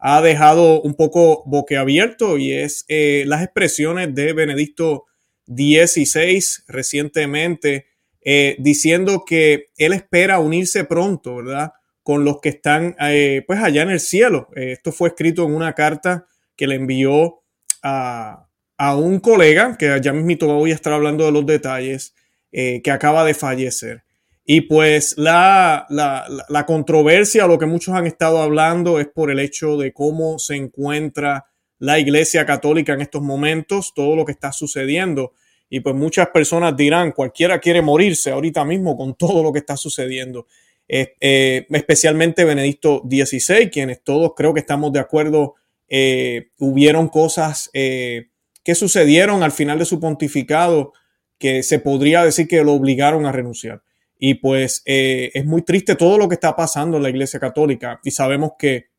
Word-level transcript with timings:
ha 0.00 0.22
dejado 0.22 0.80
un 0.80 0.94
poco 0.94 1.42
boquiabierto 1.44 2.38
y 2.38 2.52
es 2.52 2.86
eh, 2.88 3.24
las 3.26 3.42
expresiones 3.42 4.14
de 4.14 4.32
Benedicto 4.32 5.04
XVI 5.46 6.42
recientemente 6.68 7.86
eh, 8.22 8.56
diciendo 8.58 9.24
que 9.26 9.66
él 9.76 9.92
espera 9.92 10.40
unirse 10.40 10.84
pronto, 10.84 11.36
¿verdad? 11.36 11.72
Con 12.02 12.24
los 12.24 12.40
que 12.40 12.48
están 12.48 12.96
eh, 12.98 13.44
pues 13.46 13.60
allá 13.60 13.82
en 13.82 13.90
el 13.90 14.00
cielo. 14.00 14.48
esto 14.56 14.90
fue 14.90 15.10
escrito 15.10 15.44
en 15.44 15.54
una 15.54 15.74
carta 15.74 16.26
que 16.56 16.66
le 16.66 16.76
envió 16.76 17.42
a, 17.82 18.48
a 18.78 18.96
un 18.96 19.20
colega, 19.20 19.76
que 19.78 20.00
ya 20.02 20.12
mismo 20.14 20.54
voy 20.54 20.72
a 20.72 20.74
estar 20.74 20.94
hablando 20.94 21.26
de 21.26 21.32
los 21.32 21.44
detalles, 21.44 22.14
que 22.50 22.90
acaba 22.90 23.24
de 23.24 23.34
fallecer. 23.34 24.02
Y 24.44 24.62
pues 24.62 25.16
la, 25.16 25.86
la, 25.90 26.26
la, 26.48 26.66
controversia, 26.66 27.46
lo 27.46 27.58
que 27.58 27.66
muchos 27.66 27.94
han 27.94 28.06
estado 28.06 28.42
hablando 28.42 28.98
es 28.98 29.06
por 29.06 29.30
el 29.30 29.38
hecho 29.38 29.76
de 29.76 29.92
cómo 29.92 30.38
se 30.38 30.56
encuentra 30.56 31.46
la 31.78 31.98
Iglesia 31.98 32.46
Católica 32.46 32.92
en 32.92 33.00
estos 33.00 33.22
momentos, 33.22 33.92
todo 33.94 34.16
lo 34.16 34.24
que 34.24 34.32
está 34.32 34.52
sucediendo. 34.52 35.32
Y 35.68 35.80
pues 35.80 35.94
muchas 35.94 36.28
personas 36.28 36.76
dirán, 36.76 37.12
cualquiera 37.12 37.60
quiere 37.60 37.80
morirse 37.80 38.32
ahorita 38.32 38.64
mismo 38.64 38.96
con 38.96 39.14
todo 39.14 39.42
lo 39.42 39.52
que 39.52 39.60
está 39.60 39.76
sucediendo. 39.76 40.46
Eh, 40.88 41.66
especialmente 41.70 42.44
Benedicto 42.44 43.02
XVI, 43.08 43.70
quienes 43.70 44.02
todos 44.02 44.32
creo 44.36 44.52
que 44.52 44.60
estamos 44.60 44.92
de 44.92 44.98
acuerdo, 44.98 45.54
eh, 45.88 46.50
hubieron 46.58 47.08
cosas 47.08 47.70
eh, 47.72 48.30
que 48.64 48.74
sucedieron 48.74 49.44
al 49.44 49.52
final 49.52 49.78
de 49.78 49.84
su 49.84 50.00
pontificado 50.00 50.92
que 51.38 51.62
se 51.62 51.78
podría 51.78 52.24
decir 52.24 52.48
que 52.48 52.62
lo 52.64 52.72
obligaron 52.72 53.24
a 53.24 53.32
renunciar. 53.32 53.82
Y 54.22 54.34
pues 54.34 54.82
eh, 54.84 55.30
es 55.32 55.46
muy 55.46 55.62
triste 55.62 55.96
todo 55.96 56.18
lo 56.18 56.28
que 56.28 56.34
está 56.34 56.54
pasando 56.54 56.98
en 56.98 57.02
la 57.02 57.08
Iglesia 57.08 57.40
Católica 57.40 58.00
y 58.04 58.10
sabemos 58.10 58.52
que 58.58 58.90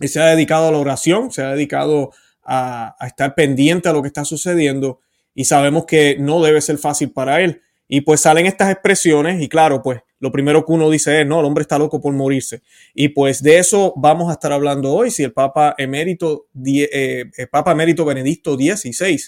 se 0.00 0.20
ha 0.20 0.26
dedicado 0.26 0.68
a 0.68 0.70
la 0.70 0.78
oración, 0.78 1.32
se 1.32 1.42
ha 1.42 1.50
dedicado 1.50 2.12
a, 2.44 2.94
estar 3.04 3.34
pendiente 3.34 3.88
a 3.88 3.92
lo 3.92 4.00
que 4.00 4.06
está 4.06 4.24
sucediendo 4.24 5.00
y 5.34 5.44
sabemos 5.44 5.86
que 5.86 6.16
no 6.20 6.40
debe 6.40 6.60
ser 6.60 6.78
fácil 6.78 7.10
para 7.10 7.40
él. 7.40 7.62
Y 7.88 8.02
pues 8.02 8.20
salen 8.20 8.46
estas 8.46 8.70
expresiones 8.70 9.42
y 9.42 9.48
claro, 9.48 9.82
pues 9.82 10.02
lo 10.20 10.30
primero 10.30 10.64
que 10.64 10.72
uno 10.72 10.88
dice 10.88 11.20
es, 11.20 11.26
no, 11.26 11.40
el 11.40 11.46
hombre 11.46 11.62
está 11.62 11.76
loco 11.76 12.00
por 12.00 12.14
morirse. 12.14 12.62
Y 12.94 13.08
pues 13.08 13.42
de 13.42 13.58
eso 13.58 13.92
vamos 13.96 14.30
a 14.30 14.34
estar 14.34 14.52
hablando 14.52 14.92
hoy, 14.92 15.10
si 15.10 15.24
el 15.24 15.32
Papa 15.32 15.74
emérito, 15.78 16.46
eh, 16.64 17.26
Papa 17.50 17.72
emérito 17.72 18.04
Benedicto 18.04 18.54
XVI 18.54 19.18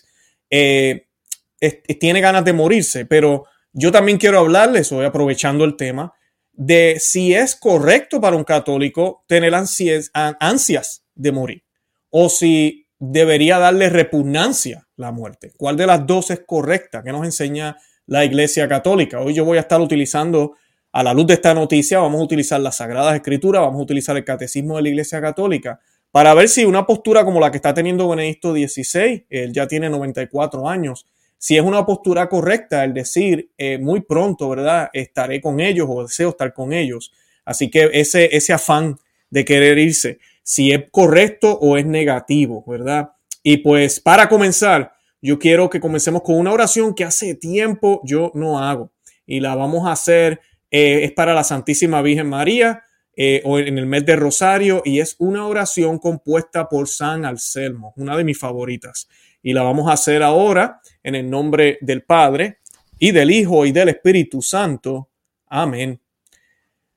eh, 0.50 1.06
tiene 1.98 2.20
ganas 2.20 2.44
de 2.44 2.52
morirse, 2.52 3.06
pero 3.06 3.46
yo 3.78 3.92
también 3.92 4.16
quiero 4.16 4.38
hablarles 4.38 4.91
hoy, 4.91 5.05
aprovechando 5.05 5.64
el 5.64 5.77
tema, 5.77 6.14
de 6.52 6.96
si 6.98 7.34
es 7.34 7.55
correcto 7.55 8.22
para 8.22 8.34
un 8.34 8.44
católico 8.44 9.22
tener 9.28 9.55
ansias, 9.55 11.05
de 11.14 11.33
morir 11.33 11.62
o 12.08 12.30
si 12.30 12.86
debería 12.98 13.58
darle 13.58 13.91
repugnancia 13.91 14.88
la 14.96 15.12
muerte. 15.12 15.52
¿Cuál 15.58 15.77
de 15.77 15.86
las 15.86 16.06
dos 16.06 16.30
es 16.30 16.40
correcta? 16.46 17.02
¿Qué 17.02 17.12
nos 17.12 17.27
enseña 17.27 17.77
la 18.06 18.24
Iglesia 18.24 18.67
Católica? 18.67 19.20
Hoy 19.20 19.34
yo 19.34 19.45
voy 19.45 19.58
a 19.58 19.61
estar 19.61 19.78
utilizando, 19.78 20.55
a 20.92 21.02
la 21.02 21.12
luz 21.12 21.27
de 21.27 21.34
esta 21.34 21.52
noticia, 21.52 21.98
vamos 21.98 22.18
a 22.22 22.24
utilizar 22.24 22.58
las 22.58 22.77
Sagradas 22.77 23.14
Escrituras, 23.14 23.61
vamos 23.61 23.80
a 23.80 23.83
utilizar 23.83 24.17
el 24.17 24.24
Catecismo 24.24 24.77
de 24.77 24.83
la 24.84 24.89
Iglesia 24.89 25.20
Católica 25.20 25.78
para 26.11 26.33
ver 26.33 26.48
si 26.48 26.64
una 26.64 26.86
postura 26.86 27.27
como 27.27 27.40
la 27.40 27.51
que 27.51 27.58
está 27.58 27.74
teniendo 27.74 28.08
Benedicto 28.08 28.55
XVI, 28.55 29.27
él 29.28 29.52
ya 29.52 29.68
tiene 29.68 29.90
94 29.90 30.67
años, 30.67 31.05
si 31.39 31.57
es 31.57 31.63
una 31.63 31.85
postura 31.85 32.29
correcta 32.29 32.85
el 32.85 32.95
decir 32.95 33.51
eh, 33.58 33.79
muy 33.79 34.01
pronto, 34.01 34.48
¿verdad? 34.48 34.89
Estaré 34.92 35.41
con 35.41 35.61
ellos 35.61 35.86
o 35.89 36.02
deseo 36.02 36.30
estar 36.30 36.52
con 36.52 36.73
ellos. 36.73 37.13
Así 37.45 37.70
que 37.70 37.91
ese, 37.92 38.35
ese 38.36 38.52
afán 38.52 38.98
de 39.30 39.45
querer 39.45 39.79
irse, 39.79 40.19
si 40.42 40.73
es 40.73 40.85
correcto 40.91 41.58
o 41.61 41.77
es 41.77 41.86
negativo, 41.86 42.64
¿verdad? 42.67 43.11
Y 43.42 43.58
pues 43.58 44.01
para 44.01 44.29
comenzar, 44.29 44.92
yo 45.20 45.39
quiero 45.39 45.69
que 45.70 45.80
comencemos 45.80 46.23
con 46.23 46.36
una 46.36 46.52
oración 46.52 46.95
que 46.95 47.05
hace 47.05 47.35
tiempo 47.35 48.01
yo 48.05 48.33
no 48.35 48.58
hago 48.58 48.92
y 49.27 49.41
la 49.41 49.55
vamos 49.55 49.86
a 49.86 49.92
hacer, 49.92 50.41
eh, 50.70 51.05
es 51.05 51.13
para 51.13 51.35
la 51.35 51.45
Santísima 51.45 52.02
Virgen 52.02 52.29
María 52.29 52.83
eh, 53.17 53.42
o 53.45 53.58
en 53.58 53.79
el 53.79 53.86
mes 53.86 54.05
de 54.05 54.17
Rosario 54.17 54.83
y 54.85 55.01
es 55.01 55.17
una 55.19 55.46
oración 55.46 55.98
compuesta 55.98 56.69
por 56.69 56.89
San 56.89 57.25
Anselmo, 57.25 57.92
una 57.96 58.17
de 58.17 58.25
mis 58.25 58.39
favoritas 58.39 59.08
y 59.46 59.52
la 59.52 59.62
vamos 59.62 59.89
a 59.89 59.92
hacer 59.92 60.24
ahora 60.24 60.80
en 61.05 61.14
el 61.14 61.30
nombre 61.30 61.79
del 61.80 62.02
Padre 62.02 62.58
y 62.98 63.12
del 63.12 63.30
Hijo 63.30 63.64
y 63.64 63.70
del 63.70 63.90
Espíritu 63.90 64.42
Santo. 64.42 65.08
Amén. 65.46 66.01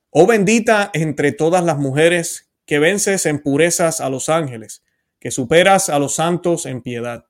Oh 0.09 0.25
bendita 0.25 0.89
entre 0.95 1.31
todas 1.31 1.63
las 1.63 1.77
mujeres 1.77 2.49
que 2.65 2.79
vences 2.79 3.27
en 3.27 3.43
purezas 3.43 4.01
a 4.01 4.09
los 4.09 4.29
ángeles, 4.29 4.83
que 5.19 5.29
superas 5.29 5.89
a 5.89 5.99
los 5.99 6.15
santos 6.15 6.65
en 6.65 6.81
piedad. 6.81 7.25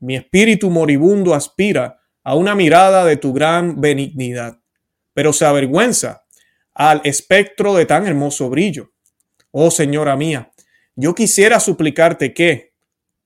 Mi 0.00 0.16
espíritu 0.16 0.68
moribundo 0.68 1.32
aspira 1.32 2.00
a 2.22 2.34
una 2.34 2.54
mirada 2.54 3.06
de 3.06 3.16
tu 3.16 3.32
gran 3.32 3.80
benignidad, 3.80 4.58
pero 5.14 5.32
se 5.32 5.46
avergüenza 5.46 6.24
al 6.74 7.00
espectro 7.04 7.74
de 7.74 7.86
tan 7.86 8.06
hermoso 8.06 8.50
brillo. 8.50 8.92
Oh 9.50 9.70
Señora 9.70 10.14
mía, 10.14 10.52
yo 10.94 11.14
quisiera 11.14 11.58
suplicarte 11.58 12.34
que, 12.34 12.67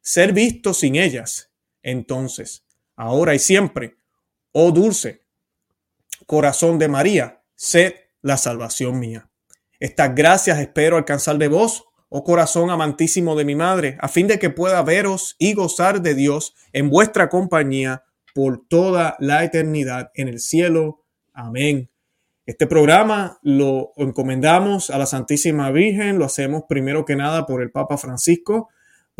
ser 0.00 0.32
visto 0.32 0.74
sin 0.74 0.96
ellas. 0.96 1.50
Entonces, 1.82 2.64
ahora 2.96 3.34
y 3.34 3.38
siempre, 3.38 3.96
oh 4.52 4.72
dulce 4.72 5.20
corazón 6.30 6.78
de 6.78 6.86
María, 6.86 7.42
sed 7.56 7.94
la 8.22 8.36
salvación 8.36 9.00
mía. 9.00 9.28
Estas 9.80 10.14
gracias 10.14 10.60
espero 10.60 10.96
alcanzar 10.96 11.38
de 11.38 11.48
vos, 11.48 11.86
oh 12.08 12.22
corazón 12.22 12.70
amantísimo 12.70 13.34
de 13.34 13.44
mi 13.44 13.56
madre, 13.56 13.96
a 14.00 14.06
fin 14.06 14.28
de 14.28 14.38
que 14.38 14.48
pueda 14.48 14.80
veros 14.82 15.34
y 15.40 15.54
gozar 15.54 16.02
de 16.02 16.14
Dios 16.14 16.54
en 16.72 16.88
vuestra 16.88 17.28
compañía 17.28 18.04
por 18.32 18.64
toda 18.68 19.16
la 19.18 19.42
eternidad 19.42 20.12
en 20.14 20.28
el 20.28 20.38
cielo. 20.38 21.02
Amén. 21.32 21.90
Este 22.46 22.68
programa 22.68 23.40
lo 23.42 23.92
encomendamos 23.96 24.90
a 24.90 24.98
la 24.98 25.06
Santísima 25.06 25.70
Virgen, 25.72 26.16
lo 26.18 26.26
hacemos 26.26 26.62
primero 26.68 27.04
que 27.04 27.16
nada 27.16 27.44
por 27.44 27.60
el 27.60 27.72
Papa 27.72 27.98
Francisco, 27.98 28.68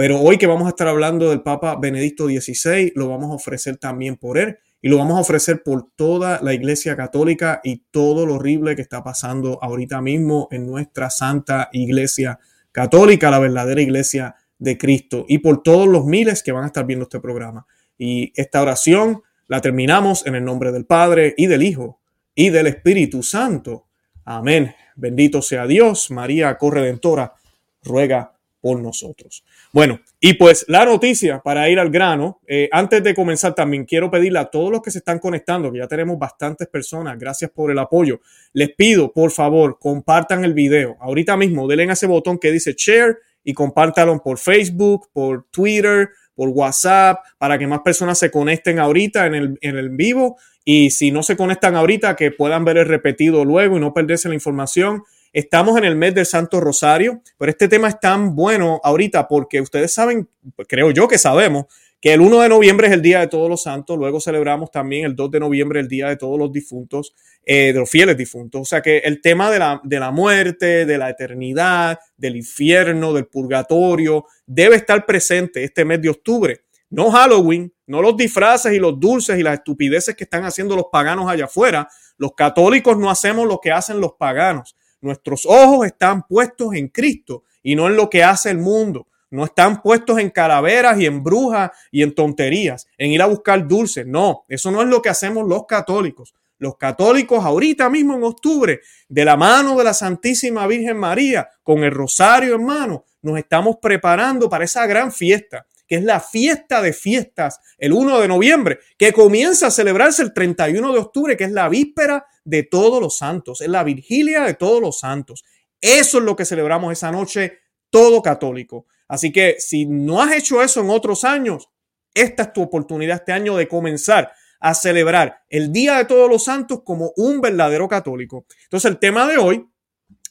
pero 0.01 0.19
hoy 0.19 0.39
que 0.39 0.47
vamos 0.47 0.65
a 0.65 0.71
estar 0.71 0.89
hablando 0.89 1.29
del 1.29 1.43
Papa 1.43 1.77
Benedicto 1.77 2.27
XVI, 2.27 2.95
lo 2.95 3.11
vamos 3.11 3.33
a 3.33 3.35
ofrecer 3.35 3.77
también 3.77 4.17
por 4.17 4.39
él 4.39 4.57
y 4.81 4.89
lo 4.89 4.97
vamos 4.97 5.19
a 5.19 5.21
ofrecer 5.21 5.63
por 5.63 5.91
toda 5.95 6.41
la 6.41 6.55
Iglesia 6.55 6.97
Católica 6.97 7.61
y 7.63 7.83
todo 7.91 8.25
lo 8.25 8.37
horrible 8.37 8.75
que 8.75 8.81
está 8.81 9.05
pasando 9.05 9.59
ahorita 9.63 10.01
mismo 10.01 10.49
en 10.53 10.67
nuestra 10.67 11.11
Santa 11.11 11.69
Iglesia 11.73 12.39
Católica, 12.73 13.31
la 13.31 13.41
verdadera 13.41 13.83
Iglesia 13.83 14.37
de 14.59 14.79
Cristo, 14.79 15.27
y 15.29 15.37
por 15.37 15.63
todos 15.63 15.87
los 15.87 16.07
miles 16.07 16.43
que 16.43 16.53
van 16.53 16.65
a 16.65 16.69
estar 16.69 16.87
viendo 16.87 17.03
este 17.03 17.21
programa. 17.21 17.67
Y 17.99 18.33
esta 18.37 18.63
oración 18.63 19.21
la 19.49 19.61
terminamos 19.61 20.27
en 20.27 20.35
el 20.35 20.47
nombre 20.47 20.73
del 20.73 20.87
Padre 20.87 21.35
y 21.37 21.45
del 21.45 21.63
Hijo 21.63 22.01
y 22.35 22.49
del 22.49 22.69
Espíritu 22.69 23.23
Santo. 23.23 23.89
Amén. 24.25 24.75
Bendito 24.97 25.43
sea 25.43 25.67
Dios. 25.67 26.11
María 26.11 26.57
Corredentora, 26.57 27.35
ruega 27.83 28.40
por 28.61 28.81
nosotros. 28.81 29.45
Bueno, 29.73 30.01
y 30.21 30.35
pues 30.35 30.65
la 30.69 30.85
noticia 30.85 31.41
para 31.41 31.69
ir 31.69 31.79
al 31.79 31.91
grano, 31.91 32.41
eh, 32.47 32.69
antes 32.73 33.03
de 33.03 33.15
comenzar 33.15 33.55
también 33.55 33.85
quiero 33.85 34.11
pedirle 34.11 34.39
a 34.39 34.47
todos 34.47 34.71
los 34.71 34.83
que 34.83 34.91
se 34.91 34.99
están 34.99 35.19
conectando, 35.19 35.73
que 35.73 35.79
ya 35.79 35.89
tenemos 35.89 36.19
bastantes 36.19 36.69
personas, 36.69 37.19
gracias 37.19 37.51
por 37.51 37.71
el 37.71 37.79
apoyo, 37.79 38.21
les 38.53 38.75
pido 38.75 39.13
por 39.13 39.31
favor 39.31 39.79
compartan 39.79 40.45
el 40.45 40.55
video. 40.55 40.97
Ahorita 41.01 41.37
mismo 41.37 41.67
denle 41.67 41.91
a 41.91 41.93
ese 41.93 42.07
botón 42.07 42.39
que 42.39 42.53
dice 42.53 42.75
share 42.77 43.19
y 43.43 43.55
compártanlo 43.55 44.23
por 44.23 44.39
Facebook, 44.39 45.09
por 45.13 45.47
Twitter, 45.51 46.11
por 46.35 46.51
WhatsApp, 46.51 47.21
para 47.39 47.59
que 47.59 47.67
más 47.67 47.81
personas 47.81 48.19
se 48.19 48.31
conecten 48.31 48.79
ahorita 48.79 49.27
en 49.27 49.35
el, 49.35 49.59
en 49.61 49.77
el 49.77 49.91
vivo 49.91 50.37
y 50.65 50.91
si 50.91 51.11
no 51.11 51.23
se 51.23 51.37
conectan 51.37 51.75
ahorita, 51.75 52.17
que 52.17 52.31
puedan 52.31 52.65
ver 52.65 52.77
el 52.79 52.87
repetido 52.87 53.45
luego 53.45 53.77
y 53.77 53.81
no 53.81 53.95
perderse 53.95 54.29
la 54.29 54.35
información. 54.35 55.03
Estamos 55.33 55.79
en 55.79 55.85
el 55.85 55.95
mes 55.95 56.13
del 56.15 56.27
Santo 56.27 56.61
Rosario, 56.61 57.23
pero 57.39 57.51
este 57.51 57.69
tema 57.69 57.89
es 57.89 58.01
tan 58.01 58.35
bueno 58.35 58.81
ahorita 58.83 59.29
porque 59.29 59.61
ustedes 59.61 59.95
saben, 59.95 60.29
creo 60.67 60.91
yo 60.91 61.07
que 61.07 61.19
sabemos, 61.19 61.67
que 62.01 62.15
el 62.15 62.21
1 62.21 62.41
de 62.41 62.49
noviembre 62.49 62.89
es 62.89 62.95
el 62.95 63.03
Día 63.03 63.21
de 63.21 63.29
Todos 63.29 63.49
los 63.49 63.63
Santos, 63.63 63.97
luego 63.97 64.21
celebramos 64.21 64.73
también 64.73 65.05
el 65.05 65.15
2 65.15 65.31
de 65.31 65.41
noviembre 65.41 65.79
el 65.79 65.87
Día 65.87 66.09
de 66.09 66.17
Todos 66.17 66.37
los 66.37 66.51
Difuntos, 66.51 67.15
eh, 67.45 67.73
de 67.73 67.79
los 67.79 67.89
fieles 67.89 68.17
difuntos. 68.17 68.63
O 68.63 68.65
sea 68.65 68.81
que 68.83 68.99
el 68.99 69.21
tema 69.21 69.53
de 69.53 69.61
la, 69.61 69.81
de 69.85 70.01
la 70.01 70.11
muerte, 70.11 70.85
de 70.85 70.99
la 70.99 71.11
eternidad, 71.11 72.01
del 72.17 72.35
infierno, 72.37 73.13
del 73.13 73.27
purgatorio, 73.27 74.25
debe 74.47 74.77
estar 74.77 75.07
presente 75.07 75.63
este 75.63 75.85
mes 75.85 76.03
de 76.03 76.09
octubre. 76.09 76.63
No 76.89 77.13
Halloween, 77.13 77.73
no 77.87 78.03
los 78.03 78.17
disfraces 78.17 78.73
y 78.73 78.81
los 78.81 78.99
dulces 78.99 79.39
y 79.39 79.45
las 79.45 79.55
estupideces 79.55 80.17
que 80.17 80.25
están 80.25 80.45
haciendo 80.45 80.75
los 80.75 80.87
paganos 80.91 81.31
allá 81.31 81.45
afuera. 81.45 81.87
Los 82.17 82.33
católicos 82.35 82.99
no 82.99 83.11
hacemos 83.11 83.47
lo 83.47 83.61
que 83.61 83.71
hacen 83.71 84.01
los 84.01 84.15
paganos. 84.19 84.75
Nuestros 85.01 85.47
ojos 85.47 85.87
están 85.87 86.27
puestos 86.27 86.75
en 86.75 86.89
Cristo 86.89 87.45
y 87.63 87.75
no 87.75 87.87
en 87.87 87.97
lo 87.97 88.11
que 88.11 88.23
hace 88.23 88.51
el 88.51 88.59
mundo. 88.59 89.07
No 89.31 89.45
están 89.45 89.81
puestos 89.81 90.19
en 90.19 90.31
calaveras 90.31 90.99
y 91.01 91.07
en 91.07 91.23
brujas 91.23 91.71
y 91.93 92.03
en 92.03 92.15
tonterías, 92.15 92.89
en 92.99 93.13
ir 93.13 93.23
a 93.23 93.27
buscar 93.27 93.67
dulces. 93.67 94.07
No, 94.07 94.45
eso 94.49 94.71
no 94.71 94.83
es 94.83 94.89
lo 94.89 95.01
que 95.01 95.09
hacemos 95.09 95.47
los 95.47 95.67
católicos. 95.67 96.35
Los 96.59 96.77
católicos 96.77 97.43
ahorita 97.43 97.89
mismo 97.89 98.17
en 98.17 98.25
octubre, 98.25 98.81
de 99.09 99.25
la 99.25 99.37
mano 99.37 99.79
de 99.79 99.85
la 99.85 99.95
Santísima 99.95 100.67
Virgen 100.67 100.99
María, 100.99 101.49
con 101.63 101.85
el 101.85 101.91
rosario 101.91 102.57
en 102.57 102.65
mano, 102.65 103.05
nos 103.23 103.39
estamos 103.39 103.77
preparando 103.81 104.51
para 104.51 104.65
esa 104.65 104.87
gran 104.87 105.13
fiesta, 105.13 105.67
que 105.91 105.97
es 105.97 106.05
la 106.05 106.21
fiesta 106.21 106.81
de 106.81 106.93
fiestas, 106.93 107.59
el 107.77 107.93
1 107.93 108.21
de 108.21 108.29
noviembre, 108.29 108.79
que 108.97 109.13
comienza 109.13 109.67
a 109.67 109.71
celebrarse 109.73 110.23
el 110.23 110.33
31 110.33 110.93
de 110.93 110.99
octubre, 111.01 111.37
que 111.37 111.43
es 111.43 111.51
la 111.51 111.69
víspera 111.69 112.25
de 112.45 112.63
todos 112.63 113.03
los 113.03 113.19
santos, 113.19 113.61
es 113.61 113.67
la 113.69 113.83
vigilia 113.83 114.45
de 114.45 114.55
todos 114.55 114.81
los 114.81 115.01
santos. 115.01 115.43
Eso 115.81 116.19
es 116.19 116.25
lo 116.25 116.37
que 116.37 116.45
celebramos 116.45 116.93
esa 116.93 117.11
noche 117.11 117.59
todo 117.91 118.23
católico. 118.23 118.87
Así 119.09 119.33
que 119.33 119.57
si 119.59 119.85
no 119.85 120.23
has 120.23 120.31
hecho 120.31 120.63
eso 120.63 120.81
en 120.81 120.91
otros 120.91 121.25
años, 121.25 121.69
esta 122.15 122.45
es 122.45 122.53
tu 122.53 122.63
oportunidad 122.63 123.17
este 123.17 123.33
año 123.33 123.57
de 123.57 123.67
comenzar 123.67 124.31
a 124.61 124.75
celebrar 124.75 125.43
el 125.49 125.73
Día 125.73 125.97
de 125.97 126.05
Todos 126.05 126.31
los 126.31 126.45
Santos 126.45 126.83
como 126.85 127.13
un 127.17 127.41
verdadero 127.41 127.89
católico. 127.89 128.47
Entonces 128.63 128.89
el 128.89 129.01
tema 129.01 129.27
de 129.27 129.39
hoy 129.39 129.69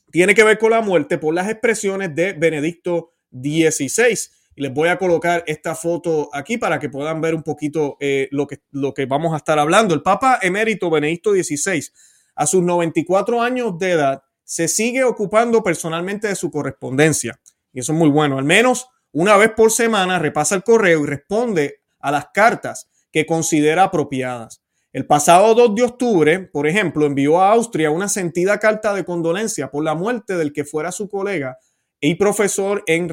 tiene 0.10 0.34
que 0.34 0.46
ver 0.46 0.58
con 0.58 0.72
la 0.72 0.80
muerte 0.80 1.18
por 1.18 1.34
las 1.34 1.50
expresiones 1.50 2.16
de 2.16 2.32
Benedicto 2.32 3.12
XVI. 3.30 4.39
Les 4.56 4.74
voy 4.74 4.90
a 4.90 4.98
colocar 4.98 5.44
esta 5.48 5.76
foto 5.76 6.30
aquí 6.34 6.58
para 6.58 6.80
que 6.80 6.90
puedan 6.90 7.22
ver 7.22 7.36
un 7.36 7.44
poquito 7.44 7.98
eh, 8.00 8.28
lo, 8.32 8.48
que, 8.48 8.62
lo 8.72 8.94
que 8.94 9.06
vamos 9.06 9.34
a 9.34 9.38
estar 9.38 9.58
hablando. 9.58 9.94
El 9.94 10.02
Papa 10.02 10.40
emérito 10.42 10.90
Benedicto 10.90 11.32
XVI, 11.32 11.86
a 12.36 12.46
sus 12.46 12.62
94 12.62 13.42
años 13.42 13.78
de 13.78 13.92
edad, 13.92 14.24
se 14.44 14.68
sigue 14.68 15.04
ocupando 15.04 15.64
personalmente 15.64 16.28
de 16.28 16.36
su 16.36 16.52
correspondencia. 16.52 17.40
Y 17.72 17.80
eso 17.80 17.94
es 17.94 17.98
muy 17.98 18.10
bueno. 18.10 18.38
Al 18.38 18.46
menos 18.46 18.88
una 19.12 19.38
vez 19.38 19.52
por 19.56 19.72
semana 19.72 20.20
repasa 20.20 20.56
el 20.56 20.64
correo 20.64 21.04
y 21.04 21.06
responde 21.06 21.82
a 22.00 22.12
las 22.12 22.28
cartas 22.34 22.90
que 23.12 23.26
considera 23.26 23.84
apropiadas. 23.84 24.62
El 24.92 25.06
pasado 25.06 25.54
2 25.54 25.76
de 25.76 25.84
octubre, 25.84 26.40
por 26.40 26.68
ejemplo, 26.68 27.06
envió 27.06 27.42
a 27.42 27.52
Austria 27.52 27.92
una 27.92 28.10
sentida 28.10 28.60
carta 28.60 28.94
de 28.94 29.06
condolencia 29.06 29.70
por 29.70 29.84
la 29.84 29.94
muerte 29.94 30.36
del 30.36 30.52
que 30.52 30.66
fuera 30.66 30.92
su 30.92 31.08
colega 31.08 31.60
y 32.00 32.16
profesor 32.16 32.84
en 32.88 33.08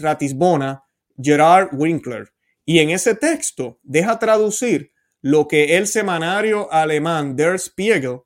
Ratisbona, 0.00 0.84
Gerard 1.20 1.70
Winkler. 1.72 2.32
Y 2.64 2.80
en 2.80 2.90
ese 2.90 3.14
texto 3.14 3.78
deja 3.82 4.18
traducir 4.18 4.92
lo 5.20 5.48
que 5.48 5.76
el 5.76 5.86
semanario 5.86 6.72
alemán 6.72 7.34
Der 7.36 7.58
Spiegel, 7.58 8.20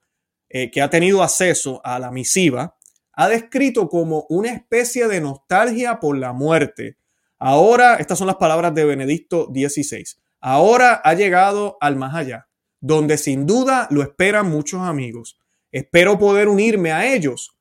eh, 0.49 0.71
que 0.71 0.83
ha 0.83 0.91
tenido 0.91 1.23
acceso 1.23 1.81
a 1.85 1.99
la 1.99 2.11
misiva, 2.11 2.77
ha 3.15 3.29
descrito 3.29 3.89
como 3.89 4.27
una 4.29 4.53
especie 4.53 5.09
de 5.09 5.21
nostalgia 5.21 6.01
por 6.01 6.17
la 6.17 6.33
muerte. 6.33 6.97
Ahora, 7.39 7.97
estas 7.97 8.19
son 8.19 8.27
las 8.27 8.37
palabras 8.37 8.75
de 8.75 8.85
Benedicto 8.85 9.47
XVI, 9.53 10.05
ahora 10.41 11.01
ha 11.05 11.15
llegado 11.15 11.77
al 11.81 11.97
más 11.97 12.15
allá, 12.15 12.49
donde 12.81 13.17
sin 13.17 13.47
duda 13.47 13.87
lo 13.91 14.03
esperan 14.03 14.51
muchos 14.51 14.81
amigos. 14.83 15.39
Espero 15.71 16.19
poder 16.19 16.49
unirme 16.49 16.93
a 16.93 17.13
ellos 17.13 17.57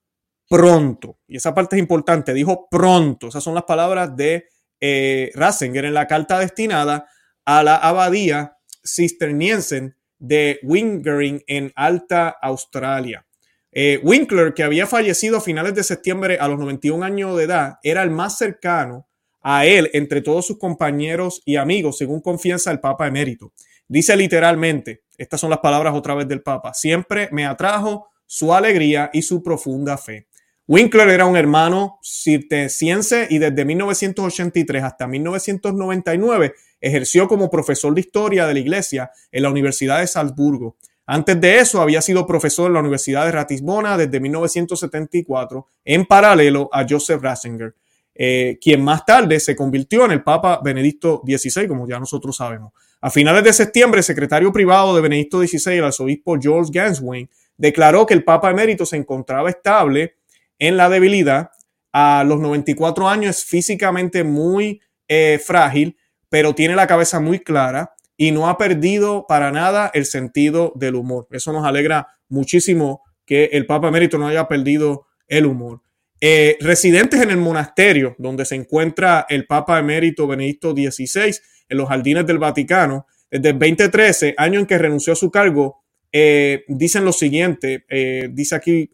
pronto. 0.51 1.17
Y 1.29 1.37
esa 1.37 1.55
parte 1.55 1.77
es 1.77 1.79
importante, 1.79 2.33
dijo 2.33 2.67
pronto. 2.69 3.29
Esas 3.29 3.41
son 3.41 3.55
las 3.55 3.63
palabras 3.63 4.17
de 4.17 4.49
eh, 4.81 5.31
Ratzinger 5.33 5.85
en 5.85 5.93
la 5.93 6.07
carta 6.07 6.39
destinada 6.39 7.07
a 7.45 7.63
la 7.63 7.77
abadía 7.77 8.57
cisterniense 8.85 9.93
de 10.19 10.59
Wingering 10.63 11.41
en 11.47 11.71
Alta 11.73 12.35
Australia. 12.41 13.25
Eh, 13.71 14.01
Winkler, 14.03 14.53
que 14.53 14.63
había 14.63 14.87
fallecido 14.87 15.37
a 15.37 15.41
finales 15.41 15.73
de 15.73 15.83
septiembre 15.83 16.37
a 16.37 16.49
los 16.49 16.59
91 16.59 17.05
años 17.05 17.37
de 17.37 17.45
edad, 17.45 17.75
era 17.81 18.03
el 18.03 18.11
más 18.11 18.37
cercano 18.37 19.07
a 19.41 19.65
él 19.65 19.89
entre 19.93 20.21
todos 20.21 20.45
sus 20.45 20.59
compañeros 20.59 21.41
y 21.45 21.55
amigos, 21.55 21.97
según 21.97 22.19
confianza 22.19 22.71
el 22.71 22.81
Papa 22.81 23.07
emérito. 23.07 23.53
Dice 23.87 24.17
literalmente, 24.17 25.03
estas 25.17 25.39
son 25.39 25.49
las 25.49 25.59
palabras 25.59 25.93
otra 25.95 26.13
vez 26.13 26.27
del 26.27 26.43
Papa, 26.43 26.73
siempre 26.73 27.29
me 27.31 27.45
atrajo 27.45 28.09
su 28.25 28.53
alegría 28.53 29.09
y 29.13 29.21
su 29.21 29.41
profunda 29.41 29.97
fe. 29.97 30.27
Winkler 30.73 31.09
era 31.09 31.25
un 31.25 31.35
hermano 31.35 31.99
cisterciense 32.01 33.27
y 33.29 33.39
desde 33.39 33.65
1983 33.65 34.81
hasta 34.81 35.05
1999 35.05 36.53
ejerció 36.79 37.27
como 37.27 37.49
profesor 37.49 37.93
de 37.93 37.99
historia 37.99 38.47
de 38.47 38.53
la 38.53 38.59
iglesia 38.61 39.11
en 39.33 39.43
la 39.43 39.49
Universidad 39.49 39.99
de 39.99 40.07
Salzburgo. 40.07 40.77
Antes 41.05 41.41
de 41.41 41.59
eso, 41.59 41.81
había 41.81 42.01
sido 42.01 42.25
profesor 42.25 42.67
en 42.67 42.75
la 42.75 42.79
Universidad 42.79 43.25
de 43.25 43.33
Ratisbona 43.33 43.97
desde 43.97 44.21
1974, 44.21 45.67
en 45.83 46.05
paralelo 46.05 46.69
a 46.71 46.85
Joseph 46.89 47.21
Ratzinger, 47.21 47.75
eh, 48.15 48.57
quien 48.61 48.81
más 48.81 49.05
tarde 49.05 49.41
se 49.41 49.57
convirtió 49.57 50.05
en 50.05 50.11
el 50.11 50.23
Papa 50.23 50.61
Benedicto 50.63 51.21
XVI, 51.25 51.67
como 51.67 51.85
ya 51.85 51.99
nosotros 51.99 52.37
sabemos. 52.37 52.71
A 53.01 53.09
finales 53.09 53.43
de 53.43 53.51
septiembre, 53.51 54.01
secretario 54.03 54.53
privado 54.53 54.95
de 54.95 55.01
Benedicto 55.01 55.45
XVI, 55.45 55.79
el 55.79 55.83
arzobispo 55.83 56.39
George 56.39 56.71
Ganswein, 56.73 57.29
declaró 57.57 58.05
que 58.05 58.13
el 58.13 58.23
Papa 58.23 58.51
emérito 58.51 58.85
se 58.85 58.95
encontraba 58.95 59.49
estable 59.49 60.15
en 60.61 60.77
la 60.77 60.89
debilidad. 60.89 61.49
A 61.91 62.23
los 62.23 62.39
94 62.39 63.09
años 63.09 63.37
es 63.37 63.45
físicamente 63.45 64.23
muy 64.23 64.79
eh, 65.09 65.41
frágil, 65.43 65.97
pero 66.29 66.55
tiene 66.55 66.75
la 66.75 66.87
cabeza 66.87 67.19
muy 67.19 67.39
clara 67.39 67.93
y 68.15 68.31
no 68.31 68.47
ha 68.47 68.57
perdido 68.57 69.25
para 69.27 69.51
nada 69.51 69.91
el 69.93 70.05
sentido 70.05 70.71
del 70.75 70.95
humor. 70.95 71.27
Eso 71.31 71.51
nos 71.51 71.65
alegra 71.65 72.07
muchísimo 72.29 73.01
que 73.25 73.45
el 73.51 73.65
Papa 73.65 73.89
Emérito 73.89 74.17
no 74.17 74.27
haya 74.27 74.47
perdido 74.47 75.07
el 75.27 75.47
humor. 75.47 75.81
Eh, 76.21 76.57
residentes 76.61 77.19
en 77.19 77.31
el 77.31 77.37
monasterio 77.37 78.15
donde 78.19 78.45
se 78.45 78.55
encuentra 78.55 79.25
el 79.27 79.47
Papa 79.47 79.79
Emérito 79.79 80.27
Benedicto 80.27 80.73
XVI, 80.73 81.35
en 81.67 81.77
los 81.77 81.89
jardines 81.89 82.27
del 82.27 82.37
Vaticano, 82.37 83.07
desde 83.31 83.49
el 83.49 83.59
2013, 83.59 84.35
año 84.37 84.59
en 84.59 84.67
que 84.67 84.77
renunció 84.77 85.13
a 85.13 85.15
su 85.15 85.31
cargo, 85.31 85.81
eh, 86.11 86.65
dicen 86.67 87.03
lo 87.03 87.13
siguiente, 87.13 87.85
dice 88.29 88.55
aquí, 88.55 88.91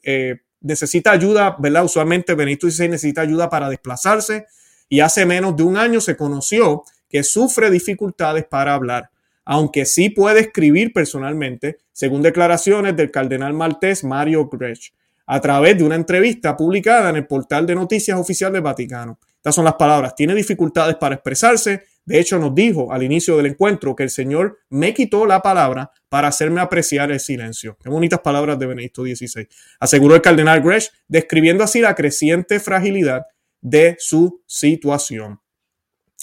necesita 0.62 1.12
ayuda, 1.12 1.56
¿verdad? 1.60 1.86
Usualmente 1.86 2.34
Benedicto 2.36 2.70
XVI 2.70 2.90
necesita 2.90 3.22
ayuda 3.22 3.50
para 3.50 3.70
desplazarse 3.70 4.46
y 4.90 5.00
hace 5.00 5.26
menos 5.26 5.56
de 5.56 5.64
un 5.64 5.78
año 5.78 6.02
se 6.02 6.16
conoció 6.16 6.84
que 7.10 7.24
sufre 7.24 7.70
dificultades 7.70 8.46
para 8.46 8.74
hablar 8.74 9.10
aunque 9.50 9.86
sí 9.86 10.10
puede 10.10 10.42
escribir 10.42 10.92
personalmente, 10.92 11.78
según 11.94 12.22
declaraciones 12.22 12.98
del 12.98 13.12
cardenal 13.12 13.54
maltés 13.54 14.04
Mario 14.04 14.50
Grech, 14.50 14.94
a 15.26 15.40
través 15.40 15.78
de 15.78 15.86
una 15.86 15.96
entrevista 15.96 16.58
publicada 16.58 17.12
en 17.12 17.16
el 17.16 17.28
portal 17.28 17.66
de 17.66 17.74
noticias 17.74 18.20
oficial 18.20 18.52
del 18.52 18.62
Vaticano. 18.62 19.18
Estas 19.38 19.56
son 19.56 19.64
las 19.64 19.76
palabras. 19.76 20.16
Tiene 20.16 20.36
dificultades 20.36 20.98
para 20.98 21.16
expresarse. 21.16 21.86
De 22.08 22.22
hecho, 22.22 22.40
nos 22.40 22.56
dijo 22.56 22.94
al 22.94 23.04
inicio 23.04 23.36
del 23.36 23.48
encuentro 23.48 23.94
que 23.94 24.04
el 24.04 24.10
Señor 24.10 24.60
me 24.70 24.94
quitó 24.94 25.26
la 25.26 25.42
palabra 25.42 25.92
para 26.08 26.30
hacerme 26.30 26.62
apreciar 26.62 27.12
el 27.12 27.20
silencio. 27.20 27.78
Qué 27.84 27.90
bonitas 27.90 28.22
palabras 28.22 28.58
de 28.58 28.66
Benedicto 28.66 29.04
XVI. 29.04 29.46
Aseguró 29.78 30.16
el 30.16 30.22
cardenal 30.22 30.62
Grech, 30.62 30.90
describiendo 31.10 31.66
así 31.66 31.82
la 31.82 31.96
creciente 31.96 32.62
fragilidad 32.62 33.26
de 33.60 33.98
su 34.00 34.42
situación. 34.46 35.42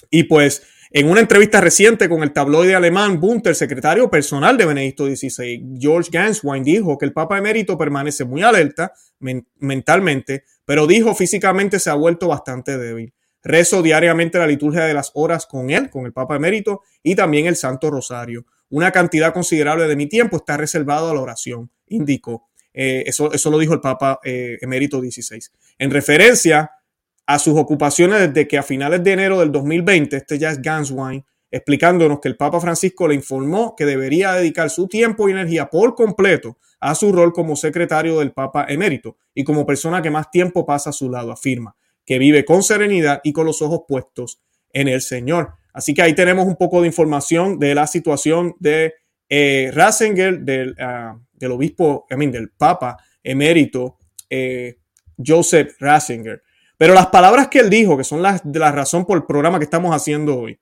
Y 0.08 0.22
pues 0.22 0.62
en 0.90 1.10
una 1.10 1.20
entrevista 1.20 1.60
reciente 1.60 2.08
con 2.08 2.22
el 2.22 2.32
tabloide 2.32 2.74
alemán 2.74 3.20
Bunter, 3.20 3.54
secretario 3.54 4.08
personal 4.08 4.56
de 4.56 4.64
Benedicto 4.64 5.04
XVI, 5.04 5.76
George 5.78 6.08
Ganswein 6.10 6.64
dijo 6.64 6.96
que 6.96 7.04
el 7.04 7.12
Papa 7.12 7.36
emérito 7.36 7.76
permanece 7.76 8.24
muy 8.24 8.40
alerta 8.40 8.94
mentalmente, 9.58 10.44
pero 10.64 10.86
dijo 10.86 11.14
físicamente 11.14 11.78
se 11.78 11.90
ha 11.90 11.94
vuelto 11.94 12.28
bastante 12.28 12.78
débil. 12.78 13.12
Rezo 13.44 13.82
diariamente 13.82 14.38
la 14.38 14.46
liturgia 14.46 14.84
de 14.84 14.94
las 14.94 15.10
horas 15.14 15.46
con 15.46 15.70
él, 15.70 15.90
con 15.90 16.06
el 16.06 16.12
Papa 16.12 16.36
emérito, 16.36 16.82
y 17.02 17.14
también 17.14 17.46
el 17.46 17.56
Santo 17.56 17.90
Rosario. 17.90 18.46
Una 18.70 18.90
cantidad 18.90 19.32
considerable 19.32 19.86
de 19.86 19.96
mi 19.96 20.06
tiempo 20.08 20.38
está 20.38 20.56
reservado 20.56 21.10
a 21.10 21.14
la 21.14 21.20
oración, 21.20 21.70
indicó. 21.88 22.48
Eh, 22.72 23.04
eso, 23.06 23.32
eso 23.32 23.50
lo 23.50 23.58
dijo 23.58 23.74
el 23.74 23.80
Papa 23.80 24.18
eh, 24.24 24.58
emérito 24.60 24.98
XVI. 24.98 25.40
En 25.78 25.90
referencia 25.90 26.70
a 27.26 27.38
sus 27.38 27.58
ocupaciones 27.58 28.20
desde 28.20 28.48
que 28.48 28.58
a 28.58 28.62
finales 28.62 29.04
de 29.04 29.12
enero 29.12 29.40
del 29.40 29.52
2020, 29.52 30.16
este 30.16 30.38
ya 30.38 30.50
es 30.50 30.60
Ganswein, 30.60 31.24
explicándonos 31.50 32.18
que 32.20 32.28
el 32.28 32.36
Papa 32.36 32.60
Francisco 32.60 33.06
le 33.06 33.14
informó 33.14 33.76
que 33.76 33.86
debería 33.86 34.32
dedicar 34.32 34.70
su 34.70 34.88
tiempo 34.88 35.28
y 35.28 35.32
energía 35.32 35.70
por 35.70 35.94
completo 35.94 36.58
a 36.80 36.94
su 36.94 37.12
rol 37.12 37.32
como 37.32 37.54
secretario 37.54 38.18
del 38.18 38.32
Papa 38.32 38.66
emérito 38.68 39.16
y 39.34 39.44
como 39.44 39.64
persona 39.64 40.02
que 40.02 40.10
más 40.10 40.30
tiempo 40.30 40.66
pasa 40.66 40.90
a 40.90 40.92
su 40.92 41.08
lado, 41.08 41.30
afirma, 41.30 41.76
que 42.04 42.18
vive 42.18 42.44
con 42.44 42.62
serenidad 42.62 43.20
y 43.24 43.32
con 43.32 43.46
los 43.46 43.62
ojos 43.62 43.82
puestos 43.88 44.40
en 44.72 44.88
el 44.88 45.00
Señor. 45.00 45.54
Así 45.72 45.94
que 45.94 46.02
ahí 46.02 46.14
tenemos 46.14 46.46
un 46.46 46.56
poco 46.56 46.80
de 46.80 46.86
información 46.86 47.58
de 47.58 47.74
la 47.74 47.86
situación 47.86 48.54
de 48.60 48.94
eh, 49.28 49.70
Ratzinger, 49.72 50.40
del, 50.40 50.76
ah, 50.78 51.18
obispo, 51.50 52.06
I 52.10 52.26
del 52.26 52.50
Papa 52.50 52.96
emérito 53.22 53.98
eh, 54.30 54.76
Joseph 55.24 55.74
Ratzinger. 55.80 56.42
Pero 56.76 56.94
las 56.94 57.06
palabras 57.06 57.48
que 57.48 57.60
él 57.60 57.70
dijo, 57.70 57.96
que 57.96 58.04
son 58.04 58.22
las 58.22 58.40
de 58.44 58.58
la 58.58 58.72
razón 58.72 59.06
por 59.06 59.16
el 59.16 59.24
programa 59.24 59.58
que 59.58 59.64
estamos 59.64 59.94
haciendo 59.94 60.38
hoy, 60.38 60.60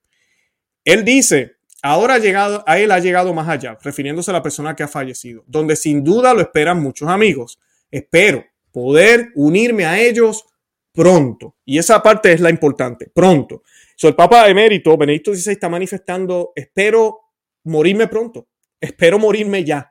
él 0.85 1.05
dice, 1.05 1.57
ahora 1.83 2.15
ha 2.15 2.19
llegado, 2.19 2.63
a 2.67 2.79
él 2.79 2.91
ha 2.91 2.99
llegado 2.99 3.33
más 3.35 3.49
allá, 3.49 3.79
refiriéndose 3.83 4.31
a 4.31 4.35
la 4.35 4.43
persona 4.43 4.77
que 4.77 4.83
ha 4.83 4.89
fallecido, 4.89 5.45
donde 5.47 5.77
sin 5.77 6.05
duda 6.05 6.35
lo 6.35 6.41
esperan 6.41 6.83
muchos 6.83 7.09
amigos. 7.09 7.59
Espero 7.91 8.45
poder 8.73 9.31
unirme 9.35 9.85
a 9.85 10.01
ellos 10.01 10.45
pronto. 10.93 11.57
Y 11.65 11.79
esa 11.79 12.03
parte 12.03 12.33
es 12.33 12.41
la 12.41 12.51
importante, 12.51 13.11
pronto. 13.13 13.63
So, 13.97 14.09
el 14.09 14.15
Papa 14.15 14.49
emérito, 14.49 14.97
Benedicto 14.97 15.35
XVI, 15.35 15.53
está 15.53 15.69
manifestando, 15.69 16.53
espero 16.55 17.21
morirme 17.65 18.09
pronto, 18.09 18.49
espero 18.81 19.19
morirme 19.19 19.65
ya. 19.65 19.91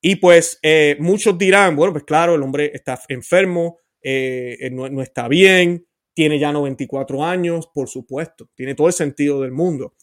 Y 0.00 0.16
pues 0.16 0.58
eh, 0.62 0.96
muchos 1.00 1.36
dirán, 1.38 1.74
bueno, 1.74 1.92
pues 1.92 2.04
claro, 2.04 2.34
el 2.34 2.42
hombre 2.42 2.70
está 2.74 3.00
enfermo, 3.08 3.78
eh, 4.02 4.68
no, 4.72 4.88
no, 4.88 5.02
está 5.02 5.26
bien, 5.26 5.86
tiene 6.14 6.38
ya 6.38 6.52
94 6.52 7.24
años, 7.24 7.68
por 7.72 7.88
supuesto, 7.88 8.48
tiene 8.54 8.74
todo 8.74 8.86
el 8.86 8.92
sentido 8.92 9.40
del 9.42 9.52
mundo. 9.52 9.94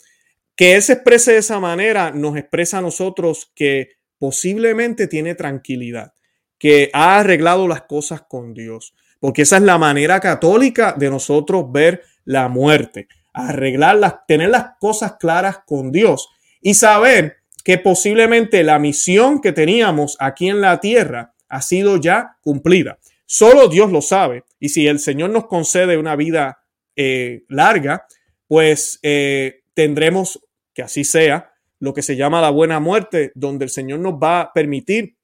Que 0.55 0.75
él 0.75 0.81
se 0.81 0.93
exprese 0.93 1.33
de 1.33 1.39
esa 1.39 1.59
manera 1.59 2.11
nos 2.11 2.37
expresa 2.37 2.79
a 2.79 2.81
nosotros 2.81 3.51
que 3.55 3.91
posiblemente 4.19 5.07
tiene 5.07 5.35
tranquilidad, 5.35 6.13
que 6.57 6.89
ha 6.93 7.19
arreglado 7.19 7.67
las 7.67 7.83
cosas 7.83 8.23
con 8.27 8.53
Dios, 8.53 8.93
porque 9.23 9.43
esa 9.43 9.55
es 9.55 9.63
la 9.63 9.77
manera 9.77 10.19
católica 10.19 10.95
de 10.97 11.09
nosotros 11.09 11.71
ver 11.71 12.03
la 12.25 12.49
muerte, 12.49 13.07
arreglarlas, 13.31 14.15
tener 14.27 14.49
las 14.49 14.77
cosas 14.81 15.13
claras 15.17 15.59
con 15.65 15.93
Dios 15.93 16.27
y 16.59 16.73
saber 16.73 17.37
que 17.63 17.77
posiblemente 17.77 18.63
la 18.63 18.79
misión 18.79 19.39
que 19.39 19.53
teníamos 19.53 20.17
aquí 20.19 20.49
en 20.49 20.59
la 20.59 20.81
tierra 20.81 21.33
ha 21.47 21.61
sido 21.61 21.95
ya 21.95 22.35
cumplida. 22.41 22.99
Solo 23.25 23.69
Dios 23.69 23.93
lo 23.93 24.01
sabe. 24.01 24.43
Y 24.59 24.67
si 24.67 24.87
el 24.87 24.99
Señor 24.99 25.29
nos 25.29 25.47
concede 25.47 25.95
una 25.95 26.17
vida 26.17 26.59
eh, 26.97 27.45
larga, 27.47 28.05
pues 28.49 28.99
eh, 29.03 29.61
tendremos 29.73 30.41
que 30.73 30.81
así 30.81 31.05
sea, 31.05 31.53
lo 31.79 31.93
que 31.93 32.01
se 32.01 32.17
llama 32.17 32.41
la 32.41 32.49
buena 32.49 32.81
muerte, 32.81 33.31
donde 33.35 33.63
el 33.63 33.71
Señor 33.71 33.99
nos 33.99 34.15
va 34.15 34.41
a 34.41 34.51
permitir 34.51 35.15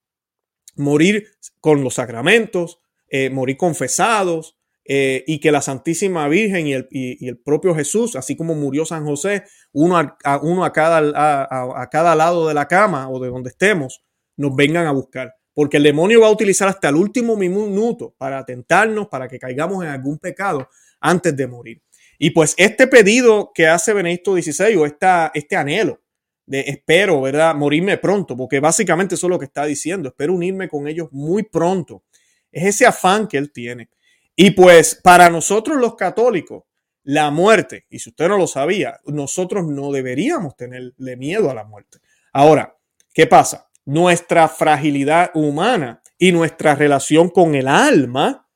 morir 0.78 1.28
con 1.60 1.84
los 1.84 1.96
sacramentos, 1.96 2.80
eh, 3.10 3.30
morir 3.30 3.58
confesados, 3.58 4.60
eh, 4.92 5.24
y 5.28 5.40
que 5.40 5.52
la 5.52 5.62
Santísima 5.62 6.28
Virgen 6.28 6.66
y 6.66 6.74
el, 6.74 6.88
y, 6.90 7.28
el, 7.28 7.38
propio 7.38 7.76
Jesús, 7.76 8.16
así 8.16 8.36
como 8.36 8.56
murió 8.56 8.86
San 8.86 9.06
José, 9.06 9.44
uno 9.72 9.98
a, 9.98 10.40
uno 10.42 10.66
a 10.66 10.74
cada, 10.74 10.98
a, 11.16 11.82
a, 11.84 11.90
cada 11.90 12.16
lado 12.16 12.48
de 12.48 12.56
la 12.56 12.68
cama 12.68 13.08
o 13.08 13.20
de 13.20 13.30
donde 13.30 13.52
estemos, 13.52 14.04
nos 14.36 14.56
vengan 14.56 14.88
a 14.88 14.92
buscar. 14.92 15.36
Porque 15.54 15.78
el 15.78 15.84
demonio 15.84 16.22
va 16.22 16.28
a 16.28 16.32
utilizar 16.32 16.68
hasta 16.68 16.90
el 16.90 16.96
último 16.96 17.36
minuto 17.36 18.16
para 18.18 18.44
tentarnos, 18.44 19.10
para 19.10 19.28
que 19.28 19.38
caigamos 19.38 19.84
en 19.84 19.92
algún 19.92 20.18
pecado 20.18 20.68
antes 21.00 21.38
de 21.38 21.46
morir. 21.46 21.84
Y 22.18 22.32
pues 22.32 22.56
este 22.58 22.88
pedido 22.88 23.52
que 23.54 23.68
hace 23.68 23.94
Benedicto 23.94 24.34
XVI 24.34 24.76
o 24.76 24.88
esta, 24.88 25.30
este 25.36 25.56
anhelo 25.56 26.02
de 26.48 26.62
espero, 26.62 27.22
¿verdad? 27.22 27.54
Morirme 27.54 27.98
pronto, 28.00 28.36
porque 28.36 28.60
básicamente 28.60 29.14
eso 29.14 29.28
es 29.28 29.30
lo 29.30 29.38
que 29.38 29.46
está 29.46 29.66
diciendo, 29.66 30.10
espero 30.10 30.34
unirme 30.34 30.68
con 30.68 30.88
ellos 30.88 31.10
muy 31.12 31.44
pronto. 31.44 32.04
Es 32.52 32.76
ese 32.76 32.86
afán 32.86 33.28
que 33.28 33.38
él 33.38 33.52
tiene. 33.52 33.90
Y 34.36 34.52
pues 34.52 34.96
para 34.96 35.30
nosotros 35.30 35.78
los 35.78 35.96
católicos, 35.96 36.64
la 37.04 37.32
muerte, 37.32 37.86
y 37.90 38.00
si 38.00 38.10
usted 38.10 38.28
no 38.28 38.38
lo 38.38 38.48
sabía, 38.48 39.00
nosotros 39.06 39.66
no 39.66 39.92
deberíamos 39.92 40.56
tenerle 40.56 41.16
miedo 41.18 41.50
a 41.50 41.54
la 41.54 41.64
muerte. 41.64 42.00
Ahora, 42.34 42.78
¿qué 43.14 43.26
pasa? 43.26 43.70
Nuestra 43.86 44.48
fragilidad 44.48 45.32
humana 45.34 46.02
y 46.18 46.32
nuestra 46.32 46.76
relación 46.76 47.30
con 47.30 47.56
el 47.56 47.68
alma 47.68 48.48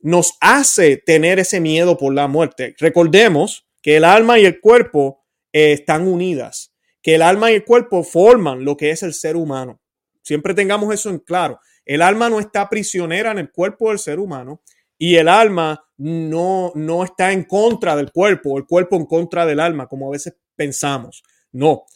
nos 0.00 0.36
hace 0.40 0.96
tener 0.96 1.38
ese 1.38 1.60
miedo 1.60 1.96
por 1.96 2.12
la 2.14 2.28
muerte. 2.28 2.74
Recordemos 2.78 3.66
que 3.82 3.96
el 3.96 4.04
alma 4.04 4.38
y 4.38 4.44
el 4.44 4.60
cuerpo 4.60 5.24
eh, 5.52 5.72
están 5.72 6.06
unidas, 6.06 6.74
que 7.02 7.14
el 7.14 7.22
alma 7.22 7.50
y 7.50 7.54
el 7.54 7.64
cuerpo 7.64 8.04
forman 8.04 8.64
lo 8.64 8.76
que 8.76 8.90
es 8.90 9.02
el 9.02 9.14
ser 9.14 9.36
humano. 9.36 9.80
Siempre 10.22 10.54
tengamos 10.54 10.92
eso 10.92 11.10
en 11.10 11.20
claro. 11.20 11.58
El 11.88 12.02
alma 12.02 12.30
no 12.30 12.38
está 12.38 12.68
prisionera 12.68 13.32
en 13.32 13.38
el 13.38 13.50
cuerpo 13.50 13.88
del 13.88 13.98
ser 13.98 14.20
humano 14.20 14.62
y 14.96 15.16
el 15.16 15.26
alma 15.26 15.84
no, 15.96 16.70
no 16.76 17.02
está 17.02 17.32
en 17.32 17.42
contra 17.42 17.96
del 17.96 18.12
cuerpo, 18.12 18.58
el 18.58 18.66
cuerpo 18.66 18.94
en 18.94 19.06
contra 19.06 19.44
del 19.44 19.58
alma, 19.58 19.88
como 19.88 20.06
a 20.06 20.12
veces 20.12 20.36
pensamos. 20.54 21.24
No, 21.50 21.86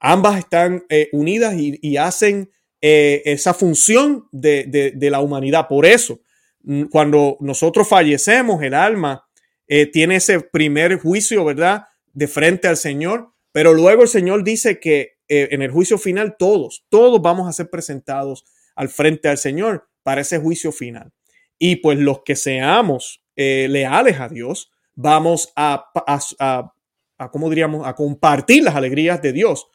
ambas 0.00 0.38
están 0.38 0.84
eh, 0.88 1.08
unidas 1.12 1.54
y, 1.56 1.96
hacen 1.96 2.50
eh, 2.80 3.22
esa 3.26 3.54
función 3.54 4.26
de, 4.32 4.92
de 4.96 5.10
la 5.10 5.20
humanidad. 5.20 5.68
Por 5.68 5.86
eso, 5.86 6.18
Mm, 6.64 6.84
cuando 6.84 7.36
nosotros 7.40 7.88
fallecemos, 7.88 8.62
el 8.62 8.74
alma 8.74 9.26
eh, 9.66 9.86
tiene 9.86 10.16
ese 10.16 10.40
primer 10.40 10.98
juicio, 10.98 11.44
¿verdad? 11.44 11.84
De 12.12 12.28
frente 12.28 12.68
al 12.68 12.76
Señor, 12.76 13.32
pero 13.52 13.72
luego 13.72 14.02
el 14.02 14.08
Señor 14.08 14.44
dice 14.44 14.80
que 14.80 15.12
en 15.28 15.62
el 15.62 15.70
juicio 15.70 15.96
final 15.96 16.36
todos, 16.38 16.84
todos 16.90 17.22
vamos 17.22 17.48
a 17.48 17.54
ser 17.54 17.70
presentados 17.70 18.44
al 18.74 18.88
frente 18.88 19.28
al 19.28 19.38
Señor 19.38 19.88
para 20.02 20.20
ese 20.20 20.38
juicio 20.38 20.72
final. 20.72 21.12
Y 21.58 21.76
pues 21.76 21.98
los 21.98 22.22
que 22.24 22.36
seamos 22.36 23.24
eh, 23.36 23.66
leales 23.68 24.20
a 24.20 24.28
Dios, 24.28 24.70
vamos 24.94 25.52
a, 25.56 25.86
a, 25.94 26.72
a, 27.18 27.30
¿cómo 27.30 27.48
diríamos? 27.48 27.86
A 27.86 27.94
compartir 27.94 28.64
las 28.64 28.74
alegrías 28.74 29.22
de 29.22 29.32
Dios 29.32 29.68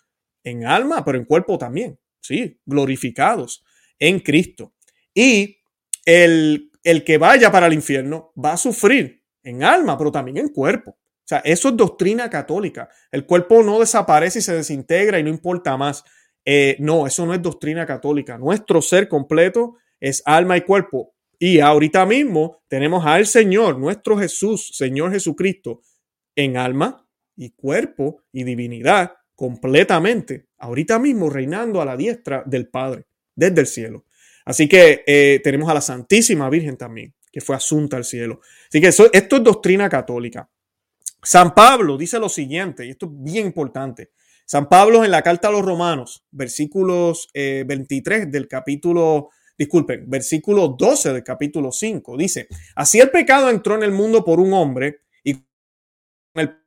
en 0.44 0.66
alma, 0.66 1.04
pero 1.06 1.18
en 1.18 1.26
cuerpo 1.26 1.58
también, 1.58 2.00
sí, 2.22 2.60
glorificados 2.66 3.64
en 4.00 4.20
Cristo. 4.20 4.74
Y 5.14 5.58
el 6.06 6.68
el 6.88 7.04
que 7.04 7.18
vaya 7.18 7.52
para 7.52 7.68
el 7.68 7.74
infierno 7.74 8.32
va 8.42 8.54
a 8.54 8.58
sufrir 8.58 9.22
en 9.44 9.62
alma, 9.62 9.98
pero 9.98 10.10
también 10.10 10.38
en 10.38 10.48
cuerpo. 10.48 10.92
O 10.92 11.26
sea, 11.28 11.40
eso 11.40 11.68
es 11.68 11.76
doctrina 11.76 12.30
católica. 12.30 12.88
El 13.12 13.26
cuerpo 13.26 13.62
no 13.62 13.82
desaparece 13.82 14.40
y 14.40 14.42
se 14.42 14.56
desintegra 14.56 15.20
y 15.20 15.24
no 15.24 15.30
importa 15.30 15.76
más. 15.76 16.06
Eh, 16.50 16.78
no, 16.80 17.06
eso 17.06 17.26
no 17.26 17.34
es 17.34 17.42
doctrina 17.42 17.86
católica. 17.86 18.38
Nuestro 18.38 18.82
ser 18.82 19.10
completo 19.10 19.76
es 20.00 20.24
alma 20.26 20.56
y 20.56 20.62
cuerpo. 20.62 21.14
Y 21.38 21.60
ahorita 21.60 22.06
mismo 22.06 22.64
tenemos 22.70 23.06
al 23.06 23.28
Señor, 23.28 23.78
nuestro 23.78 24.18
Jesús, 24.18 24.72
Señor 24.74 25.12
Jesucristo, 25.12 25.82
en 26.38 26.56
alma 26.56 27.06
y 27.36 27.50
cuerpo 27.50 28.22
y 28.32 28.46
divinidad 28.46 29.12
completamente. 29.36 30.48
Ahorita 30.58 31.00
mismo 31.00 31.30
reinando 31.30 31.82
a 31.82 31.86
la 31.86 31.98
diestra 31.98 32.44
del 32.46 32.70
Padre 32.70 33.08
desde 33.36 33.60
el 33.60 33.68
cielo. 33.68 34.06
Así 34.46 34.70
que 34.70 35.04
eh, 35.06 35.42
tenemos 35.44 35.70
a 35.70 35.74
la 35.74 35.82
Santísima 35.82 36.50
Virgen 36.50 36.78
también, 36.78 37.14
que 37.30 37.42
fue 37.42 37.58
asunta 37.58 37.98
al 37.98 38.06
cielo. 38.06 38.40
Así 38.70 38.80
que 38.80 38.88
esto 38.88 39.10
es 39.12 39.44
doctrina 39.44 39.90
católica. 39.90 40.50
San 41.22 41.54
Pablo 41.54 41.98
dice 41.98 42.18
lo 42.20 42.30
siguiente, 42.30 42.86
y 42.86 42.92
esto 42.92 43.08
es 43.08 43.12
bien 43.22 43.48
importante. 43.48 44.12
San 44.48 44.70
Pablo 44.70 45.04
en 45.04 45.12
la 45.12 45.22
carta 45.22 45.50
a 45.50 45.52
los 45.52 45.62
romanos, 45.62 46.24
versículos 46.32 47.28
23 47.34 48.22
eh, 48.22 48.26
del 48.28 48.48
capítulo, 48.48 49.30
disculpen, 49.58 50.10
versículo 50.10 50.70
12 50.70 51.12
del 51.12 51.24
capítulo 51.24 51.70
5, 51.74 52.16
dice, 52.16 52.48
así 52.74 52.98
el 53.02 53.12
pecado 53.12 53.50
entró 53.50 53.76
en 53.76 53.84
el 53.84 53.92
mundo 53.92 54.24
por 54.24 54.40
un 54.40 54.54
hombre 54.54 55.02
y 55.22 55.44
el 56.36 56.62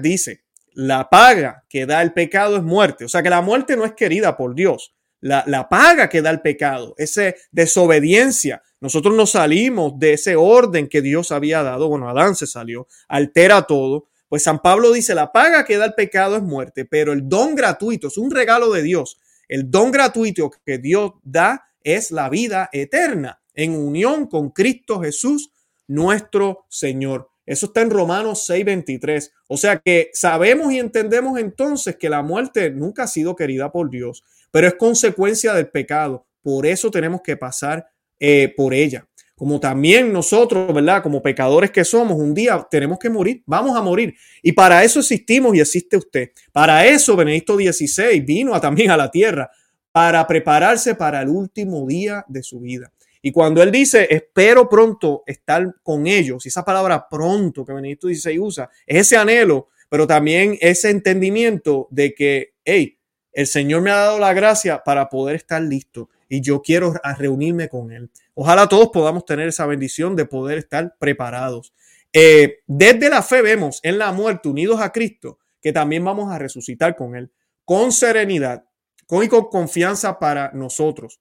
dice, 0.00 0.44
la 0.72 1.10
paga 1.10 1.64
que 1.68 1.84
da 1.84 2.00
el 2.00 2.12
pecado 2.12 2.58
es 2.58 2.62
muerte. 2.62 3.04
O 3.04 3.08
sea 3.08 3.24
que 3.24 3.30
la 3.30 3.42
muerte 3.42 3.76
no 3.76 3.84
es 3.84 3.94
querida 3.94 4.36
por 4.36 4.54
Dios. 4.54 4.94
La, 5.20 5.42
la, 5.46 5.68
paga 5.68 6.08
que 6.08 6.22
da 6.22 6.30
el 6.30 6.40
pecado, 6.40 6.94
esa 6.96 7.34
desobediencia. 7.50 8.62
Nosotros 8.80 9.14
nos 9.14 9.32
salimos 9.32 9.98
de 9.98 10.12
ese 10.12 10.36
orden 10.36 10.88
que 10.88 11.02
Dios 11.02 11.32
había 11.32 11.62
dado. 11.62 11.88
Bueno, 11.88 12.08
Adán 12.08 12.36
se 12.36 12.46
salió, 12.46 12.86
altera 13.08 13.62
todo. 13.62 14.06
Pues 14.28 14.42
San 14.42 14.60
Pablo 14.60 14.92
dice, 14.92 15.14
la 15.14 15.32
paga 15.32 15.64
que 15.64 15.78
da 15.78 15.86
el 15.86 15.94
pecado 15.94 16.36
es 16.36 16.42
muerte, 16.42 16.84
pero 16.84 17.12
el 17.12 17.28
don 17.28 17.54
gratuito 17.54 18.08
es 18.08 18.18
un 18.18 18.30
regalo 18.30 18.70
de 18.70 18.82
Dios. 18.82 19.18
El 19.48 19.70
don 19.70 19.90
gratuito 19.90 20.50
que 20.64 20.78
Dios 20.78 21.12
da 21.24 21.70
es 21.82 22.10
la 22.10 22.28
vida 22.28 22.68
eterna 22.72 23.40
en 23.54 23.74
unión 23.74 24.26
con 24.26 24.50
Cristo 24.50 25.00
Jesús, 25.00 25.50
nuestro 25.88 26.66
Señor. 26.68 27.30
Eso 27.46 27.66
está 27.66 27.80
en 27.80 27.90
Romanos 27.90 28.46
6:23. 28.46 29.32
O 29.48 29.56
sea 29.56 29.78
que 29.78 30.10
sabemos 30.12 30.70
y 30.72 30.78
entendemos 30.78 31.38
entonces 31.38 31.96
que 31.96 32.10
la 32.10 32.22
muerte 32.22 32.70
nunca 32.70 33.04
ha 33.04 33.08
sido 33.08 33.34
querida 33.34 33.72
por 33.72 33.88
Dios, 33.88 34.22
pero 34.58 34.66
es 34.66 34.74
consecuencia 34.74 35.54
del 35.54 35.68
pecado. 35.68 36.26
Por 36.42 36.66
eso 36.66 36.90
tenemos 36.90 37.20
que 37.22 37.36
pasar 37.36 37.86
eh, 38.18 38.52
por 38.56 38.74
ella. 38.74 39.06
como 39.36 39.60
también 39.60 40.12
nosotros, 40.12 40.74
¿verdad? 40.74 41.00
Como 41.00 41.22
pecadores 41.22 41.70
que 41.70 41.84
somos, 41.84 42.18
un 42.18 42.34
día 42.34 42.66
tenemos 42.68 42.98
que 42.98 43.08
morir, 43.08 43.44
vamos 43.46 43.76
a 43.76 43.82
morir. 43.82 44.16
Y 44.42 44.50
para 44.50 44.82
eso 44.82 44.98
existimos 44.98 45.54
y 45.54 45.60
existe 45.60 45.96
usted. 45.96 46.30
Para 46.50 46.84
eso 46.84 47.14
Benedicto 47.14 47.54
XVI 47.54 48.18
vino 48.18 48.60
también 48.60 48.90
a 48.90 48.96
la 48.96 49.08
tierra, 49.12 49.48
para 49.92 50.26
prepararse 50.26 50.96
para 50.96 51.22
el 51.22 51.28
último 51.28 51.86
día 51.86 52.24
de 52.26 52.42
su 52.42 52.58
vida. 52.58 52.92
Y 53.22 53.30
cuando 53.30 53.62
él 53.62 53.70
dice, 53.70 54.08
espero 54.10 54.68
pronto 54.68 55.22
estar 55.24 55.72
con 55.84 56.08
ellos, 56.08 56.44
y 56.46 56.48
esa 56.48 56.64
palabra 56.64 57.06
pronto 57.08 57.64
que 57.64 57.74
Benedicto 57.74 58.08
XVI 58.08 58.40
usa, 58.40 58.68
es 58.84 59.02
ese 59.02 59.16
anhelo, 59.16 59.68
pero 59.88 60.04
también 60.04 60.58
ese 60.60 60.90
entendimiento 60.90 61.86
de 61.92 62.12
que, 62.12 62.54
hey, 62.64 62.97
el 63.32 63.46
Señor 63.46 63.82
me 63.82 63.90
ha 63.90 63.96
dado 63.96 64.18
la 64.18 64.32
gracia 64.32 64.82
para 64.84 65.08
poder 65.08 65.36
estar 65.36 65.62
listo 65.62 66.10
y 66.28 66.40
yo 66.40 66.62
quiero 66.62 66.94
reunirme 67.18 67.68
con 67.68 67.92
Él. 67.92 68.10
Ojalá 68.34 68.68
todos 68.68 68.88
podamos 68.88 69.24
tener 69.24 69.48
esa 69.48 69.66
bendición 69.66 70.16
de 70.16 70.26
poder 70.26 70.58
estar 70.58 70.96
preparados. 70.98 71.72
Eh, 72.12 72.60
desde 72.66 73.10
la 73.10 73.22
fe 73.22 73.42
vemos 73.42 73.80
en 73.82 73.98
la 73.98 74.12
muerte 74.12 74.48
unidos 74.48 74.80
a 74.80 74.92
Cristo 74.92 75.38
que 75.60 75.72
también 75.72 76.04
vamos 76.04 76.32
a 76.32 76.38
resucitar 76.38 76.96
con 76.96 77.16
Él, 77.16 77.32
con 77.64 77.92
serenidad, 77.92 78.64
con 79.06 79.24
y 79.24 79.28
con 79.28 79.48
confianza 79.48 80.18
para 80.18 80.50
nosotros. 80.52 81.20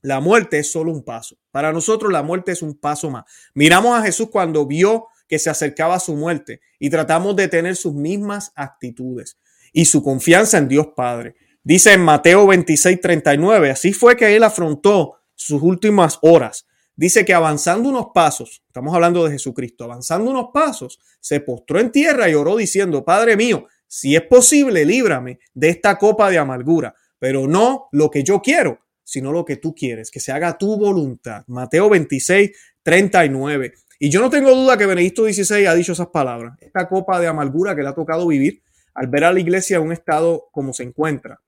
La 0.00 0.20
muerte 0.20 0.58
es 0.58 0.72
solo 0.72 0.90
un 0.90 1.04
paso. 1.04 1.36
Para 1.50 1.72
nosotros 1.72 2.12
la 2.12 2.22
muerte 2.22 2.52
es 2.52 2.62
un 2.62 2.74
paso 2.74 3.10
más. 3.10 3.24
Miramos 3.54 3.98
a 3.98 4.02
Jesús 4.02 4.28
cuando 4.30 4.66
vio 4.66 5.06
que 5.28 5.38
se 5.38 5.48
acercaba 5.48 5.94
a 5.94 6.00
su 6.00 6.16
muerte 6.16 6.60
y 6.78 6.90
tratamos 6.90 7.36
de 7.36 7.48
tener 7.48 7.76
sus 7.76 7.94
mismas 7.94 8.52
actitudes 8.54 9.38
y 9.72 9.86
su 9.86 10.02
confianza 10.02 10.58
en 10.58 10.68
Dios 10.68 10.88
Padre. 10.94 11.34
Dice 11.64 11.92
en 11.92 12.02
Mateo 12.02 12.46
26, 12.46 13.00
39, 13.00 13.70
así 13.70 13.92
fue 13.92 14.16
que 14.16 14.34
él 14.34 14.42
afrontó 14.42 15.14
sus 15.34 15.62
últimas 15.62 16.18
horas. 16.22 16.66
Dice 16.94 17.24
que 17.24 17.32
avanzando 17.32 17.88
unos 17.88 18.08
pasos, 18.12 18.62
estamos 18.66 18.94
hablando 18.94 19.24
de 19.24 19.32
Jesucristo, 19.32 19.84
avanzando 19.84 20.30
unos 20.30 20.48
pasos, 20.52 20.98
se 21.20 21.40
postró 21.40 21.80
en 21.80 21.90
tierra 21.90 22.28
y 22.28 22.34
oró 22.34 22.56
diciendo, 22.56 23.04
Padre 23.04 23.36
mío, 23.36 23.66
si 23.86 24.14
es 24.16 24.22
posible, 24.22 24.84
líbrame 24.84 25.38
de 25.54 25.70
esta 25.70 25.98
copa 25.98 26.30
de 26.30 26.38
amargura, 26.38 26.94
pero 27.18 27.46
no 27.46 27.88
lo 27.92 28.10
que 28.10 28.22
yo 28.24 28.40
quiero, 28.42 28.80
sino 29.04 29.32
lo 29.32 29.44
que 29.44 29.56
tú 29.56 29.74
quieres, 29.74 30.10
que 30.10 30.20
se 30.20 30.32
haga 30.32 30.58
tu 30.58 30.76
voluntad. 30.76 31.44
Mateo 31.46 31.88
26, 31.88 32.50
39. 32.82 33.72
Y 33.98 34.10
yo 34.10 34.20
no 34.20 34.30
tengo 34.30 34.50
duda 34.54 34.76
que 34.76 34.86
Benedicto 34.86 35.24
XVI 35.24 35.66
ha 35.66 35.74
dicho 35.74 35.92
esas 35.92 36.08
palabras. 36.08 36.58
Esta 36.60 36.88
copa 36.88 37.20
de 37.20 37.28
amargura 37.28 37.76
que 37.76 37.82
le 37.82 37.88
ha 37.88 37.94
tocado 37.94 38.26
vivir 38.26 38.62
al 38.94 39.06
ver 39.06 39.24
a 39.24 39.32
la 39.32 39.40
iglesia 39.40 39.76
en 39.76 39.84
un 39.84 39.92
estado 39.92 40.48
como 40.52 40.72
se 40.72 40.82
encuentra. 40.82 41.40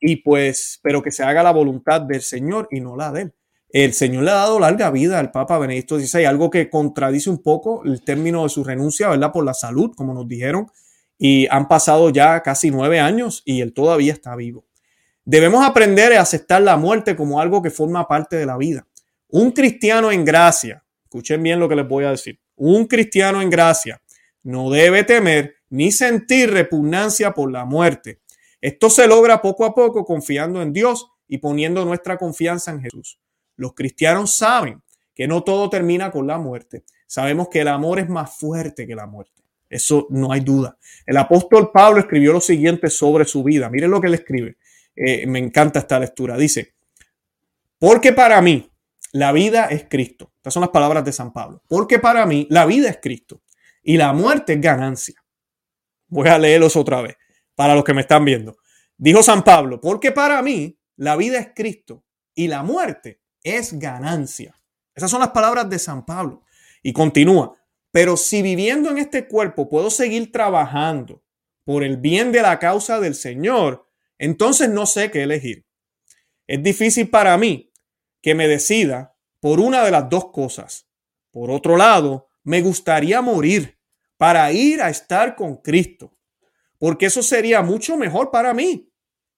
Y 0.00 0.16
pues, 0.16 0.80
pero 0.82 1.02
que 1.02 1.10
se 1.10 1.22
haga 1.22 1.42
la 1.42 1.52
voluntad 1.52 2.00
del 2.00 2.22
Señor 2.22 2.68
y 2.70 2.80
no 2.80 2.96
la 2.96 3.12
de 3.12 3.22
él. 3.22 3.34
El 3.68 3.94
Señor 3.94 4.24
le 4.24 4.30
ha 4.30 4.34
dado 4.34 4.60
larga 4.60 4.90
vida 4.90 5.18
al 5.18 5.30
Papa 5.30 5.58
Benedicto 5.58 5.98
XVI, 5.98 6.26
algo 6.26 6.50
que 6.50 6.68
contradice 6.68 7.30
un 7.30 7.42
poco 7.42 7.82
el 7.84 8.02
término 8.02 8.42
de 8.42 8.50
su 8.50 8.64
renuncia, 8.64 9.08
¿verdad? 9.08 9.32
Por 9.32 9.44
la 9.44 9.54
salud, 9.54 9.92
como 9.96 10.12
nos 10.12 10.28
dijeron. 10.28 10.66
Y 11.16 11.46
han 11.50 11.68
pasado 11.68 12.10
ya 12.10 12.42
casi 12.42 12.70
nueve 12.70 13.00
años 13.00 13.42
y 13.46 13.60
él 13.60 13.72
todavía 13.72 14.12
está 14.12 14.36
vivo. 14.36 14.66
Debemos 15.24 15.64
aprender 15.64 16.12
a 16.14 16.20
aceptar 16.20 16.60
la 16.62 16.76
muerte 16.76 17.16
como 17.16 17.40
algo 17.40 17.62
que 17.62 17.70
forma 17.70 18.06
parte 18.08 18.36
de 18.36 18.44
la 18.44 18.56
vida. 18.56 18.86
Un 19.28 19.52
cristiano 19.52 20.10
en 20.10 20.24
gracia, 20.24 20.84
escuchen 21.04 21.42
bien 21.42 21.60
lo 21.60 21.68
que 21.68 21.76
les 21.76 21.88
voy 21.88 22.04
a 22.04 22.10
decir, 22.10 22.40
un 22.56 22.86
cristiano 22.86 23.40
en 23.40 23.48
gracia 23.48 24.02
no 24.42 24.70
debe 24.70 25.04
temer 25.04 25.56
ni 25.70 25.92
sentir 25.92 26.50
repugnancia 26.50 27.32
por 27.32 27.50
la 27.50 27.64
muerte. 27.64 28.20
Esto 28.60 28.90
se 28.90 29.06
logra 29.06 29.40
poco 29.40 29.64
a 29.64 29.74
poco 29.74 30.04
confiando 30.04 30.62
en 30.62 30.72
Dios 30.72 31.08
y 31.26 31.38
poniendo 31.38 31.84
nuestra 31.84 32.18
confianza 32.18 32.70
en 32.70 32.80
Jesús. 32.80 33.18
Los 33.56 33.74
cristianos 33.74 34.34
saben 34.34 34.82
que 35.14 35.26
no 35.26 35.42
todo 35.42 35.70
termina 35.70 36.10
con 36.10 36.26
la 36.26 36.38
muerte. 36.38 36.84
Sabemos 37.06 37.48
que 37.48 37.60
el 37.60 37.68
amor 37.68 37.98
es 37.98 38.08
más 38.08 38.36
fuerte 38.36 38.86
que 38.86 38.94
la 38.94 39.06
muerte. 39.06 39.42
Eso 39.68 40.06
no 40.10 40.32
hay 40.32 40.40
duda. 40.40 40.76
El 41.06 41.16
apóstol 41.16 41.70
Pablo 41.72 42.00
escribió 42.00 42.32
lo 42.32 42.40
siguiente 42.40 42.90
sobre 42.90 43.24
su 43.24 43.42
vida. 43.42 43.70
Miren 43.70 43.90
lo 43.90 44.00
que 44.00 44.08
él 44.08 44.14
escribe. 44.14 44.56
Eh, 44.94 45.26
me 45.26 45.38
encanta 45.38 45.78
esta 45.78 45.98
lectura. 45.98 46.36
Dice, 46.36 46.74
porque 47.78 48.12
para 48.12 48.40
mí 48.42 48.70
la 49.12 49.32
vida 49.32 49.66
es 49.66 49.86
Cristo. 49.88 50.30
Estas 50.36 50.54
son 50.54 50.60
las 50.60 50.70
palabras 50.70 51.04
de 51.04 51.12
San 51.12 51.32
Pablo. 51.32 51.62
Porque 51.66 51.98
para 51.98 52.26
mí 52.26 52.46
la 52.50 52.66
vida 52.66 52.90
es 52.90 52.98
Cristo 53.00 53.40
y 53.82 53.96
la 53.96 54.12
muerte 54.12 54.54
es 54.54 54.60
ganancia. 54.60 55.22
Voy 56.08 56.28
a 56.28 56.38
leerlos 56.38 56.76
otra 56.76 57.02
vez 57.02 57.16
para 57.54 57.74
los 57.74 57.84
que 57.84 57.94
me 57.94 58.02
están 58.02 58.24
viendo. 58.24 58.56
Dijo 58.96 59.22
San 59.22 59.42
Pablo, 59.42 59.80
porque 59.80 60.12
para 60.12 60.42
mí 60.42 60.78
la 60.96 61.16
vida 61.16 61.38
es 61.38 61.48
Cristo 61.54 62.04
y 62.34 62.48
la 62.48 62.62
muerte 62.62 63.20
es 63.42 63.78
ganancia. 63.78 64.60
Esas 64.94 65.10
son 65.10 65.20
las 65.20 65.30
palabras 65.30 65.68
de 65.68 65.78
San 65.78 66.04
Pablo. 66.04 66.44
Y 66.82 66.92
continúa, 66.92 67.56
pero 67.90 68.16
si 68.16 68.42
viviendo 68.42 68.90
en 68.90 68.98
este 68.98 69.26
cuerpo 69.26 69.68
puedo 69.68 69.90
seguir 69.90 70.32
trabajando 70.32 71.22
por 71.64 71.84
el 71.84 71.96
bien 71.96 72.32
de 72.32 72.42
la 72.42 72.58
causa 72.58 73.00
del 73.00 73.14
Señor, 73.14 73.88
entonces 74.18 74.68
no 74.68 74.86
sé 74.86 75.10
qué 75.10 75.22
elegir. 75.22 75.66
Es 76.46 76.62
difícil 76.62 77.08
para 77.08 77.36
mí 77.38 77.72
que 78.20 78.34
me 78.34 78.48
decida 78.48 79.16
por 79.40 79.60
una 79.60 79.84
de 79.84 79.90
las 79.90 80.08
dos 80.08 80.30
cosas. 80.30 80.88
Por 81.30 81.50
otro 81.50 81.76
lado, 81.76 82.28
me 82.44 82.60
gustaría 82.60 83.20
morir 83.20 83.78
para 84.16 84.50
ir 84.52 84.80
a 84.82 84.88
estar 84.88 85.34
con 85.34 85.56
Cristo, 85.56 86.16
porque 86.78 87.06
eso 87.06 87.22
sería 87.22 87.62
mucho 87.62 87.96
mejor 87.96 88.30
para 88.30 88.54
mí. 88.54 88.92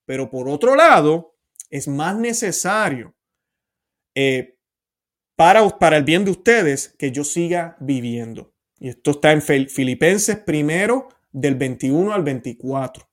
Pero 0.05 0.31
por 0.31 0.49
otro 0.49 0.75
lado, 0.75 1.37
es 1.71 1.89
más 1.89 2.17
necesario 2.17 3.15
eh, 4.15 4.59
para, 5.37 5.69
para 5.79 5.97
el 5.97 6.05
bien 6.05 6.25
de 6.25 6.31
ustedes 6.31 6.95
que 6.99 7.11
yo 7.11 7.25
siga 7.25 7.77
viviendo. 7.81 8.55
Y 8.79 8.91
esto 8.91 9.13
está 9.13 9.33
en 9.33 9.43
Filipenses 9.43 10.37
primero 10.37 11.09
del 11.33 11.55
21 11.55 12.13
al 12.13 12.23
24. 12.23 13.09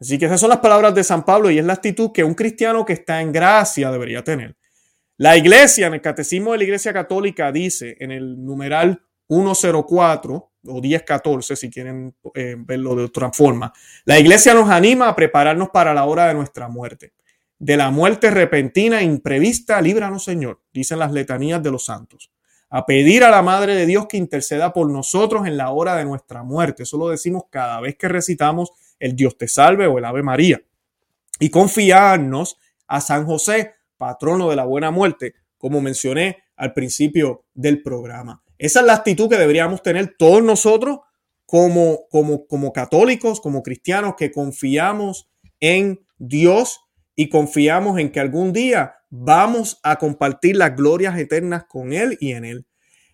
Así 0.00 0.18
que 0.18 0.26
esas 0.26 0.40
son 0.40 0.50
las 0.50 0.58
palabras 0.58 0.94
de 0.94 1.04
San 1.04 1.24
Pablo 1.24 1.50
y 1.50 1.58
es 1.58 1.64
la 1.64 1.74
actitud 1.74 2.10
que 2.12 2.24
un 2.24 2.34
cristiano 2.34 2.84
que 2.84 2.94
está 2.94 3.22
en 3.22 3.32
gracia 3.32 3.90
debería 3.90 4.22
tener. 4.24 4.56
La 5.16 5.36
iglesia, 5.36 5.86
en 5.86 5.94
el 5.94 6.00
catecismo 6.00 6.52
de 6.52 6.58
la 6.58 6.64
iglesia 6.64 6.92
católica, 6.92 7.52
dice 7.52 7.96
en 8.00 8.10
el 8.10 8.44
numeral 8.44 9.02
104 9.42 10.50
o 10.66 10.80
1014, 10.80 11.56
si 11.56 11.70
quieren 11.70 12.14
eh, 12.34 12.56
verlo 12.58 12.94
de 12.94 13.04
otra 13.04 13.32
forma, 13.32 13.72
la 14.04 14.18
iglesia 14.18 14.54
nos 14.54 14.70
anima 14.70 15.08
a 15.08 15.16
prepararnos 15.16 15.70
para 15.70 15.92
la 15.92 16.04
hora 16.04 16.26
de 16.28 16.34
nuestra 16.34 16.68
muerte 16.68 17.12
de 17.64 17.78
la 17.78 17.90
muerte 17.90 18.30
repentina 18.30 19.00
e 19.00 19.04
imprevista, 19.04 19.80
líbranos 19.80 20.22
Señor, 20.22 20.60
dicen 20.70 20.98
las 20.98 21.12
letanías 21.12 21.62
de 21.62 21.70
los 21.70 21.86
santos. 21.86 22.30
A 22.68 22.84
pedir 22.84 23.24
a 23.24 23.30
la 23.30 23.40
Madre 23.40 23.74
de 23.74 23.86
Dios 23.86 24.06
que 24.06 24.18
interceda 24.18 24.74
por 24.74 24.90
nosotros 24.90 25.46
en 25.46 25.56
la 25.56 25.70
hora 25.70 25.96
de 25.96 26.04
nuestra 26.04 26.42
muerte. 26.42 26.82
Eso 26.82 26.98
lo 26.98 27.08
decimos 27.08 27.44
cada 27.48 27.80
vez 27.80 27.96
que 27.96 28.08
recitamos 28.08 28.72
el 28.98 29.16
Dios 29.16 29.38
te 29.38 29.48
salve 29.48 29.86
o 29.86 29.96
el 29.96 30.04
Ave 30.04 30.22
María. 30.22 30.60
Y 31.40 31.48
confiarnos 31.48 32.58
a 32.86 33.00
San 33.00 33.24
José, 33.24 33.76
patrono 33.96 34.50
de 34.50 34.56
la 34.56 34.64
buena 34.64 34.90
muerte, 34.90 35.34
como 35.56 35.80
mencioné 35.80 36.44
al 36.56 36.74
principio 36.74 37.46
del 37.54 37.82
programa. 37.82 38.43
Esa 38.64 38.80
es 38.80 38.86
la 38.86 38.94
actitud 38.94 39.28
que 39.28 39.36
deberíamos 39.36 39.82
tener 39.82 40.14
todos 40.16 40.42
nosotros 40.42 41.00
como, 41.44 42.08
como, 42.08 42.46
como 42.46 42.72
católicos, 42.72 43.38
como 43.42 43.62
cristianos, 43.62 44.14
que 44.16 44.32
confiamos 44.32 45.28
en 45.60 46.00
Dios 46.16 46.80
y 47.14 47.28
confiamos 47.28 48.00
en 48.00 48.10
que 48.10 48.20
algún 48.20 48.54
día 48.54 48.94
vamos 49.10 49.78
a 49.82 49.96
compartir 49.96 50.56
las 50.56 50.74
glorias 50.74 51.18
eternas 51.18 51.64
con 51.68 51.92
Él 51.92 52.16
y 52.22 52.32
en 52.32 52.46
Él. 52.46 52.66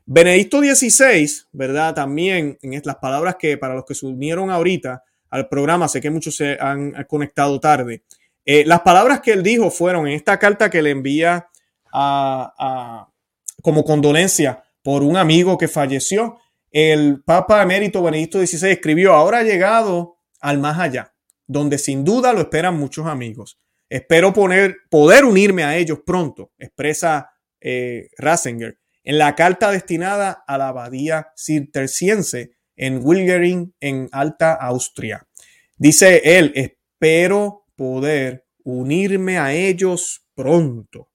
Benedicto 0.06 0.60
XVI, 0.60 1.28
¿verdad? 1.50 1.96
También 1.96 2.56
en 2.62 2.80
las 2.84 2.96
palabras 2.98 3.34
que 3.36 3.58
para 3.58 3.74
los 3.74 3.84
que 3.84 3.96
se 3.96 4.06
unieron 4.06 4.50
ahorita 4.50 5.02
al 5.30 5.48
programa, 5.48 5.88
sé 5.88 6.00
que 6.00 6.10
muchos 6.10 6.36
se 6.36 6.58
han 6.60 6.92
conectado 7.08 7.58
tarde, 7.58 8.04
eh, 8.44 8.62
las 8.64 8.82
palabras 8.82 9.20
que 9.20 9.32
él 9.32 9.42
dijo 9.42 9.68
fueron 9.72 10.06
en 10.06 10.14
esta 10.14 10.38
carta 10.38 10.70
que 10.70 10.80
le 10.80 10.90
envía 10.90 11.48
a, 11.92 13.08
como 13.60 13.82
condolencia 13.82 14.62
por 14.82 15.02
un 15.02 15.16
amigo 15.16 15.58
que 15.58 15.68
falleció, 15.68 16.38
el 16.70 17.22
Papa 17.24 17.62
emérito 17.62 18.02
Benedicto 18.02 18.44
XVI 18.44 18.70
escribió, 18.70 19.14
ahora 19.14 19.38
ha 19.38 19.42
llegado 19.42 20.16
al 20.40 20.58
más 20.58 20.78
allá, 20.78 21.14
donde 21.46 21.78
sin 21.78 22.04
duda 22.04 22.32
lo 22.32 22.40
esperan 22.40 22.78
muchos 22.78 23.06
amigos. 23.06 23.58
Espero 23.88 24.32
poder 24.32 25.24
unirme 25.24 25.64
a 25.64 25.76
ellos 25.76 26.00
pronto, 26.06 26.52
expresa 26.58 27.30
eh, 27.60 28.08
Ratzinger, 28.16 28.78
en 29.02 29.18
la 29.18 29.34
carta 29.34 29.70
destinada 29.70 30.44
a 30.46 30.58
la 30.58 30.68
abadía 30.68 31.28
cisterciense 31.36 32.52
en 32.76 33.00
Wilgering, 33.02 33.74
en 33.80 34.08
Alta 34.12 34.54
Austria. 34.54 35.26
Dice 35.76 36.38
él, 36.38 36.52
espero 36.54 37.64
poder 37.74 38.46
unirme 38.62 39.38
a 39.38 39.52
ellos 39.52 40.26
pronto. 40.34 41.09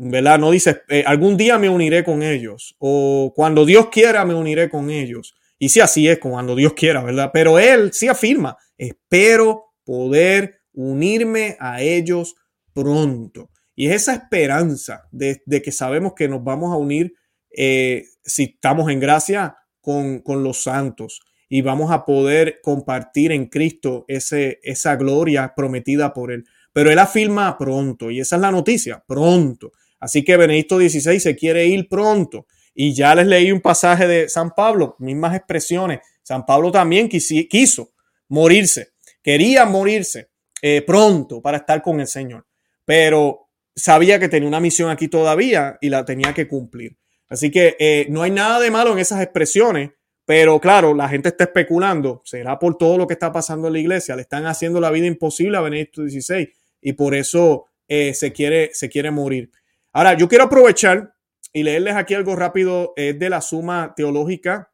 ¿Verdad? 0.00 0.38
No 0.38 0.52
dice, 0.52 0.82
eh, 0.88 1.02
algún 1.04 1.36
día 1.36 1.58
me 1.58 1.68
uniré 1.68 2.04
con 2.04 2.22
ellos 2.22 2.76
o 2.78 3.32
cuando 3.34 3.66
Dios 3.66 3.88
quiera 3.88 4.24
me 4.24 4.34
uniré 4.34 4.70
con 4.70 4.90
ellos. 4.90 5.34
Y 5.58 5.70
si 5.70 5.80
así 5.80 6.06
es, 6.06 6.20
cuando 6.20 6.54
Dios 6.54 6.74
quiera, 6.74 7.02
¿verdad? 7.02 7.30
Pero 7.32 7.58
él 7.58 7.92
sí 7.92 8.06
afirma, 8.06 8.56
espero 8.76 9.74
poder 9.84 10.60
unirme 10.72 11.56
a 11.58 11.82
ellos 11.82 12.36
pronto. 12.72 13.50
Y 13.74 13.88
es 13.88 14.02
esa 14.02 14.14
esperanza 14.14 15.08
de, 15.10 15.40
que 15.64 15.72
sabemos 15.72 16.12
que 16.14 16.28
nos 16.28 16.44
vamos 16.44 16.72
a 16.72 16.76
unir 16.76 17.14
eh, 17.50 18.04
si 18.22 18.44
estamos 18.44 18.88
en 18.90 19.00
gracia 19.00 19.56
con, 19.80 20.20
con, 20.20 20.44
los 20.44 20.62
santos 20.62 21.22
y 21.48 21.62
vamos 21.62 21.90
a 21.90 22.04
poder 22.04 22.60
compartir 22.62 23.32
en 23.32 23.46
Cristo 23.46 24.04
ese, 24.06 24.60
esa 24.62 24.94
gloria 24.94 25.54
prometida 25.56 26.12
por 26.12 26.30
Él. 26.30 26.44
Pero 26.72 26.92
Él 26.92 27.00
afirma 27.00 27.58
pronto 27.58 28.12
y 28.12 28.20
esa 28.20 28.36
es 28.36 28.42
la 28.42 28.52
noticia, 28.52 29.02
pronto. 29.04 29.72
Así 30.00 30.24
que 30.24 30.36
Benedicto 30.36 30.78
XVI 30.78 31.20
se 31.20 31.36
quiere 31.36 31.66
ir 31.66 31.88
pronto. 31.88 32.46
Y 32.74 32.94
ya 32.94 33.14
les 33.14 33.26
leí 33.26 33.50
un 33.50 33.60
pasaje 33.60 34.06
de 34.06 34.28
San 34.28 34.50
Pablo, 34.50 34.96
mismas 34.98 35.34
expresiones. 35.34 36.00
San 36.22 36.44
Pablo 36.46 36.70
también 36.70 37.08
quiso 37.08 37.92
morirse, 38.28 38.90
quería 39.22 39.64
morirse 39.64 40.28
eh, 40.60 40.82
pronto 40.82 41.40
para 41.40 41.58
estar 41.58 41.82
con 41.82 42.00
el 42.00 42.06
Señor, 42.06 42.46
pero 42.84 43.48
sabía 43.74 44.18
que 44.18 44.28
tenía 44.28 44.48
una 44.48 44.60
misión 44.60 44.90
aquí 44.90 45.08
todavía 45.08 45.78
y 45.80 45.88
la 45.88 46.04
tenía 46.04 46.34
que 46.34 46.48
cumplir. 46.48 46.98
Así 47.28 47.50
que 47.50 47.76
eh, 47.78 48.06
no 48.10 48.22
hay 48.22 48.30
nada 48.30 48.60
de 48.60 48.70
malo 48.70 48.92
en 48.92 48.98
esas 48.98 49.22
expresiones, 49.22 49.90
pero 50.24 50.60
claro, 50.60 50.94
la 50.94 51.08
gente 51.08 51.30
está 51.30 51.44
especulando, 51.44 52.22
será 52.24 52.58
por 52.58 52.76
todo 52.76 52.98
lo 52.98 53.06
que 53.06 53.14
está 53.14 53.32
pasando 53.32 53.68
en 53.68 53.74
la 53.74 53.78
iglesia, 53.78 54.16
le 54.16 54.22
están 54.22 54.46
haciendo 54.46 54.80
la 54.80 54.90
vida 54.90 55.06
imposible 55.06 55.56
a 55.56 55.62
Benedicto 55.62 56.02
XVI 56.02 56.52
y 56.80 56.92
por 56.92 57.14
eso 57.14 57.66
eh, 57.86 58.12
se, 58.14 58.32
quiere, 58.32 58.70
se 58.72 58.88
quiere 58.88 59.10
morir. 59.10 59.50
Ahora, 59.92 60.14
yo 60.14 60.28
quiero 60.28 60.44
aprovechar 60.44 61.14
y 61.52 61.62
leerles 61.62 61.96
aquí 61.96 62.14
algo 62.14 62.36
rápido 62.36 62.92
es 62.96 63.18
de 63.18 63.30
la 63.30 63.40
suma 63.40 63.94
teológica, 63.96 64.70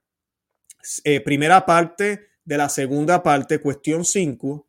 eh, 1.04 1.20
primera 1.20 1.64
parte 1.64 2.26
de 2.44 2.58
la 2.58 2.68
segunda 2.68 3.22
parte, 3.22 3.60
cuestión 3.60 4.04
5, 4.04 4.66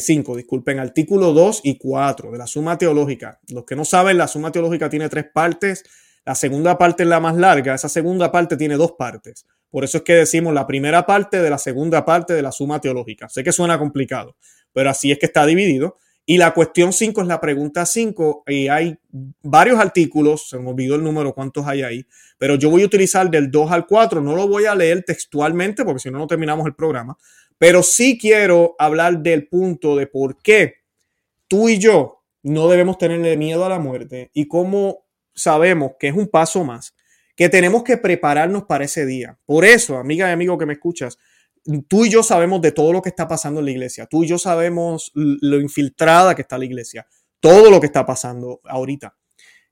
5, 0.00 0.32
eh, 0.32 0.36
disculpen, 0.36 0.78
artículo 0.78 1.32
2 1.32 1.60
y 1.64 1.76
4 1.76 2.30
de 2.30 2.38
la 2.38 2.46
suma 2.46 2.78
teológica. 2.78 3.40
Los 3.52 3.64
que 3.64 3.76
no 3.76 3.84
saben, 3.84 4.16
la 4.16 4.28
suma 4.28 4.50
teológica 4.50 4.88
tiene 4.88 5.08
tres 5.08 5.26
partes. 5.32 5.84
La 6.24 6.34
segunda 6.34 6.78
parte 6.78 7.02
es 7.02 7.08
la 7.08 7.20
más 7.20 7.36
larga. 7.36 7.74
Esa 7.74 7.88
segunda 7.88 8.32
parte 8.32 8.56
tiene 8.56 8.76
dos 8.76 8.92
partes. 8.92 9.44
Por 9.68 9.84
eso 9.84 9.98
es 9.98 10.04
que 10.04 10.14
decimos 10.14 10.54
la 10.54 10.66
primera 10.66 11.04
parte 11.04 11.42
de 11.42 11.50
la 11.50 11.58
segunda 11.58 12.04
parte 12.04 12.32
de 12.32 12.42
la 12.42 12.52
suma 12.52 12.80
teológica. 12.80 13.28
Sé 13.28 13.44
que 13.44 13.52
suena 13.52 13.78
complicado, 13.78 14.36
pero 14.72 14.88
así 14.88 15.12
es 15.12 15.18
que 15.18 15.26
está 15.26 15.44
dividido. 15.44 15.98
Y 16.28 16.38
la 16.38 16.52
cuestión 16.52 16.92
5 16.92 17.22
es 17.22 17.26
la 17.28 17.40
pregunta 17.40 17.86
5 17.86 18.42
y 18.48 18.66
hay 18.66 18.98
varios 19.42 19.78
artículos, 19.78 20.48
se 20.48 20.58
me 20.58 20.70
olvidó 20.70 20.96
el 20.96 21.04
número, 21.04 21.32
cuántos 21.32 21.64
hay 21.68 21.82
ahí, 21.82 22.04
pero 22.36 22.56
yo 22.56 22.68
voy 22.68 22.82
a 22.82 22.86
utilizar 22.86 23.30
del 23.30 23.48
2 23.48 23.70
al 23.70 23.86
4, 23.86 24.20
no 24.20 24.34
lo 24.34 24.48
voy 24.48 24.64
a 24.64 24.74
leer 24.74 25.04
textualmente 25.04 25.84
porque 25.84 26.00
si 26.00 26.10
no, 26.10 26.18
no 26.18 26.26
terminamos 26.26 26.66
el 26.66 26.74
programa, 26.74 27.16
pero 27.58 27.80
sí 27.84 28.18
quiero 28.18 28.74
hablar 28.76 29.20
del 29.20 29.46
punto 29.46 29.94
de 29.96 30.08
por 30.08 30.42
qué 30.42 30.74
tú 31.46 31.68
y 31.68 31.78
yo 31.78 32.24
no 32.42 32.68
debemos 32.68 32.98
tenerle 32.98 33.36
miedo 33.36 33.64
a 33.64 33.68
la 33.68 33.78
muerte 33.78 34.30
y 34.34 34.48
cómo 34.48 35.06
sabemos 35.32 35.92
que 36.00 36.08
es 36.08 36.14
un 36.14 36.26
paso 36.26 36.64
más, 36.64 36.94
que 37.36 37.48
tenemos 37.48 37.84
que 37.84 37.98
prepararnos 37.98 38.64
para 38.64 38.84
ese 38.84 39.06
día. 39.06 39.38
Por 39.46 39.64
eso, 39.64 39.96
amiga 39.98 40.28
y 40.28 40.32
amigo 40.32 40.58
que 40.58 40.66
me 40.66 40.72
escuchas, 40.72 41.18
tú 41.88 42.04
y 42.04 42.10
yo 42.10 42.22
sabemos 42.22 42.60
de 42.60 42.72
todo 42.72 42.92
lo 42.92 43.02
que 43.02 43.08
está 43.08 43.26
pasando 43.28 43.60
en 43.60 43.66
la 43.66 43.72
iglesia. 43.72 44.06
Tú 44.06 44.24
y 44.24 44.28
yo 44.28 44.38
sabemos 44.38 45.10
lo 45.14 45.60
infiltrada 45.60 46.34
que 46.34 46.42
está 46.42 46.58
la 46.58 46.64
iglesia. 46.64 47.06
Todo 47.40 47.70
lo 47.70 47.80
que 47.80 47.86
está 47.86 48.04
pasando 48.06 48.60
ahorita. 48.64 49.16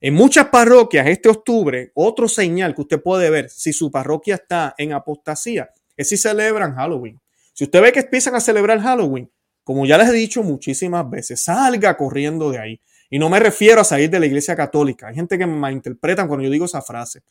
En 0.01 0.13
muchas 0.13 0.49
parroquias, 0.49 1.07
este 1.07 1.29
octubre, 1.29 1.91
otro 1.95 2.27
señal 2.27 2.75
que 2.75 2.81
usted 2.81 3.01
puede 3.01 3.29
ver 3.29 3.49
si 3.49 3.73
su 3.73 3.89
parroquia 3.89 4.35
está 4.35 4.75
en 4.77 4.93
apostasía 4.93 5.69
es 5.97 6.09
si 6.09 6.17
celebran 6.17 6.75
Halloween. 6.75 7.19
Si 7.53 7.63
usted 7.63 7.81
ve 7.81 7.91
que 7.91 8.01
empiezan 8.01 8.35
a 8.35 8.41
celebrar 8.41 8.81
Halloween, 8.81 9.31
como 9.63 9.85
ya 9.85 9.97
les 9.97 10.09
he 10.09 10.13
dicho 10.13 10.43
muchísimas 10.43 11.09
veces, 11.09 11.43
salga 11.43 11.95
corriendo 11.97 12.51
de 12.51 12.59
ahí. 12.59 12.81
Y 13.09 13.17
no 13.17 13.29
me 13.29 13.39
refiero 13.39 13.81
a 13.81 13.85
salir 13.85 14.09
de 14.09 14.19
la 14.19 14.25
iglesia 14.25 14.55
católica. 14.55 15.07
Hay 15.07 15.15
gente 15.15 15.37
que 15.37 15.45
me 15.45 15.55
malinterpretan 15.55 16.27
cuando 16.27 16.43
yo 16.43 16.51
digo 16.51 16.65
esa 16.65 16.81
frase 16.81 17.23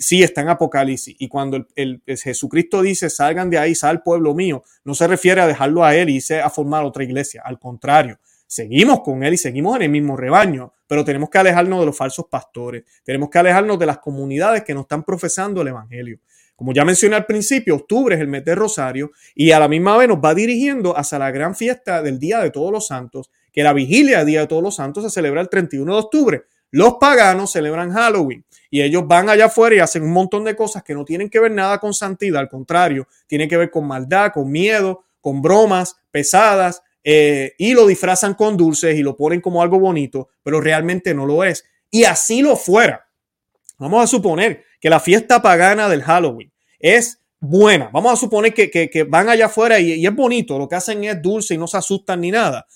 sí 0.00 0.22
está 0.22 0.42
en 0.42 0.48
Apocalipsis. 0.48 1.16
Y 1.18 1.28
cuando 1.28 1.66
el, 1.74 2.02
Jesucristo 2.06 2.82
dice, 2.82 3.10
salgan 3.10 3.50
de 3.50 3.58
ahí, 3.58 3.74
sal 3.74 4.02
pueblo 4.02 4.34
mío, 4.34 4.62
no 4.84 4.94
se 4.94 5.06
refiere 5.06 5.40
a 5.40 5.46
dejarlo 5.46 5.84
a 5.84 5.94
él 5.94 6.10
y 6.10 6.22
a 6.34 6.50
formar 6.50 6.84
otra 6.84 7.04
iglesia. 7.04 7.42
Al 7.44 7.58
contrario, 7.58 8.18
seguimos 8.46 9.00
con 9.00 9.24
él 9.24 9.34
y 9.34 9.38
seguimos 9.38 9.76
en 9.76 9.82
el 9.82 9.90
mismo 9.90 10.16
rebaño, 10.16 10.72
pero 10.86 11.04
tenemos 11.04 11.30
que 11.30 11.38
alejarnos 11.38 11.80
de 11.80 11.86
los 11.86 11.96
falsos 11.96 12.26
pastores. 12.30 12.84
Tenemos 13.04 13.30
que 13.30 13.38
alejarnos 13.38 13.78
de 13.78 13.86
las 13.86 13.98
comunidades 13.98 14.62
que 14.62 14.74
nos 14.74 14.82
están 14.82 15.04
profesando 15.04 15.62
el 15.62 15.68
evangelio. 15.68 16.18
Como 16.54 16.72
ya 16.72 16.84
mencioné 16.84 17.16
al 17.16 17.26
principio, 17.26 17.74
octubre 17.74 18.14
es 18.14 18.20
el 18.20 18.28
mes 18.28 18.44
de 18.44 18.54
Rosario 18.54 19.10
y 19.34 19.50
a 19.50 19.58
la 19.58 19.68
misma 19.68 19.96
vez 19.96 20.06
nos 20.06 20.18
va 20.18 20.34
dirigiendo 20.34 20.96
hacia 20.96 21.18
la 21.18 21.30
gran 21.30 21.56
fiesta 21.56 22.02
del 22.02 22.18
Día 22.18 22.40
de 22.40 22.50
Todos 22.50 22.70
los 22.70 22.86
Santos, 22.86 23.30
que 23.52 23.62
la 23.62 23.72
vigilia 23.72 24.18
del 24.18 24.26
Día 24.28 24.40
de 24.40 24.46
Todos 24.46 24.62
los 24.62 24.76
Santos 24.76 25.02
se 25.04 25.10
celebra 25.10 25.40
el 25.40 25.48
31 25.48 25.92
de 25.92 25.98
octubre. 25.98 26.42
Los 26.72 26.94
paganos 26.94 27.52
celebran 27.52 27.92
Halloween 27.92 28.44
y 28.70 28.80
ellos 28.80 29.06
van 29.06 29.28
allá 29.28 29.44
afuera 29.44 29.76
y 29.76 29.78
hacen 29.78 30.02
un 30.02 30.12
montón 30.12 30.42
de 30.42 30.56
cosas 30.56 30.82
que 30.82 30.94
no 30.94 31.04
tienen 31.04 31.28
que 31.28 31.38
ver 31.38 31.52
nada 31.52 31.78
con 31.78 31.92
santidad, 31.92 32.40
al 32.40 32.48
contrario, 32.48 33.06
tienen 33.26 33.46
que 33.46 33.58
ver 33.58 33.70
con 33.70 33.86
maldad, 33.86 34.32
con 34.32 34.50
miedo, 34.50 35.04
con 35.20 35.42
bromas 35.42 35.96
pesadas 36.10 36.82
eh, 37.04 37.52
y 37.58 37.74
lo 37.74 37.86
disfrazan 37.86 38.32
con 38.32 38.56
dulces 38.56 38.96
y 38.96 39.02
lo 39.02 39.14
ponen 39.18 39.42
como 39.42 39.62
algo 39.62 39.78
bonito, 39.78 40.30
pero 40.42 40.62
realmente 40.62 41.12
no 41.12 41.26
lo 41.26 41.44
es. 41.44 41.62
Y 41.90 42.04
así 42.04 42.40
lo 42.40 42.56
fuera. 42.56 43.06
Vamos 43.76 44.02
a 44.02 44.06
suponer 44.06 44.64
que 44.80 44.88
la 44.88 44.98
fiesta 44.98 45.42
pagana 45.42 45.90
del 45.90 46.02
Halloween 46.02 46.50
es 46.78 47.20
buena. 47.38 47.90
Vamos 47.92 48.14
a 48.14 48.16
suponer 48.16 48.54
que, 48.54 49.06
van 49.06 49.28
allá 49.28 49.46
afuera 49.46 49.78
y 49.78 50.06
es 50.06 50.14
bonito, 50.14 50.58
lo 50.58 50.66
que 50.66 50.76
hacen 50.76 51.04
es 51.04 51.20
dulce 51.20 51.52
y 51.52 51.58
no 51.58 51.66
se 51.66 51.76
asustan 51.76 52.22
ni 52.22 52.30
nada. 52.30 52.66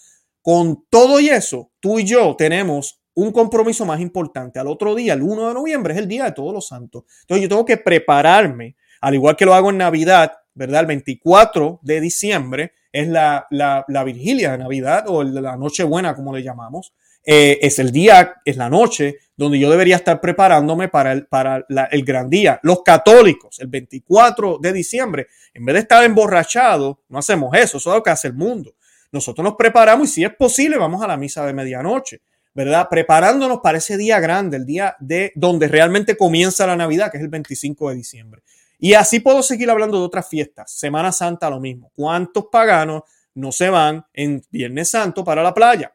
Con 0.43 0.85
todo 0.91 1.19
y 1.19 1.31
eso, 1.31 1.71
tú 1.81 1.99
y 1.99 2.05
yo 2.05 2.37
tenemos 2.37 3.01
un 3.17 3.33
compromiso 3.33 3.85
más 3.85 4.01
importante. 4.01 4.59
Al 4.59 4.69
otro 4.69 4.95
día, 4.95 5.15
el 5.15 5.23
1 5.23 5.49
de 5.49 5.55
noviembre, 5.55 5.95
es 5.95 5.99
el 5.99 6.07
Día 6.07 6.25
de 6.25 6.33
Todos 6.33 6.53
los 6.53 6.69
Santos. 6.69 7.05
Entonces 7.23 7.43
yo 7.43 7.49
tengo 7.49 7.65
que 7.65 7.79
prepararme, 7.79 8.77
al 9.01 9.15
igual 9.15 9.37
que 9.37 9.47
lo 9.47 9.55
hago 9.55 9.71
en 9.71 9.79
Navidad, 9.79 10.33
¿verdad? 10.55 10.83
El 10.83 10.87
24 10.87 11.81
de 11.83 12.01
diciembre 12.01 12.73
es 12.93 13.09
la, 13.09 13.47
la, 13.51 13.85
la 13.89 14.05
vigilia 14.05 14.53
de 14.53 14.59
Navidad 14.59 15.05
o 15.09 15.23
la 15.23 15.57
Nochebuena, 15.57 16.15
como 16.15 16.35
le 16.35 16.43
llamamos. 16.43 16.93
Eh, 17.25 17.59
es 17.61 17.79
el 17.79 17.91
día, 17.91 18.37
es 18.45 18.57
la 18.57 18.71
noche 18.71 19.17
donde 19.37 19.59
yo 19.59 19.69
debería 19.71 19.97
estar 19.97 20.21
preparándome 20.21 20.89
para, 20.89 21.13
el, 21.13 21.27
para 21.27 21.67
el 21.91 22.05
gran 22.05 22.31
día. 22.31 22.61
Los 22.63 22.83
católicos, 22.83 23.59
el 23.61 23.67
24 23.67 24.59
de 24.61 24.73
diciembre, 24.73 25.27
en 25.53 25.65
vez 25.65 25.75
de 25.75 25.81
estar 25.81 26.05
emborrachados, 26.05 26.99
no 27.09 27.19
hacemos 27.19 27.55
eso, 27.57 27.79
eso 27.79 27.91
es 27.91 27.97
lo 27.97 28.03
que 28.03 28.11
hace 28.11 28.29
el 28.29 28.35
mundo. 28.35 28.75
Nosotros 29.11 29.43
nos 29.43 29.57
preparamos 29.57 30.09
y 30.09 30.13
si 30.13 30.25
es 30.25 30.35
posible 30.35 30.79
vamos 30.79 31.03
a 31.03 31.07
la 31.07 31.17
misa 31.17 31.45
de 31.45 31.53
medianoche. 31.53 32.21
¿Verdad? 32.57 32.88
Preparándonos 32.88 33.61
para 33.62 33.77
ese 33.77 33.99
día 33.99 34.19
grande, 34.19 34.57
el 34.57 34.64
día 34.64 34.97
de 34.99 35.31
donde 35.35 35.69
realmente 35.69 36.16
comienza 36.16 36.66
la 36.66 36.75
Navidad, 36.75 37.11
que 37.11 37.19
es 37.19 37.23
el 37.23 37.29
25 37.29 37.90
de 37.90 37.97
diciembre. 37.97 38.42
Y 38.79 38.95
así 38.95 39.21
puedo 39.21 39.42
seguir 39.42 39.69
hablando 39.69 39.99
de 39.99 40.07
otras 40.07 40.27
fiestas. 40.27 40.73
Semana 40.73 41.12
Santa 41.12 41.51
lo 41.51 41.61
mismo. 41.61 41.92
¿Cuántos 41.95 42.47
paganos 42.51 43.03
no 43.35 43.53
se 43.53 43.69
van 43.69 44.07
en 44.14 44.42
Viernes 44.51 44.88
Santo 44.88 45.23
para 45.23 45.42
la 45.42 45.53
playa? 45.53 45.92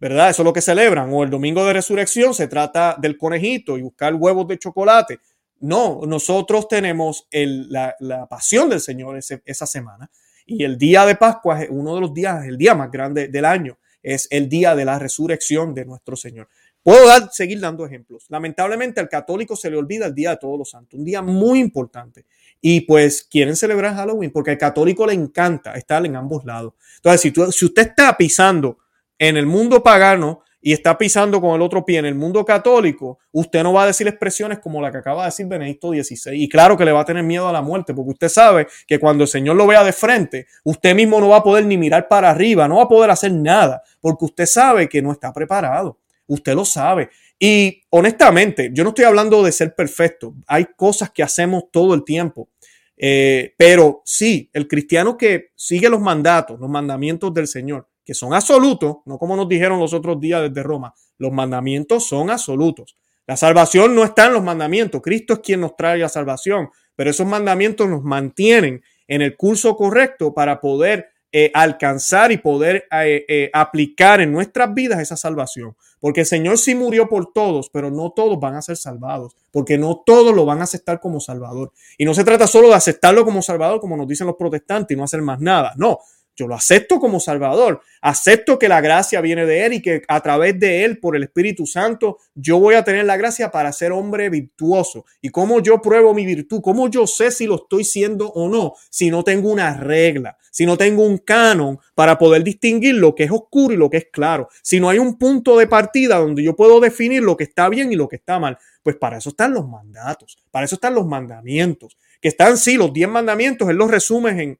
¿Verdad? 0.00 0.30
Eso 0.30 0.42
es 0.42 0.46
lo 0.46 0.52
que 0.52 0.60
celebran. 0.60 1.12
O 1.12 1.22
el 1.22 1.30
domingo 1.30 1.64
de 1.64 1.74
resurrección 1.74 2.34
se 2.34 2.48
trata 2.48 2.96
del 2.98 3.16
conejito 3.16 3.78
y 3.78 3.82
buscar 3.82 4.12
huevos 4.12 4.48
de 4.48 4.58
chocolate. 4.58 5.20
No, 5.60 6.00
nosotros 6.08 6.66
tenemos 6.66 7.28
la, 7.30 8.26
pasión 8.28 8.68
del 8.68 8.80
Señor 8.80 9.16
esa 9.44 9.66
semana. 9.66 10.10
Y 10.44 10.64
el 10.64 10.76
día 10.76 11.06
de 11.06 11.14
Pascua 11.14 11.62
es 11.62 11.68
uno 11.70 11.94
de 11.94 12.00
los 12.00 12.12
días, 12.12 12.44
el 12.46 12.58
día 12.58 12.74
más 12.74 12.90
grande 12.90 13.28
del 13.28 13.44
año 13.44 13.78
es 14.02 14.28
el 14.30 14.48
día 14.48 14.74
de 14.74 14.84
la 14.84 14.98
resurrección 14.98 15.74
de 15.74 15.84
nuestro 15.84 16.16
Señor. 16.16 16.48
Puedo 16.82 17.06
dar, 17.06 17.28
seguir 17.30 17.60
dando 17.60 17.84
ejemplos. 17.84 18.24
Lamentablemente 18.28 19.00
al 19.00 19.08
católico 19.08 19.54
se 19.54 19.70
le 19.70 19.76
olvida 19.76 20.06
el 20.06 20.14
Día 20.14 20.30
de 20.30 20.36
Todos 20.38 20.58
los 20.58 20.70
Santos, 20.70 20.98
un 20.98 21.04
día 21.04 21.20
muy 21.20 21.58
importante. 21.58 22.24
Y 22.60 22.82
pues 22.82 23.22
quieren 23.22 23.56
celebrar 23.56 23.94
Halloween 23.94 24.30
porque 24.30 24.52
al 24.52 24.58
católico 24.58 25.06
le 25.06 25.12
encanta 25.12 25.74
estar 25.74 26.04
en 26.06 26.16
ambos 26.16 26.44
lados. 26.44 26.74
Entonces, 26.96 27.20
si, 27.20 27.30
tú, 27.30 27.50
si 27.52 27.66
usted 27.66 27.88
está 27.88 28.16
pisando 28.16 28.78
en 29.18 29.36
el 29.36 29.46
mundo 29.46 29.82
pagano 29.82 30.42
y 30.62 30.72
está 30.72 30.98
pisando 30.98 31.40
con 31.40 31.54
el 31.54 31.62
otro 31.62 31.84
pie 31.84 31.98
en 31.98 32.06
el 32.06 32.14
mundo 32.14 32.44
católico, 32.44 33.18
usted 33.32 33.62
no 33.62 33.72
va 33.72 33.84
a 33.84 33.86
decir 33.86 34.06
expresiones 34.06 34.58
como 34.58 34.80
la 34.82 34.90
que 34.90 34.98
acaba 34.98 35.22
de 35.22 35.28
decir 35.28 35.46
Benedicto 35.46 35.90
XVI. 35.90 36.32
Y 36.34 36.48
claro 36.48 36.76
que 36.76 36.84
le 36.84 36.92
va 36.92 37.00
a 37.00 37.04
tener 37.04 37.22
miedo 37.22 37.48
a 37.48 37.52
la 37.52 37.62
muerte, 37.62 37.94
porque 37.94 38.10
usted 38.10 38.28
sabe 38.28 38.66
que 38.86 38.98
cuando 38.98 39.24
el 39.24 39.28
Señor 39.28 39.56
lo 39.56 39.66
vea 39.66 39.82
de 39.82 39.92
frente, 39.92 40.46
usted 40.64 40.94
mismo 40.94 41.20
no 41.20 41.28
va 41.28 41.38
a 41.38 41.42
poder 41.42 41.64
ni 41.64 41.78
mirar 41.78 42.08
para 42.08 42.30
arriba, 42.30 42.68
no 42.68 42.76
va 42.76 42.84
a 42.84 42.88
poder 42.88 43.10
hacer 43.10 43.32
nada, 43.32 43.82
porque 44.00 44.26
usted 44.26 44.46
sabe 44.46 44.88
que 44.88 45.00
no 45.00 45.12
está 45.12 45.32
preparado. 45.32 45.98
Usted 46.26 46.54
lo 46.54 46.64
sabe. 46.64 47.10
Y 47.38 47.82
honestamente, 47.90 48.70
yo 48.72 48.84
no 48.84 48.90
estoy 48.90 49.06
hablando 49.06 49.42
de 49.42 49.50
ser 49.50 49.74
perfecto. 49.74 50.34
Hay 50.46 50.66
cosas 50.76 51.10
que 51.10 51.22
hacemos 51.22 51.64
todo 51.72 51.94
el 51.94 52.04
tiempo. 52.04 52.50
Eh, 52.96 53.54
pero 53.56 54.02
sí, 54.04 54.50
el 54.52 54.68
cristiano 54.68 55.16
que 55.16 55.52
sigue 55.56 55.88
los 55.88 56.00
mandatos, 56.00 56.60
los 56.60 56.68
mandamientos 56.68 57.32
del 57.32 57.48
Señor, 57.48 57.88
que 58.04 58.14
son 58.14 58.34
absolutos, 58.34 58.98
no 59.04 59.18
como 59.18 59.36
nos 59.36 59.48
dijeron 59.48 59.78
los 59.78 59.92
otros 59.92 60.20
días 60.20 60.42
desde 60.42 60.62
Roma, 60.62 60.94
los 61.18 61.32
mandamientos 61.32 62.06
son 62.06 62.30
absolutos. 62.30 62.96
La 63.26 63.36
salvación 63.36 63.94
no 63.94 64.02
está 64.04 64.26
en 64.26 64.32
los 64.32 64.42
mandamientos, 64.42 65.00
Cristo 65.02 65.34
es 65.34 65.40
quien 65.40 65.60
nos 65.60 65.76
trae 65.76 65.98
la 65.98 66.08
salvación, 66.08 66.70
pero 66.96 67.10
esos 67.10 67.26
mandamientos 67.26 67.88
nos 67.88 68.02
mantienen 68.02 68.82
en 69.06 69.22
el 69.22 69.36
curso 69.36 69.76
correcto 69.76 70.34
para 70.34 70.60
poder 70.60 71.10
eh, 71.32 71.52
alcanzar 71.54 72.32
y 72.32 72.38
poder 72.38 72.88
eh, 72.90 73.24
eh, 73.28 73.50
aplicar 73.52 74.20
en 74.20 74.32
nuestras 74.32 74.74
vidas 74.74 74.98
esa 74.98 75.16
salvación. 75.16 75.76
Porque 76.00 76.20
el 76.20 76.26
Señor 76.26 76.58
sí 76.58 76.74
murió 76.74 77.08
por 77.08 77.32
todos, 77.32 77.70
pero 77.70 77.90
no 77.90 78.10
todos 78.10 78.40
van 78.40 78.56
a 78.56 78.62
ser 78.62 78.76
salvados, 78.76 79.36
porque 79.52 79.78
no 79.78 80.02
todos 80.04 80.34
lo 80.34 80.44
van 80.44 80.60
a 80.60 80.64
aceptar 80.64 80.98
como 80.98 81.20
Salvador. 81.20 81.72
Y 81.98 82.04
no 82.04 82.14
se 82.14 82.24
trata 82.24 82.48
solo 82.48 82.68
de 82.68 82.74
aceptarlo 82.74 83.24
como 83.24 83.42
Salvador, 83.42 83.80
como 83.80 83.96
nos 83.96 84.08
dicen 84.08 84.26
los 84.26 84.36
protestantes, 84.36 84.96
y 84.96 84.98
no 84.98 85.04
hacer 85.04 85.22
más 85.22 85.40
nada. 85.40 85.72
No, 85.76 86.00
yo 86.40 86.48
lo 86.48 86.54
acepto 86.54 86.98
como 86.98 87.20
Salvador. 87.20 87.82
Acepto 88.00 88.58
que 88.58 88.68
la 88.68 88.80
gracia 88.80 89.20
viene 89.20 89.44
de 89.44 89.66
Él 89.66 89.74
y 89.74 89.82
que 89.82 90.02
a 90.08 90.20
través 90.22 90.58
de 90.58 90.84
Él, 90.84 90.98
por 90.98 91.14
el 91.14 91.24
Espíritu 91.24 91.66
Santo, 91.66 92.16
yo 92.34 92.58
voy 92.58 92.74
a 92.74 92.82
tener 92.82 93.04
la 93.04 93.18
gracia 93.18 93.50
para 93.50 93.72
ser 93.72 93.92
hombre 93.92 94.30
virtuoso. 94.30 95.04
¿Y 95.20 95.28
cómo 95.28 95.60
yo 95.60 95.82
pruebo 95.82 96.14
mi 96.14 96.24
virtud? 96.24 96.62
¿Cómo 96.62 96.88
yo 96.88 97.06
sé 97.06 97.30
si 97.30 97.46
lo 97.46 97.56
estoy 97.56 97.84
siendo 97.84 98.28
o 98.30 98.48
no? 98.48 98.72
Si 98.88 99.10
no 99.10 99.22
tengo 99.22 99.52
una 99.52 99.76
regla, 99.76 100.38
si 100.50 100.64
no 100.64 100.78
tengo 100.78 101.04
un 101.04 101.18
canon 101.18 101.78
para 101.94 102.18
poder 102.18 102.42
distinguir 102.42 102.94
lo 102.94 103.14
que 103.14 103.24
es 103.24 103.30
oscuro 103.30 103.74
y 103.74 103.76
lo 103.76 103.90
que 103.90 103.98
es 103.98 104.06
claro. 104.10 104.48
Si 104.62 104.80
no 104.80 104.88
hay 104.88 104.98
un 104.98 105.18
punto 105.18 105.58
de 105.58 105.66
partida 105.66 106.16
donde 106.16 106.42
yo 106.42 106.56
puedo 106.56 106.80
definir 106.80 107.22
lo 107.22 107.36
que 107.36 107.44
está 107.44 107.68
bien 107.68 107.92
y 107.92 107.96
lo 107.96 108.08
que 108.08 108.16
está 108.16 108.38
mal. 108.38 108.56
Pues 108.82 108.96
para 108.96 109.18
eso 109.18 109.28
están 109.28 109.52
los 109.52 109.68
mandatos, 109.68 110.38
para 110.50 110.64
eso 110.64 110.76
están 110.76 110.94
los 110.94 111.06
mandamientos, 111.06 111.98
que 112.18 112.28
están, 112.28 112.56
sí, 112.56 112.76
los 112.76 112.94
diez 112.94 113.10
mandamientos, 113.10 113.68
Él 113.68 113.76
los 113.76 113.90
resume 113.90 114.42
en 114.42 114.58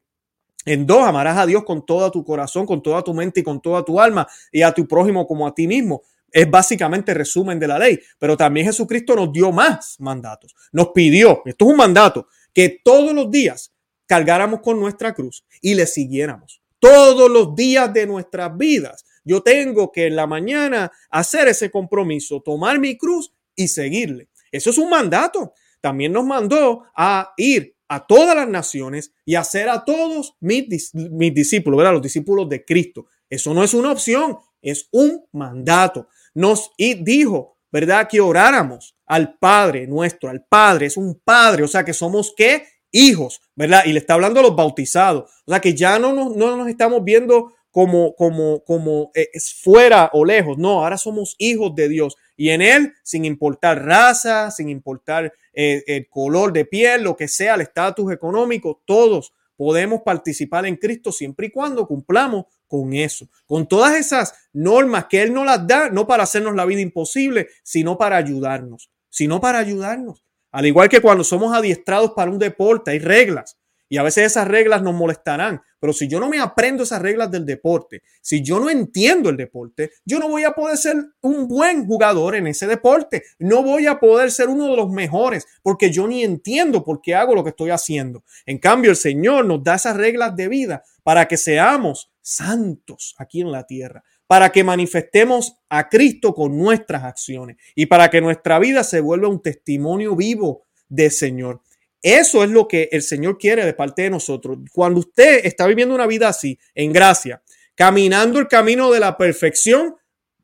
en 0.64 0.86
dos, 0.86 1.02
amarás 1.02 1.38
a 1.38 1.46
Dios 1.46 1.64
con 1.64 1.84
todo 1.86 2.10
tu 2.10 2.24
corazón, 2.24 2.66
con 2.66 2.82
toda 2.82 3.02
tu 3.02 3.14
mente 3.14 3.40
y 3.40 3.42
con 3.42 3.60
toda 3.60 3.84
tu 3.84 4.00
alma 4.00 4.26
y 4.52 4.62
a 4.62 4.72
tu 4.72 4.86
prójimo 4.86 5.26
como 5.26 5.46
a 5.46 5.54
ti 5.54 5.66
mismo. 5.66 6.02
Es 6.30 6.48
básicamente 6.48 7.14
resumen 7.14 7.58
de 7.58 7.66
la 7.66 7.78
ley, 7.78 7.98
pero 8.18 8.36
también 8.36 8.66
Jesucristo 8.66 9.16
nos 9.16 9.32
dio 9.32 9.50
más 9.50 9.96
mandatos. 9.98 10.54
Nos 10.70 10.88
pidió, 10.88 11.42
esto 11.44 11.64
es 11.64 11.70
un 11.70 11.76
mandato, 11.76 12.28
que 12.52 12.80
todos 12.84 13.12
los 13.12 13.30
días 13.30 13.72
cargáramos 14.06 14.60
con 14.60 14.78
nuestra 14.78 15.14
cruz 15.14 15.44
y 15.60 15.74
le 15.74 15.86
siguiéramos. 15.86 16.62
Todos 16.78 17.30
los 17.30 17.54
días 17.54 17.92
de 17.92 18.06
nuestras 18.06 18.56
vidas. 18.56 19.04
Yo 19.24 19.42
tengo 19.42 19.92
que 19.92 20.06
en 20.06 20.16
la 20.16 20.26
mañana 20.26 20.90
hacer 21.10 21.48
ese 21.48 21.70
compromiso, 21.70 22.40
tomar 22.40 22.78
mi 22.78 22.96
cruz 22.96 23.32
y 23.54 23.68
seguirle. 23.68 24.28
Eso 24.50 24.70
es 24.70 24.78
un 24.78 24.88
mandato. 24.88 25.52
También 25.80 26.12
nos 26.12 26.24
mandó 26.24 26.84
a 26.94 27.32
ir 27.36 27.76
a 27.90 28.06
todas 28.06 28.36
las 28.36 28.48
naciones 28.48 29.12
y 29.24 29.34
hacer 29.34 29.68
a 29.68 29.84
todos 29.84 30.36
mis, 30.38 30.94
mis 30.94 31.34
discípulos, 31.34 31.76
¿verdad? 31.76 31.94
Los 31.94 32.02
discípulos 32.02 32.48
de 32.48 32.64
Cristo. 32.64 33.06
Eso 33.28 33.52
no 33.52 33.64
es 33.64 33.74
una 33.74 33.90
opción, 33.90 34.38
es 34.62 34.88
un 34.92 35.24
mandato. 35.32 36.06
Nos 36.32 36.70
dijo, 36.78 37.58
¿verdad? 37.72 38.08
Que 38.08 38.20
oráramos 38.20 38.96
al 39.06 39.36
Padre 39.38 39.88
nuestro, 39.88 40.30
al 40.30 40.44
Padre, 40.48 40.86
es 40.86 40.96
un 40.96 41.20
Padre, 41.24 41.64
o 41.64 41.68
sea 41.68 41.84
que 41.84 41.92
somos 41.92 42.32
qué? 42.36 42.62
Hijos, 42.92 43.40
¿verdad? 43.56 43.82
Y 43.84 43.92
le 43.92 43.98
está 43.98 44.14
hablando 44.14 44.38
a 44.38 44.44
los 44.44 44.54
bautizados, 44.54 45.28
o 45.44 45.50
sea 45.50 45.60
que 45.60 45.74
ya 45.74 45.98
no 45.98 46.12
nos, 46.12 46.36
no 46.36 46.56
nos 46.56 46.68
estamos 46.68 47.02
viendo 47.02 47.52
como, 47.72 48.14
como, 48.14 48.62
como 48.64 49.10
eh, 49.14 49.30
fuera 49.62 50.10
o 50.12 50.24
lejos, 50.24 50.58
no, 50.58 50.82
ahora 50.84 50.96
somos 50.96 51.34
hijos 51.38 51.74
de 51.74 51.88
Dios 51.88 52.16
y 52.36 52.50
en 52.50 52.62
Él, 52.62 52.94
sin 53.02 53.24
importar 53.24 53.84
raza, 53.84 54.50
sin 54.52 54.68
importar 54.68 55.32
eh, 55.52 55.82
el 55.86 56.08
color 56.08 56.52
de 56.52 56.64
piel, 56.64 57.02
lo 57.02 57.16
que 57.16 57.28
sea, 57.28 57.54
el 57.54 57.62
estatus 57.62 58.12
económico, 58.12 58.82
todos 58.84 59.34
podemos 59.56 60.00
participar 60.02 60.64
en 60.64 60.76
Cristo 60.76 61.12
siempre 61.12 61.48
y 61.48 61.50
cuando 61.50 61.86
cumplamos 61.86 62.46
con 62.66 62.94
eso, 62.94 63.28
con 63.46 63.68
todas 63.68 63.94
esas 63.94 64.32
normas 64.52 65.06
que 65.06 65.20
Él 65.20 65.34
nos 65.34 65.44
las 65.44 65.66
da, 65.66 65.90
no 65.90 66.06
para 66.06 66.22
hacernos 66.22 66.54
la 66.54 66.64
vida 66.64 66.80
imposible, 66.80 67.48
sino 67.62 67.98
para 67.98 68.16
ayudarnos, 68.16 68.90
sino 69.10 69.40
para 69.40 69.58
ayudarnos. 69.58 70.24
Al 70.50 70.66
igual 70.66 70.88
que 70.88 71.00
cuando 71.00 71.24
somos 71.24 71.54
adiestrados 71.54 72.12
para 72.12 72.30
un 72.30 72.38
deporte, 72.38 72.92
hay 72.92 73.00
reglas. 73.00 73.58
Y 73.92 73.98
a 73.98 74.04
veces 74.04 74.24
esas 74.24 74.46
reglas 74.46 74.82
nos 74.82 74.94
molestarán, 74.94 75.60
pero 75.80 75.92
si 75.92 76.06
yo 76.06 76.20
no 76.20 76.28
me 76.28 76.38
aprendo 76.38 76.84
esas 76.84 77.02
reglas 77.02 77.28
del 77.28 77.44
deporte, 77.44 78.02
si 78.22 78.40
yo 78.40 78.60
no 78.60 78.70
entiendo 78.70 79.30
el 79.30 79.36
deporte, 79.36 79.90
yo 80.04 80.20
no 80.20 80.28
voy 80.28 80.44
a 80.44 80.52
poder 80.52 80.76
ser 80.76 80.96
un 81.22 81.48
buen 81.48 81.86
jugador 81.86 82.36
en 82.36 82.46
ese 82.46 82.68
deporte, 82.68 83.24
no 83.40 83.64
voy 83.64 83.88
a 83.88 83.98
poder 83.98 84.30
ser 84.30 84.48
uno 84.48 84.68
de 84.68 84.76
los 84.76 84.90
mejores, 84.90 85.44
porque 85.64 85.90
yo 85.90 86.06
ni 86.06 86.22
entiendo 86.22 86.84
por 86.84 87.02
qué 87.02 87.16
hago 87.16 87.34
lo 87.34 87.42
que 87.42 87.50
estoy 87.50 87.70
haciendo. 87.70 88.22
En 88.46 88.58
cambio, 88.58 88.92
el 88.92 88.96
Señor 88.96 89.44
nos 89.44 89.64
da 89.64 89.74
esas 89.74 89.96
reglas 89.96 90.36
de 90.36 90.46
vida 90.46 90.84
para 91.02 91.26
que 91.26 91.36
seamos 91.36 92.12
santos 92.22 93.16
aquí 93.18 93.40
en 93.40 93.50
la 93.50 93.66
tierra, 93.66 94.04
para 94.28 94.52
que 94.52 94.62
manifestemos 94.62 95.56
a 95.68 95.88
Cristo 95.88 96.32
con 96.32 96.56
nuestras 96.56 97.02
acciones 97.02 97.56
y 97.74 97.86
para 97.86 98.08
que 98.08 98.20
nuestra 98.20 98.60
vida 98.60 98.84
se 98.84 99.00
vuelva 99.00 99.26
un 99.26 99.42
testimonio 99.42 100.14
vivo 100.14 100.66
del 100.88 101.10
Señor. 101.10 101.62
Eso 102.02 102.42
es 102.44 102.50
lo 102.50 102.66
que 102.66 102.88
el 102.92 103.02
Señor 103.02 103.38
quiere 103.38 103.64
de 103.64 103.74
parte 103.74 104.02
de 104.02 104.10
nosotros. 104.10 104.58
Cuando 104.72 105.00
usted 105.00 105.44
está 105.44 105.66
viviendo 105.66 105.94
una 105.94 106.06
vida 106.06 106.28
así, 106.28 106.58
en 106.74 106.92
gracia, 106.92 107.42
caminando 107.74 108.38
el 108.38 108.48
camino 108.48 108.90
de 108.90 109.00
la 109.00 109.16
perfección, 109.16 109.96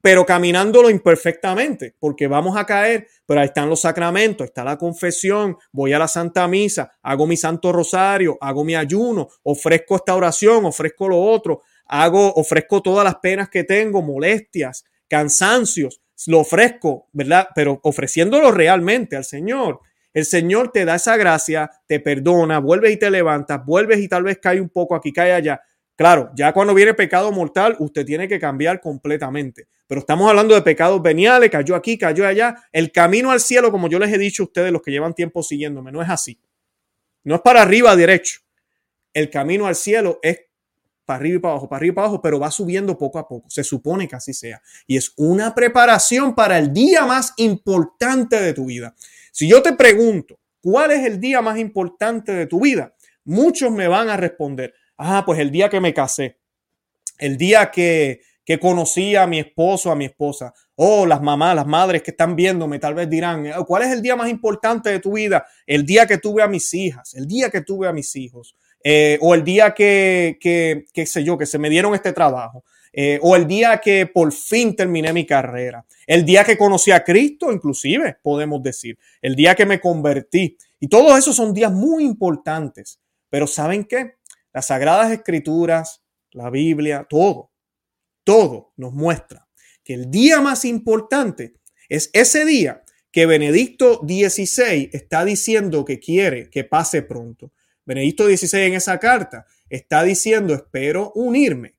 pero 0.07 0.25
caminándolo 0.25 0.89
imperfectamente, 0.89 1.97
porque 1.99 2.29
vamos 2.29 2.57
a 2.57 2.65
caer, 2.65 3.09
pero 3.27 3.41
ahí 3.41 3.47
están 3.47 3.69
los 3.69 3.81
sacramentos, 3.81 4.47
está 4.47 4.63
la 4.63 4.79
confesión, 4.79 5.57
voy 5.73 5.93
a 5.95 5.99
la 5.99 6.07
Santa 6.07 6.47
Misa, 6.47 6.93
hago 7.03 7.27
mi 7.27 7.37
Santo 7.37 7.73
Rosario, 7.73 8.39
hago 8.41 8.63
mi 8.63 8.77
ayuno, 8.77 9.29
ofrezco 9.43 9.97
esta 9.97 10.15
oración, 10.15 10.65
ofrezco 10.65 11.09
lo 11.09 11.21
otro, 11.21 11.63
hago, 11.87 12.33
ofrezco 12.35 12.83
todas 12.83 13.05
las 13.05 13.17
penas 13.17 13.49
que 13.49 13.65
tengo, 13.65 14.01
molestias, 14.01 14.85
cansancios, 15.09 16.01
lo 16.29 16.41
ofrezco, 16.41 17.09
¿verdad? 17.13 17.49
Pero 17.55 17.81
ofreciéndolo 17.83 18.53
realmente 18.53 19.17
al 19.17 19.25
Señor. 19.25 19.81
El 20.17 20.25
Señor 20.25 20.73
te 20.73 20.87
da 20.87 20.95
esa 20.95 21.19
gracia, 21.19 21.71
te 21.87 22.01
perdona, 22.01 22.59
vuelves 22.59 22.91
y 22.91 22.97
te 22.97 23.11
levantas, 23.11 23.63
vuelves 23.67 23.99
y 23.99 24.09
tal 24.09 24.23
vez 24.23 24.39
cae 24.39 24.59
un 24.63 24.71
poco 24.71 24.95
aquí, 24.95 25.13
cae 25.13 25.31
allá. 25.31 25.61
Claro, 25.95 26.31
ya 26.35 26.55
cuando 26.55 26.73
viene 26.73 26.95
pecado 26.95 27.31
mortal, 27.33 27.77
usted 27.81 28.07
tiene 28.07 28.27
que 28.27 28.41
cambiar 28.41 28.81
completamente. 28.81 29.69
Pero 29.87 29.99
estamos 30.01 30.27
hablando 30.31 30.55
de 30.55 30.63
pecados 30.63 31.03
veniales, 31.03 31.51
cayó 31.51 31.75
aquí, 31.75 31.99
cayó 31.99 32.27
allá. 32.27 32.57
El 32.73 32.93
camino 32.93 33.31
al 33.31 33.41
cielo, 33.41 33.71
como 33.71 33.91
yo 33.91 33.99
les 33.99 34.11
he 34.11 34.17
dicho 34.17 34.45
a 34.45 34.47
ustedes, 34.47 34.73
los 34.73 34.81
que 34.81 34.91
llevan 34.91 35.13
tiempo 35.13 35.43
siguiéndome, 35.43 35.93
no 35.93 36.01
es 36.01 36.09
así. 36.09 36.41
No 37.23 37.35
es 37.35 37.43
para 37.43 37.61
arriba 37.61 37.95
derecho. 37.95 38.41
El 39.13 39.29
camino 39.29 39.67
al 39.67 39.75
cielo 39.75 40.19
es 40.23 40.41
para 41.05 41.19
arriba 41.19 41.37
y 41.37 41.41
para 41.41 41.53
abajo, 41.53 41.69
para 41.69 41.77
arriba 41.77 41.93
y 41.93 41.95
para 41.95 42.07
abajo, 42.07 42.23
pero 42.23 42.41
va 42.41 42.51
subiendo 42.51 42.97
poco 42.97 43.19
a 43.19 43.29
poco. 43.29 43.51
Se 43.51 43.63
supone 43.63 44.09
que 44.09 44.17
así 44.17 44.33
sea. 44.33 44.63
Y 44.87 44.97
es 44.97 45.13
una 45.19 45.55
preparación 45.55 46.35
para 46.35 46.57
el 46.57 46.73
día 46.73 47.05
más 47.05 47.35
importante 47.37 48.41
de 48.41 48.55
tu 48.55 48.65
vida. 48.65 48.95
Si 49.37 49.47
yo 49.47 49.61
te 49.61 49.75
pregunto, 49.75 50.41
¿cuál 50.63 50.93
es 50.93 51.05
el 51.05 51.21
día 51.21 51.43
más 51.43 51.59
importante 51.59 52.33
de 52.33 52.47
tu 52.47 52.63
vida? 52.63 52.95
Muchos 53.27 53.71
me 53.71 53.87
van 53.87 54.09
a 54.09 54.17
responder, 54.17 54.73
ah, 54.97 55.25
pues 55.27 55.39
el 55.41 55.51
día 55.51 55.69
que 55.69 55.79
me 55.79 55.93
casé, 55.93 56.39
el 57.19 57.37
día 57.37 57.71
que, 57.71 58.23
que 58.47 58.59
conocí 58.59 59.15
a 59.15 59.27
mi 59.27 59.39
esposo, 59.39 59.93
a 59.93 59.95
mi 59.95 60.07
esposa, 60.07 60.55
o 60.75 61.05
las 61.05 61.21
mamás, 61.21 61.55
las 61.55 61.67
madres 61.67 62.03
que 62.03 62.13
están 62.13 62.35
viéndome, 62.35 62.79
tal 62.79 62.95
vez 62.95 63.11
dirán, 63.11 63.45
eh, 63.45 63.53
¿cuál 63.67 63.83
es 63.83 63.93
el 63.93 64.01
día 64.01 64.17
más 64.17 64.31
importante 64.31 64.89
de 64.89 65.01
tu 65.01 65.13
vida? 65.13 65.47
El 65.67 65.85
día 65.85 66.07
que 66.07 66.17
tuve 66.17 66.43
a 66.43 66.49
mis 66.49 66.73
hijas, 66.73 67.13
el 67.13 67.27
día 67.27 67.51
que 67.51 67.61
tuve 67.61 67.87
a 67.89 67.93
mis 67.93 68.17
hijos, 68.17 68.57
eh, 68.83 69.19
o 69.21 69.35
el 69.35 69.45
día 69.45 69.75
que, 69.75 70.39
que, 70.41 70.87
qué 70.95 71.05
sé 71.05 71.23
yo, 71.23 71.37
que 71.37 71.45
se 71.45 71.59
me 71.59 71.69
dieron 71.69 71.95
este 71.95 72.15
trabajo. 72.15 72.65
Eh, 72.99 73.19
o 73.21 73.37
el 73.37 73.47
día 73.47 73.79
que 73.79 74.07
por 74.07 74.33
fin 74.33 74.75
terminé 74.75 75.13
mi 75.13 75.27
carrera, 75.27 75.85
el 76.07 76.25
día 76.25 76.45
que 76.45 76.57
conocí 76.57 76.93
a 76.93 77.05
Cristo, 77.05 77.53
inclusive, 77.53 78.17
podemos 78.23 78.63
decir, 78.63 78.99
el 79.21 79.37
día 79.37 79.55
que 79.55 79.67
me 79.67 79.83
convertí. 79.83 80.57
Y 80.81 80.89
todos 80.89 81.19
esos 81.19 81.37
son 81.37 81.53
días 81.53 81.71
muy 81.71 82.05
importantes. 82.05 82.99
Pero 83.29 83.47
¿saben 83.47 83.85
qué? 83.85 84.15
Las 84.51 84.69
Sagradas 84.69 85.13
Escrituras, 85.13 86.03
la 86.31 86.49
Biblia, 86.49 87.07
todo, 87.07 87.53
todo 88.25 88.73
nos 88.77 88.95
muestra 88.95 89.47
que 89.85 89.93
el 89.93 90.11
día 90.11 90.41
más 90.41 90.65
importante 90.65 91.53
es 91.91 92.09
ese 92.15 92.47
día 92.47 92.83
que 93.13 93.27
Benedicto 93.27 94.01
XVI 94.07 94.89
está 94.93 95.25
diciendo 95.27 95.85
que 95.85 96.01
quiere 96.01 96.49
que 96.49 96.65
pase 96.65 97.03
pronto. 97.03 97.53
Benedicto 97.85 98.27
XVI 98.27 98.63
en 98.63 98.75
esa 98.75 98.99
carta 98.99 99.45
está 99.69 100.03
diciendo, 100.03 100.55
espero 100.55 101.13
unirme 101.15 101.76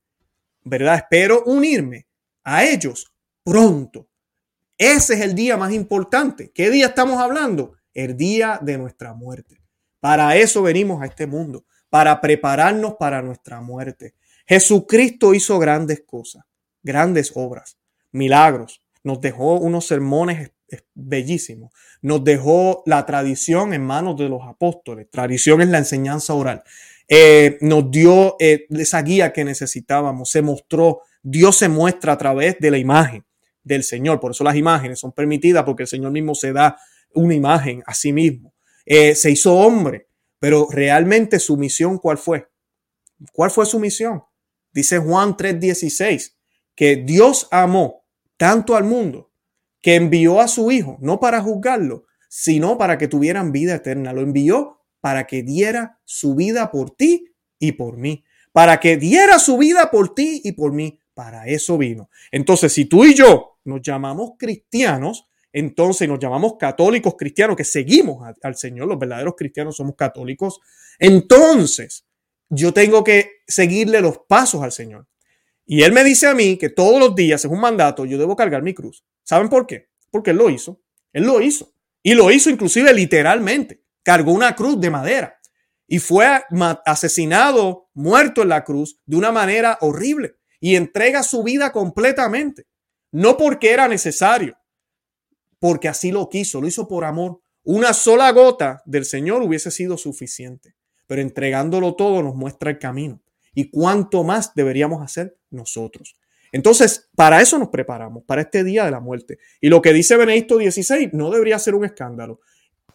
¿verdad? 0.69 0.95
Espero 0.95 1.43
unirme 1.45 2.07
a 2.43 2.65
ellos 2.65 3.11
pronto. 3.43 4.07
Ese 4.77 5.15
es 5.15 5.21
el 5.21 5.33
día 5.33 5.57
más 5.57 5.73
importante. 5.73 6.51
¿Qué 6.53 6.69
día 6.69 6.87
estamos 6.87 7.19
hablando? 7.19 7.73
El 7.93 8.15
día 8.15 8.59
de 8.61 8.77
nuestra 8.77 9.13
muerte. 9.13 9.61
Para 9.99 10.35
eso 10.35 10.61
venimos 10.61 11.01
a 11.01 11.05
este 11.07 11.25
mundo, 11.25 11.65
para 11.89 12.21
prepararnos 12.21 12.95
para 12.95 13.21
nuestra 13.21 13.59
muerte. 13.61 14.13
Jesucristo 14.45 15.33
hizo 15.33 15.57
grandes 15.57 16.03
cosas, 16.05 16.43
grandes 16.83 17.31
obras, 17.35 17.77
milagros. 18.11 18.83
Nos 19.03 19.19
dejó 19.19 19.55
unos 19.55 19.87
sermones 19.87 20.51
bellísimos. 20.93 21.71
Nos 22.01 22.23
dejó 22.23 22.83
la 22.85 23.05
tradición 23.05 23.73
en 23.73 23.83
manos 23.83 24.17
de 24.17 24.29
los 24.29 24.41
apóstoles. 24.43 25.09
Tradición 25.09 25.61
es 25.61 25.69
la 25.69 25.79
enseñanza 25.79 26.33
oral. 26.33 26.63
Eh, 27.07 27.57
nos 27.61 27.89
dio 27.89 28.35
eh, 28.39 28.65
esa 28.69 29.01
guía 29.01 29.31
que 29.31 29.45
necesitábamos, 29.45 30.29
se 30.29 30.41
mostró, 30.41 31.01
Dios 31.23 31.57
se 31.57 31.69
muestra 31.69 32.13
a 32.13 32.17
través 32.17 32.57
de 32.59 32.71
la 32.71 32.77
imagen 32.77 33.25
del 33.63 33.83
Señor, 33.83 34.19
por 34.19 34.31
eso 34.31 34.43
las 34.43 34.55
imágenes 34.55 34.99
son 34.99 35.11
permitidas 35.11 35.63
porque 35.63 35.83
el 35.83 35.87
Señor 35.87 36.11
mismo 36.11 36.35
se 36.35 36.53
da 36.53 36.77
una 37.13 37.33
imagen 37.33 37.83
a 37.85 37.93
sí 37.93 38.13
mismo. 38.13 38.53
Eh, 38.85 39.15
se 39.15 39.31
hizo 39.31 39.55
hombre, 39.55 40.07
pero 40.39 40.67
realmente 40.69 41.39
su 41.39 41.57
misión, 41.57 41.97
¿cuál 41.97 42.17
fue? 42.17 42.47
¿Cuál 43.33 43.51
fue 43.51 43.65
su 43.65 43.79
misión? 43.79 44.23
Dice 44.71 44.99
Juan 44.99 45.35
3:16 45.35 46.35
que 46.75 46.97
Dios 46.97 47.47
amó 47.51 48.05
tanto 48.37 48.75
al 48.75 48.83
mundo 48.83 49.31
que 49.81 49.95
envió 49.95 50.39
a 50.39 50.47
su 50.47 50.69
Hijo, 50.71 50.97
no 51.01 51.19
para 51.19 51.41
juzgarlo, 51.41 52.05
sino 52.29 52.77
para 52.77 52.97
que 52.97 53.07
tuvieran 53.07 53.51
vida 53.51 53.75
eterna. 53.75 54.13
Lo 54.13 54.21
envió 54.21 54.76
para 55.07 55.25
que 55.25 55.41
diera 55.41 56.01
su 56.03 56.35
vida 56.35 56.69
por 56.69 56.91
ti 56.91 57.33
y 57.59 57.71
por 57.71 57.95
mí. 57.95 58.25
Para 58.51 58.77
que 58.77 58.97
diera 58.97 59.39
su 59.39 59.57
vida 59.57 59.89
por 59.89 60.13
ti 60.13 60.41
y 60.43 60.51
por 60.51 60.73
mí. 60.73 60.99
Para 61.13 61.47
eso 61.47 61.77
vino. 61.77 62.09
Entonces, 62.29 62.73
si 62.73 62.83
tú 62.83 63.05
y 63.05 63.13
yo 63.13 63.57
nos 63.63 63.81
llamamos 63.81 64.31
cristianos, 64.37 65.29
entonces 65.53 66.09
nos 66.09 66.19
llamamos 66.19 66.57
católicos 66.59 67.15
cristianos, 67.17 67.55
que 67.55 67.63
seguimos 67.63 68.21
al 68.41 68.55
Señor, 68.57 68.89
los 68.89 68.99
verdaderos 68.99 69.35
cristianos 69.37 69.77
somos 69.77 69.95
católicos, 69.95 70.59
entonces 70.99 72.05
yo 72.49 72.73
tengo 72.73 73.01
que 73.01 73.43
seguirle 73.47 74.01
los 74.01 74.17
pasos 74.27 74.61
al 74.61 74.73
Señor. 74.73 75.07
Y 75.65 75.83
Él 75.83 75.93
me 75.93 76.03
dice 76.03 76.27
a 76.27 76.35
mí 76.35 76.57
que 76.57 76.67
todos 76.67 76.99
los 76.99 77.15
días, 77.15 77.45
es 77.45 77.49
un 77.49 77.61
mandato, 77.61 78.03
yo 78.03 78.17
debo 78.17 78.35
cargar 78.35 78.61
mi 78.61 78.73
cruz. 78.73 79.05
¿Saben 79.23 79.47
por 79.47 79.67
qué? 79.67 79.87
Porque 80.11 80.31
Él 80.31 80.37
lo 80.37 80.49
hizo. 80.49 80.81
Él 81.13 81.23
lo 81.23 81.39
hizo. 81.39 81.71
Y 82.03 82.13
lo 82.13 82.29
hizo 82.29 82.49
inclusive 82.49 82.93
literalmente. 82.93 83.86
Cargó 84.07 84.31
una 84.31 84.55
cruz 84.55 84.79
de 84.79 84.89
madera 84.89 85.37
y 85.85 85.99
fue 85.99 86.25
asesinado, 86.85 87.89
muerto 87.93 88.41
en 88.41 88.47
la 88.47 88.63
cruz 88.63 89.01
de 89.05 89.17
una 89.17 89.33
manera 89.33 89.77
horrible 89.81 90.37
y 90.61 90.77
entrega 90.77 91.23
su 91.23 91.43
vida 91.43 91.73
completamente. 91.73 92.67
No 93.11 93.35
porque 93.35 93.69
era 93.69 93.89
necesario, 93.89 94.57
porque 95.59 95.89
así 95.89 96.13
lo 96.13 96.29
quiso, 96.29 96.61
lo 96.61 96.69
hizo 96.69 96.87
por 96.87 97.03
amor. 97.03 97.41
Una 97.63 97.91
sola 97.91 98.31
gota 98.31 98.81
del 98.85 99.03
Señor 99.03 99.41
hubiese 99.41 99.71
sido 99.71 99.97
suficiente, 99.97 100.73
pero 101.05 101.21
entregándolo 101.21 101.93
todo 101.97 102.23
nos 102.23 102.33
muestra 102.33 102.71
el 102.71 102.79
camino. 102.79 103.21
¿Y 103.53 103.69
cuánto 103.69 104.23
más 104.23 104.55
deberíamos 104.55 105.03
hacer 105.03 105.37
nosotros? 105.49 106.17
Entonces, 106.53 107.09
para 107.13 107.41
eso 107.41 107.59
nos 107.59 107.67
preparamos, 107.67 108.23
para 108.23 108.43
este 108.43 108.63
día 108.63 108.85
de 108.85 108.91
la 108.91 109.01
muerte. 109.01 109.39
Y 109.59 109.67
lo 109.67 109.81
que 109.81 109.91
dice 109.91 110.15
Benedicto 110.15 110.55
XVI 110.55 111.09
no 111.11 111.29
debería 111.29 111.59
ser 111.59 111.75
un 111.75 111.83
escándalo. 111.83 112.39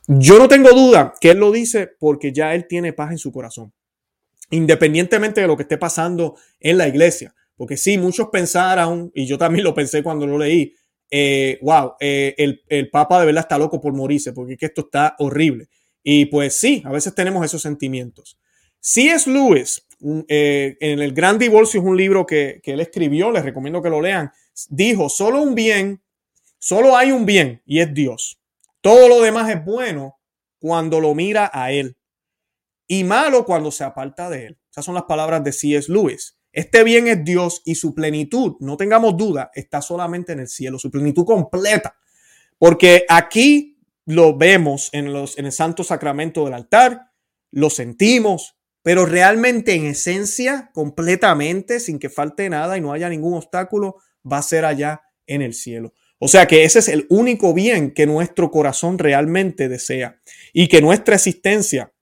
Yo 0.08 0.38
no 0.38 0.48
tengo 0.48 0.70
duda 0.70 1.14
que 1.20 1.30
él 1.30 1.38
lo 1.38 1.52
dice 1.52 1.90
porque 1.98 2.32
ya 2.32 2.54
él 2.54 2.66
tiene 2.66 2.92
paz 2.92 3.12
en 3.12 3.18
su 3.18 3.30
corazón, 3.32 3.72
independientemente 4.50 5.40
de 5.40 5.46
lo 5.46 5.56
que 5.56 5.62
esté 5.62 5.78
pasando 5.78 6.36
en 6.58 6.78
la 6.78 6.88
iglesia. 6.88 7.34
Porque 7.56 7.76
sí, 7.76 7.98
muchos 7.98 8.28
pensaron, 8.32 9.12
y 9.14 9.26
yo 9.26 9.38
también 9.38 9.64
lo 9.64 9.74
pensé 9.74 10.02
cuando 10.02 10.26
lo 10.26 10.38
leí, 10.38 10.74
eh, 11.10 11.58
wow, 11.62 11.92
eh, 12.00 12.34
el, 12.38 12.62
el, 12.68 12.90
Papa 12.90 13.20
de 13.20 13.26
verdad 13.26 13.42
está 13.42 13.58
loco 13.58 13.80
por 13.80 13.92
morirse, 13.92 14.32
porque 14.32 14.56
que 14.56 14.66
esto 14.66 14.82
está 14.82 15.14
horrible. 15.18 15.68
Y 16.02 16.26
pues 16.26 16.54
sí, 16.54 16.82
a 16.84 16.90
veces 16.90 17.14
tenemos 17.14 17.44
esos 17.44 17.62
sentimientos. 17.62 18.38
C.S. 18.80 19.30
Lewis, 19.30 19.86
eh, 20.26 20.76
en 20.80 20.98
El 20.98 21.12
Gran 21.12 21.38
Divorcio, 21.38 21.80
es 21.80 21.86
un 21.86 21.96
libro 21.96 22.26
que, 22.26 22.60
que 22.62 22.72
él 22.72 22.80
escribió, 22.80 23.30
les 23.30 23.44
recomiendo 23.44 23.80
que 23.80 23.90
lo 23.90 24.00
lean, 24.00 24.32
dijo, 24.70 25.08
solo 25.08 25.40
un 25.40 25.54
bien, 25.54 26.02
solo 26.58 26.96
hay 26.96 27.12
un 27.12 27.24
bien, 27.24 27.62
y 27.64 27.80
es 27.80 27.94
Dios. 27.94 28.41
Todo 28.82 29.08
lo 29.08 29.22
demás 29.22 29.48
es 29.48 29.64
bueno 29.64 30.18
cuando 30.58 31.00
lo 31.00 31.14
mira 31.14 31.50
a 31.54 31.72
Él 31.72 31.96
y 32.86 33.04
malo 33.04 33.46
cuando 33.46 33.70
se 33.70 33.84
aparta 33.84 34.28
de 34.28 34.46
Él. 34.46 34.58
Esas 34.70 34.84
son 34.84 34.94
las 34.94 35.04
palabras 35.04 35.42
de 35.44 35.52
C.S. 35.52 35.90
Lewis. 35.90 36.36
Este 36.52 36.82
bien 36.84 37.06
es 37.06 37.24
Dios 37.24 37.62
y 37.64 37.76
su 37.76 37.94
plenitud, 37.94 38.56
no 38.60 38.76
tengamos 38.76 39.16
duda, 39.16 39.50
está 39.54 39.80
solamente 39.80 40.32
en 40.32 40.40
el 40.40 40.48
cielo, 40.48 40.78
su 40.78 40.90
plenitud 40.90 41.24
completa. 41.24 41.96
Porque 42.58 43.06
aquí 43.08 43.78
lo 44.04 44.36
vemos 44.36 44.90
en, 44.92 45.12
los, 45.12 45.38
en 45.38 45.46
el 45.46 45.52
santo 45.52 45.84
sacramento 45.84 46.44
del 46.44 46.54
altar, 46.54 47.12
lo 47.52 47.70
sentimos, 47.70 48.58
pero 48.82 49.06
realmente 49.06 49.74
en 49.74 49.86
esencia, 49.86 50.70
completamente, 50.74 51.80
sin 51.80 51.98
que 51.98 52.10
falte 52.10 52.50
nada 52.50 52.76
y 52.76 52.80
no 52.80 52.92
haya 52.92 53.08
ningún 53.08 53.34
obstáculo, 53.34 53.96
va 54.30 54.38
a 54.38 54.42
ser 54.42 54.64
allá 54.64 55.02
en 55.26 55.40
el 55.40 55.54
cielo. 55.54 55.94
O 56.24 56.28
sea 56.28 56.46
que 56.46 56.62
ese 56.62 56.78
es 56.78 56.86
el 56.86 57.04
único 57.08 57.52
bien 57.52 57.90
que 57.90 58.06
nuestro 58.06 58.52
corazón 58.52 58.96
realmente 58.96 59.68
desea 59.68 60.20
y 60.52 60.68
que 60.68 60.80
nuestra 60.80 61.16
existencia 61.16 61.92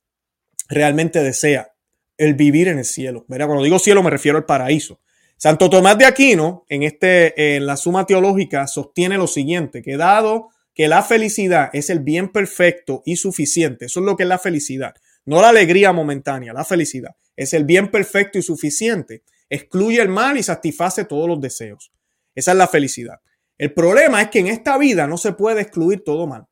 realmente 0.68 1.22
desea 1.22 1.72
el 2.18 2.34
vivir 2.34 2.68
en 2.68 2.76
el 2.76 2.84
cielo. 2.84 3.24
¿verdad? 3.28 3.46
Cuando 3.46 3.64
digo 3.64 3.78
cielo 3.78 4.02
me 4.02 4.10
refiero 4.10 4.36
al 4.36 4.44
paraíso. 4.44 5.00
Santo 5.38 5.70
Tomás 5.70 5.96
de 5.96 6.04
Aquino, 6.04 6.66
en, 6.68 6.82
este, 6.82 7.56
en 7.56 7.64
la 7.64 7.78
Suma 7.78 8.04
Teológica, 8.04 8.66
sostiene 8.66 9.16
lo 9.16 9.26
siguiente, 9.26 9.80
que 9.80 9.96
dado 9.96 10.50
que 10.74 10.86
la 10.86 11.02
felicidad 11.02 11.70
es 11.72 11.88
el 11.88 12.00
bien 12.00 12.28
perfecto 12.28 13.02
y 13.06 13.16
suficiente, 13.16 13.86
eso 13.86 14.00
es 14.00 14.06
lo 14.06 14.18
que 14.18 14.24
es 14.24 14.28
la 14.28 14.38
felicidad, 14.38 14.94
no 15.24 15.40
la 15.40 15.48
alegría 15.48 15.94
momentánea, 15.94 16.52
la 16.52 16.66
felicidad, 16.66 17.16
es 17.36 17.54
el 17.54 17.64
bien 17.64 17.90
perfecto 17.90 18.38
y 18.38 18.42
suficiente, 18.42 19.22
excluye 19.48 20.02
el 20.02 20.10
mal 20.10 20.36
y 20.36 20.42
satisface 20.42 21.06
todos 21.06 21.26
los 21.26 21.40
deseos. 21.40 21.90
Esa 22.34 22.50
es 22.50 22.58
la 22.58 22.68
felicidad. 22.68 23.20
El 23.60 23.74
problema 23.74 24.22
es 24.22 24.30
que 24.30 24.38
en 24.38 24.46
esta 24.46 24.78
vida 24.78 25.06
no 25.06 25.18
se 25.18 25.34
puede 25.34 25.60
excluir 25.60 26.02
todo 26.02 26.26
mal. 26.26 26.46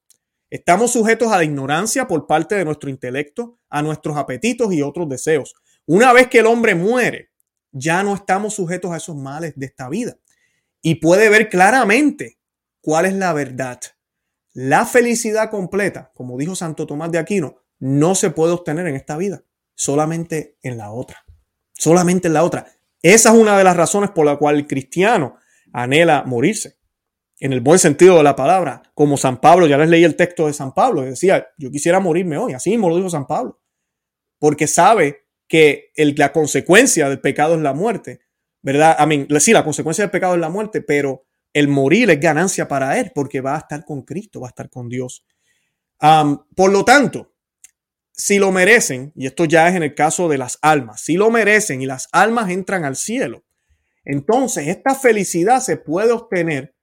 Estamos 0.50 0.92
sujetos 0.92 1.32
a 1.32 1.38
la 1.38 1.44
ignorancia 1.44 2.06
por 2.06 2.26
parte 2.26 2.54
de 2.54 2.66
nuestro 2.66 2.90
intelecto, 2.90 3.58
a 3.70 3.80
nuestros 3.80 4.18
apetitos 4.18 4.74
y 4.74 4.82
otros 4.82 5.08
deseos. 5.08 5.54
Una 5.86 6.12
vez 6.12 6.28
que 6.28 6.40
el 6.40 6.46
hombre 6.46 6.74
muere, 6.74 7.30
ya 7.72 8.02
no 8.02 8.14
estamos 8.14 8.52
sujetos 8.52 8.92
a 8.92 8.98
esos 8.98 9.16
males 9.16 9.54
de 9.56 9.64
esta 9.64 9.88
vida. 9.88 10.18
Y 10.82 10.96
puede 10.96 11.30
ver 11.30 11.48
claramente 11.48 12.36
cuál 12.82 13.06
es 13.06 13.14
la 13.14 13.32
verdad. 13.32 13.80
La 14.52 14.84
felicidad 14.84 15.48
completa, 15.48 16.12
como 16.14 16.36
dijo 16.36 16.54
Santo 16.54 16.86
Tomás 16.86 17.10
de 17.10 17.20
Aquino, 17.20 17.62
no 17.78 18.16
se 18.16 18.28
puede 18.28 18.52
obtener 18.52 18.86
en 18.86 18.96
esta 18.96 19.16
vida, 19.16 19.44
solamente 19.74 20.58
en 20.62 20.76
la 20.76 20.90
otra. 20.90 21.24
Solamente 21.72 22.28
en 22.28 22.34
la 22.34 22.44
otra. 22.44 22.66
Esa 23.00 23.30
es 23.30 23.34
una 23.34 23.56
de 23.56 23.64
las 23.64 23.78
razones 23.78 24.10
por 24.10 24.26
la 24.26 24.36
cual 24.36 24.56
el 24.56 24.66
cristiano 24.66 25.36
anhela 25.72 26.24
morirse 26.26 26.77
en 27.40 27.52
el 27.52 27.60
buen 27.60 27.78
sentido 27.78 28.16
de 28.16 28.22
la 28.22 28.34
palabra, 28.34 28.82
como 28.94 29.16
San 29.16 29.40
Pablo, 29.40 29.66
ya 29.66 29.78
les 29.78 29.88
leí 29.88 30.04
el 30.04 30.16
texto 30.16 30.46
de 30.46 30.52
San 30.52 30.74
Pablo, 30.74 31.02
decía, 31.02 31.48
yo 31.56 31.70
quisiera 31.70 32.00
morirme 32.00 32.36
hoy, 32.36 32.52
así 32.52 32.70
mismo 32.70 32.88
lo 32.88 32.96
dijo 32.96 33.10
San 33.10 33.26
Pablo, 33.26 33.60
porque 34.38 34.66
sabe 34.66 35.26
que 35.46 35.92
la 35.94 36.32
consecuencia 36.32 37.08
del 37.08 37.20
pecado 37.20 37.54
es 37.54 37.60
la 37.60 37.74
muerte, 37.74 38.20
¿verdad? 38.60 38.96
A 38.98 39.06
mí, 39.06 39.26
sí, 39.38 39.52
la 39.52 39.64
consecuencia 39.64 40.04
del 40.04 40.10
pecado 40.10 40.34
es 40.34 40.40
la 40.40 40.50
muerte, 40.50 40.82
pero 40.82 41.24
el 41.52 41.68
morir 41.68 42.10
es 42.10 42.20
ganancia 42.20 42.68
para 42.68 42.98
él, 42.98 43.12
porque 43.14 43.40
va 43.40 43.54
a 43.54 43.58
estar 43.58 43.84
con 43.84 44.02
Cristo, 44.02 44.40
va 44.40 44.48
a 44.48 44.50
estar 44.50 44.68
con 44.68 44.88
Dios. 44.88 45.24
por 46.54 46.72
lo 46.72 46.84
tanto, 46.84 47.34
si 48.12 48.38
lo 48.38 48.50
merecen, 48.50 49.12
y 49.14 49.26
esto 49.26 49.44
ya 49.44 49.68
es 49.68 49.76
en 49.76 49.84
el 49.84 49.94
caso 49.94 50.28
de 50.28 50.38
las 50.38 50.58
almas, 50.60 51.00
si 51.00 51.14
lo 51.14 51.30
merecen 51.30 51.80
y 51.80 51.86
las 51.86 52.08
almas 52.10 52.50
entran 52.50 52.84
al 52.84 52.96
cielo, 52.96 53.44
entonces 54.04 54.68
esta 54.68 54.94
felicidad 54.94 55.60
se 55.60 55.76
puede 55.76 56.12
obtener 56.12 56.74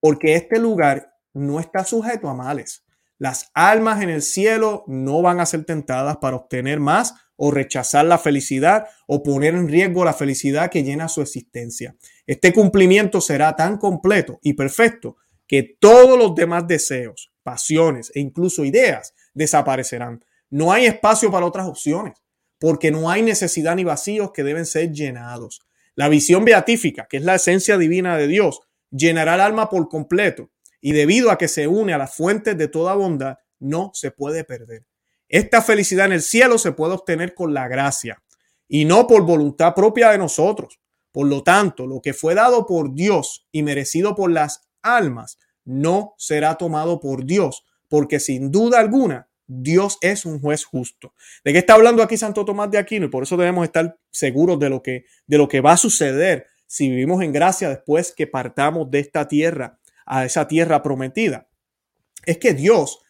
porque 0.00 0.34
este 0.34 0.58
lugar 0.58 1.14
no 1.32 1.60
está 1.60 1.84
sujeto 1.84 2.28
a 2.28 2.34
males. 2.34 2.84
Las 3.18 3.50
almas 3.54 4.02
en 4.02 4.08
el 4.08 4.22
cielo 4.22 4.84
no 4.86 5.20
van 5.22 5.40
a 5.40 5.46
ser 5.46 5.64
tentadas 5.64 6.16
para 6.16 6.36
obtener 6.36 6.80
más 6.80 7.14
o 7.36 7.50
rechazar 7.50 8.04
la 8.06 8.18
felicidad 8.18 8.86
o 9.06 9.22
poner 9.22 9.54
en 9.54 9.68
riesgo 9.68 10.04
la 10.04 10.12
felicidad 10.12 10.70
que 10.70 10.82
llena 10.82 11.08
su 11.08 11.22
existencia. 11.22 11.96
Este 12.26 12.52
cumplimiento 12.52 13.20
será 13.20 13.56
tan 13.56 13.76
completo 13.76 14.38
y 14.42 14.54
perfecto 14.54 15.16
que 15.46 15.62
todos 15.62 16.18
los 16.18 16.34
demás 16.34 16.66
deseos, 16.66 17.32
pasiones 17.42 18.12
e 18.14 18.20
incluso 18.20 18.64
ideas 18.64 19.14
desaparecerán. 19.34 20.24
No 20.48 20.72
hay 20.72 20.86
espacio 20.86 21.30
para 21.30 21.46
otras 21.46 21.66
opciones, 21.66 22.14
porque 22.58 22.90
no 22.90 23.10
hay 23.10 23.22
necesidad 23.22 23.74
ni 23.74 23.84
vacíos 23.84 24.32
que 24.32 24.44
deben 24.44 24.66
ser 24.66 24.92
llenados. 24.92 25.60
La 25.94 26.08
visión 26.08 26.44
beatífica, 26.44 27.06
que 27.08 27.16
es 27.16 27.24
la 27.24 27.34
esencia 27.34 27.78
divina 27.78 28.16
de 28.16 28.28
Dios, 28.28 28.60
llenará 28.90 29.34
el 29.34 29.40
alma 29.40 29.68
por 29.68 29.88
completo 29.88 30.50
y 30.80 30.92
debido 30.92 31.30
a 31.30 31.38
que 31.38 31.48
se 31.48 31.66
une 31.66 31.92
a 31.92 31.98
las 31.98 32.14
fuentes 32.14 32.56
de 32.56 32.68
toda 32.68 32.94
bondad, 32.94 33.38
no 33.58 33.90
se 33.94 34.10
puede 34.10 34.44
perder. 34.44 34.86
Esta 35.28 35.62
felicidad 35.62 36.06
en 36.06 36.12
el 36.12 36.22
cielo 36.22 36.58
se 36.58 36.72
puede 36.72 36.94
obtener 36.94 37.34
con 37.34 37.54
la 37.54 37.68
gracia 37.68 38.22
y 38.66 38.84
no 38.84 39.06
por 39.06 39.22
voluntad 39.22 39.74
propia 39.74 40.10
de 40.10 40.18
nosotros. 40.18 40.80
Por 41.12 41.26
lo 41.26 41.42
tanto, 41.42 41.86
lo 41.86 42.00
que 42.00 42.14
fue 42.14 42.34
dado 42.34 42.66
por 42.66 42.94
Dios 42.94 43.46
y 43.52 43.62
merecido 43.62 44.14
por 44.14 44.30
las 44.30 44.68
almas 44.82 45.38
no 45.64 46.14
será 46.18 46.56
tomado 46.56 47.00
por 47.00 47.24
Dios, 47.24 47.64
porque 47.88 48.20
sin 48.20 48.50
duda 48.50 48.78
alguna 48.80 49.28
Dios 49.46 49.98
es 50.00 50.24
un 50.24 50.40
juez 50.40 50.64
justo. 50.64 51.14
¿De 51.44 51.52
qué 51.52 51.58
está 51.58 51.74
hablando 51.74 52.02
aquí 52.02 52.16
Santo 52.16 52.44
Tomás 52.44 52.70
de 52.70 52.78
Aquino? 52.78 53.06
Y 53.06 53.10
por 53.10 53.24
eso 53.24 53.36
debemos 53.36 53.64
estar 53.64 53.98
seguros 54.10 54.58
de 54.60 54.70
lo 54.70 54.82
que, 54.82 55.04
de 55.26 55.38
lo 55.38 55.48
que 55.48 55.60
va 55.60 55.72
a 55.72 55.76
suceder 55.76 56.46
si 56.70 56.88
vivimos 56.88 57.20
en 57.20 57.32
gracia 57.32 57.68
después 57.68 58.12
que 58.12 58.28
partamos 58.28 58.92
de 58.92 59.00
esta 59.00 59.26
tierra 59.26 59.80
a 60.06 60.24
esa 60.24 60.46
tierra 60.46 60.84
prometida, 60.84 61.48
es 62.24 62.38
que 62.38 62.54
Dios 62.54 63.00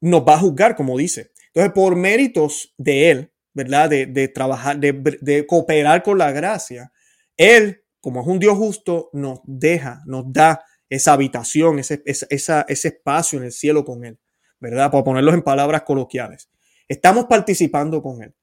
nos 0.00 0.22
va 0.22 0.36
a 0.36 0.38
juzgar, 0.38 0.74
como 0.74 0.96
dice. 0.96 1.32
Entonces, 1.48 1.74
por 1.74 1.96
méritos 1.96 2.72
de 2.78 3.10
Él, 3.10 3.32
¿verdad? 3.52 3.90
De, 3.90 4.28
trabajar, 4.28 4.78
de, 4.78 5.44
cooperar 5.46 6.02
con 6.02 6.16
la 6.16 6.32
gracia, 6.32 6.92
Él, 7.36 7.84
como 8.00 8.22
es 8.22 8.26
un 8.26 8.38
Dios 8.38 8.56
justo, 8.56 9.10
nos 9.12 9.40
deja, 9.44 10.02
nos 10.06 10.32
da 10.32 10.64
esa 10.88 11.12
habitación, 11.12 11.80
ese, 11.80 12.02
ese 12.06 12.88
espacio 12.88 13.38
en 13.38 13.44
el 13.44 13.52
cielo 13.52 13.84
con 13.84 14.06
Él, 14.06 14.18
¿verdad? 14.60 14.90
Para 14.90 15.04
ponerlos 15.04 15.34
en 15.34 15.42
palabras 15.42 15.82
coloquiales. 15.82 16.48
Estamos 16.88 17.26
participando 17.26 18.02
con 18.02 18.22
Él. 18.22 18.34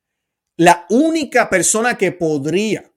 La 0.55 0.85
única 0.91 1.49
persona 1.49 1.97
que 1.97 2.11
podría 2.11 2.90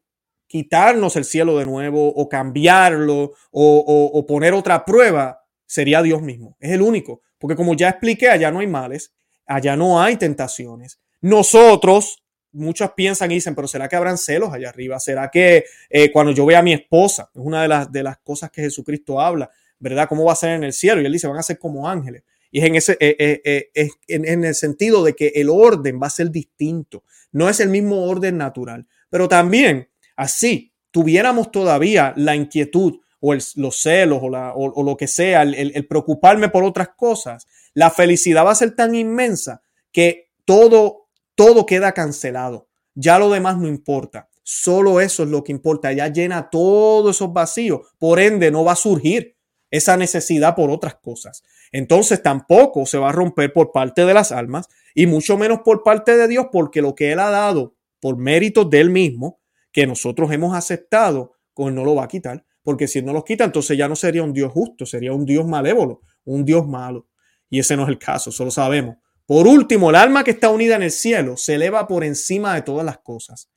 quitarnos 0.55 1.17
el 1.17 1.25
cielo 1.25 1.59
de 1.59 1.67
nuevo 1.67 2.15
o 2.15 2.29
cambiarlo 2.29 3.33
o, 3.51 4.11
o 4.15 4.25
poner 4.25 4.55
otra 4.55 4.85
prueba, 4.85 5.45
sería 5.67 6.01
Dios 6.01 6.23
mismo. 6.23 6.57
Es 6.61 6.71
el 6.71 6.81
único. 6.81 7.23
Porque 7.39 7.57
como 7.57 7.75
ya 7.75 7.89
expliqué, 7.89 8.29
allá 8.29 8.53
no 8.53 8.61
hay 8.61 8.69
males, 8.69 9.13
allá 9.47 9.75
no 9.75 10.01
hay 10.01 10.15
tentaciones. 10.15 11.01
Nosotros, 11.23 12.23
muchos 12.53 12.93
piensan 12.93 13.33
y 13.33 13.35
dicen, 13.35 13.57
pero 13.57 13.67
¿será 13.67 13.89
que 13.89 13.97
habrán 13.97 14.17
celos 14.17 14.53
allá 14.53 14.69
arriba? 14.69 15.01
¿Será 15.01 15.29
que 15.29 15.65
eh, 15.91 16.13
cuando 16.13 16.31
yo 16.31 16.47
vea 16.47 16.61
a 16.61 16.63
mi 16.63 16.73
esposa, 16.73 17.33
es 17.35 17.41
una 17.43 17.63
de 17.63 17.67
las, 17.67 17.91
de 17.91 18.05
las 18.05 18.19
cosas 18.19 18.53
que 18.53 18.63
Jesucristo 18.63 19.21
habla, 19.21 19.51
¿verdad? 19.81 20.07
¿Cómo 20.09 20.25
va 20.25 20.35
a 20.35 20.37
ser 20.37 20.51
en 20.51 20.63
el 20.63 20.73
cielo? 20.73 21.03
Y 21.03 21.07
él 21.07 21.13
dice, 21.13 21.27
van 21.27 21.39
a 21.39 21.43
ser 21.43 21.59
como 21.59 21.89
ángeles. 21.89 22.23
Y 22.53 22.61
es 22.61 22.65
en, 22.67 22.75
ese, 22.77 22.97
eh, 23.01 23.43
eh, 23.45 23.91
en, 24.07 24.45
el 24.45 24.55
sentido 24.55 25.03
de 25.03 25.15
que 25.17 25.33
el 25.35 25.51
orden 25.51 25.99
va 26.01 26.07
a 26.07 26.11
ser 26.11 26.31
distinto. 26.31 27.03
No 27.33 27.49
es 27.49 27.59
el 27.59 27.71
mismo 27.71 28.05
orden 28.05 28.39
natural. 28.39 28.87
Pero 29.11 29.27
también, 29.27 29.89
así, 30.17 30.73
tuviéramos 30.91 31.51
todavía 31.51 32.13
la 32.17 32.37
inquietud 32.37 33.01
o 33.21 33.35
los 33.35 33.81
celos 33.81 34.21
o, 34.23 34.83
lo 34.83 34.97
que 34.97 35.07
sea, 35.07 35.43
el, 35.43 35.55
el 35.55 35.87
preocuparme 35.87 36.49
por 36.49 36.63
otras 36.63 36.91
cosas, 36.97 37.47
la 37.73 37.91
felicidad 37.91 38.45
va 38.45 38.51
a 38.51 38.57
ser 38.57 38.77
tan 38.77 38.95
inmensa 38.95 39.63
que 39.91 40.31
todo 40.45 41.05
todo 41.35 41.67
queda 41.67 41.93
cancelado. 41.93 42.69
Ya 42.95 43.19
lo 43.19 43.31
demás 43.31 43.59
no 43.59 43.69
importa. 43.69 44.29
Solo 44.43 45.01
eso 45.01 45.23
es 45.23 45.29
lo 45.29 45.43
que 45.43 45.53
importa. 45.53 45.93
Ya 45.93 46.09
llena 46.09 46.51
todos 46.51 47.17
esos 47.17 47.33
vacíos. 47.33 47.81
Por 47.99 48.21
ende, 48.21 48.51
no 48.51 48.65
va 48.65 48.73
a 48.73 48.77
surgir 48.77 49.37
esa 49.71 49.97
necesidad 49.97 50.55
por 50.55 50.71
otras 50.71 50.97
cosas. 50.97 51.43
Entonces 51.73 52.23
tampoco 52.23 52.87
se 52.87 52.99
va 52.99 53.09
a 53.09 53.13
romper 53.13 53.53
por 53.53 53.73
parte 53.73 54.05
de 54.05 54.15
las 54.15 54.31
almas 54.31 54.69
y 54.95 55.07
mucho 55.07 55.37
menos 55.37 55.61
por 55.65 55.83
parte 55.83 56.17
de 56.17 56.29
Dios, 56.29 56.47
porque 56.53 56.83
lo 56.83 56.95
que 56.95 57.11
Él 57.11 57.19
ha 57.19 57.31
dado 57.31 57.75
por 57.99 58.17
méritos 58.17 58.71
de 58.71 58.81
Él 58.81 58.91
mismo, 58.91 59.41
que 59.75 59.87
nosotros 59.87 60.33
hemos 60.33 60.57
aceptado, 60.57 61.35
pues 61.53 61.75
no 61.75 61.85
lo 61.85 61.97
va 61.97 62.05
a 62.05 62.09
quitar. 62.09 62.47
Porque 62.63 62.89
si 62.89 63.03
no 63.03 63.13
los 63.13 63.25
quita, 63.25 63.45
entonces 63.45 63.77
ya 63.77 63.89
no 63.89 63.97
sería 63.97 64.23
un 64.23 64.33
Dios 64.33 64.51
justo, 64.51 64.87
sería 64.87 65.13
un 65.13 65.27
Dios 65.27 65.47
malévolo, 65.47 66.01
un 66.25 66.47
Dios 66.47 66.67
malo. 66.67 67.09
Y 67.51 67.59
ese 67.59 67.77
no 67.77 67.83
es 67.83 67.91
el 67.91 67.99
caso, 67.99 68.33
solo 68.33 68.51
sabemos 68.51 68.97
por 69.27 69.47
último, 69.47 69.89
el 69.89 69.97
alma 69.97 70.23
que 70.23 70.33
está 70.33 70.51
unida 70.51 70.77
en 70.77 70.83
el 70.83 70.91
cielo 70.91 71.37
se 71.37 71.55
eleva 71.55 71.87
por 71.87 72.05
encima 72.05 72.55
de 72.55 72.63
todas 72.63 72.85
las 72.85 72.99
cosas. 72.99 73.49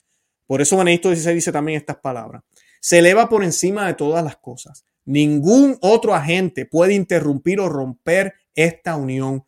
Por 0.46 0.62
eso 0.62 0.78
Benedicto 0.78 1.14
XVI 1.14 1.34
dice 1.34 1.52
también 1.52 1.78
estas 1.78 1.98
palabras. 1.98 2.42
Se 2.80 3.00
eleva 3.00 3.28
por 3.28 3.44
encima 3.44 3.86
de 3.86 3.92
todas 3.92 4.24
las 4.24 4.36
cosas. 4.38 4.86
Ningún 5.04 5.76
otro 5.82 6.14
agente 6.14 6.64
puede 6.64 6.94
interrumpir 6.94 7.60
o 7.60 7.68
romper 7.68 8.32
esta 8.54 8.96
unión. 8.96 9.44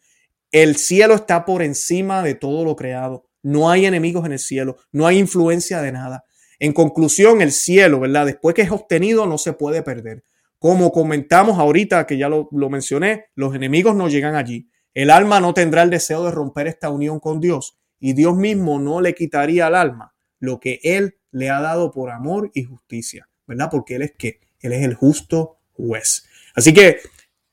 El 0.53 0.77
cielo 0.77 1.15
está 1.15 1.47
por 1.47 1.63
encima 1.63 2.23
de 2.23 2.35
todo 2.35 2.65
lo 2.65 2.77
creado. 2.77 3.25
No 3.43 3.71
hay 3.71 3.87
enemigos 3.87 4.27
en 4.27 4.33
el 4.33 4.39
cielo. 4.39 4.77
No 4.93 5.07
hay 5.07 5.19
influencia 5.19 5.81
de 5.81 5.93
nada. 5.93 6.25
En 6.61 6.73
conclusión, 6.73 7.41
el 7.41 7.51
cielo, 7.51 7.99
¿verdad? 7.99 8.27
Después 8.27 8.55
que 8.55 8.63
es 8.63 8.71
obtenido, 8.71 9.27
no 9.27 9.39
se 9.39 9.53
puede 9.53 9.83
perder. 9.83 10.23
Como 10.59 10.93
comentamos 10.93 11.59
ahorita, 11.59 12.07
que 12.07 12.19
ya 12.19 12.29
lo, 12.29 12.49
lo 12.53 12.71
mencioné, 12.71 13.25
los 13.35 13.55
enemigos 13.55 13.97
no 13.97 14.09
llegan 14.09 14.37
allí. 14.37 14.71
El 14.95 15.11
alma 15.11 15.41
no 15.41 15.55
tendrá 15.55 15.83
el 15.83 15.91
deseo 15.91 16.25
de 16.25 16.31
romper 16.31 16.69
esta 16.69 16.91
unión 16.91 17.19
con 17.19 17.41
Dios 17.41 17.79
y 17.99 18.15
Dios 18.15 18.37
mismo 18.37 18.79
no 18.79 19.01
le 19.01 19.15
quitaría 19.15 19.67
al 19.67 19.75
alma 19.75 20.15
lo 20.41 20.59
que 20.59 20.81
Él 20.83 21.19
le 21.31 21.51
ha 21.51 21.61
dado 21.61 21.93
por 21.93 22.11
amor 22.11 22.51
y 22.55 22.65
justicia, 22.65 23.29
¿verdad? 23.47 23.69
Porque 23.71 23.97
Él 23.97 24.03
es 24.03 24.13
que 24.13 24.41
Él 24.61 24.73
es 24.73 24.83
el 24.83 24.95
justo 24.95 25.59
juez. 25.75 26.27
Así 26.55 26.75
que 26.75 26.99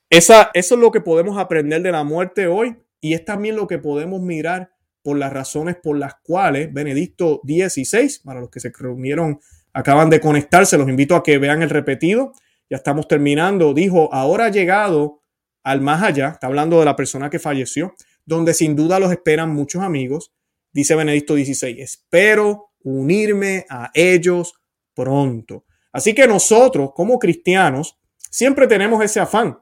esa, 0.09 0.49
eso 0.53 0.75
es 0.75 0.81
lo 0.81 0.91
que 0.91 1.01
podemos 1.01 1.37
aprender 1.37 1.81
de 1.81 1.91
la 1.91 2.03
muerte 2.03 2.47
hoy 2.47 2.77
y 3.01 3.13
es 3.13 3.25
también 3.25 3.55
lo 3.55 3.67
que 3.67 3.77
podemos 3.77 4.21
mirar 4.21 4.71
por 5.07 5.17
las 5.17 5.31
razones 5.31 5.77
por 5.81 5.97
las 5.97 6.15
cuales 6.21 6.73
Benedicto 6.73 7.39
16, 7.45 8.23
para 8.25 8.41
los 8.41 8.49
que 8.49 8.59
se 8.59 8.73
reunieron, 8.77 9.39
acaban 9.71 10.09
de 10.09 10.19
conectarse, 10.19 10.77
los 10.77 10.89
invito 10.89 11.15
a 11.15 11.23
que 11.23 11.37
vean 11.37 11.61
el 11.61 11.69
repetido. 11.69 12.33
Ya 12.69 12.75
estamos 12.75 13.07
terminando. 13.07 13.73
Dijo, 13.73 14.13
ahora 14.13 14.47
ha 14.47 14.49
llegado 14.49 15.21
al 15.63 15.79
más 15.79 16.03
allá, 16.03 16.31
está 16.31 16.47
hablando 16.47 16.79
de 16.79 16.83
la 16.83 16.97
persona 16.97 17.29
que 17.29 17.39
falleció, 17.39 17.95
donde 18.25 18.53
sin 18.53 18.75
duda 18.75 18.99
los 18.99 19.09
esperan 19.09 19.53
muchos 19.53 19.81
amigos. 19.81 20.33
Dice 20.73 20.93
Benedicto 20.93 21.35
XVI, 21.35 21.79
espero 21.79 22.71
unirme 22.83 23.65
a 23.69 23.89
ellos 23.93 24.55
pronto. 24.93 25.63
Así 25.93 26.13
que 26.13 26.27
nosotros 26.27 26.89
como 26.93 27.17
cristianos 27.17 27.97
siempre 28.29 28.67
tenemos 28.67 29.01
ese 29.01 29.21
afán, 29.21 29.57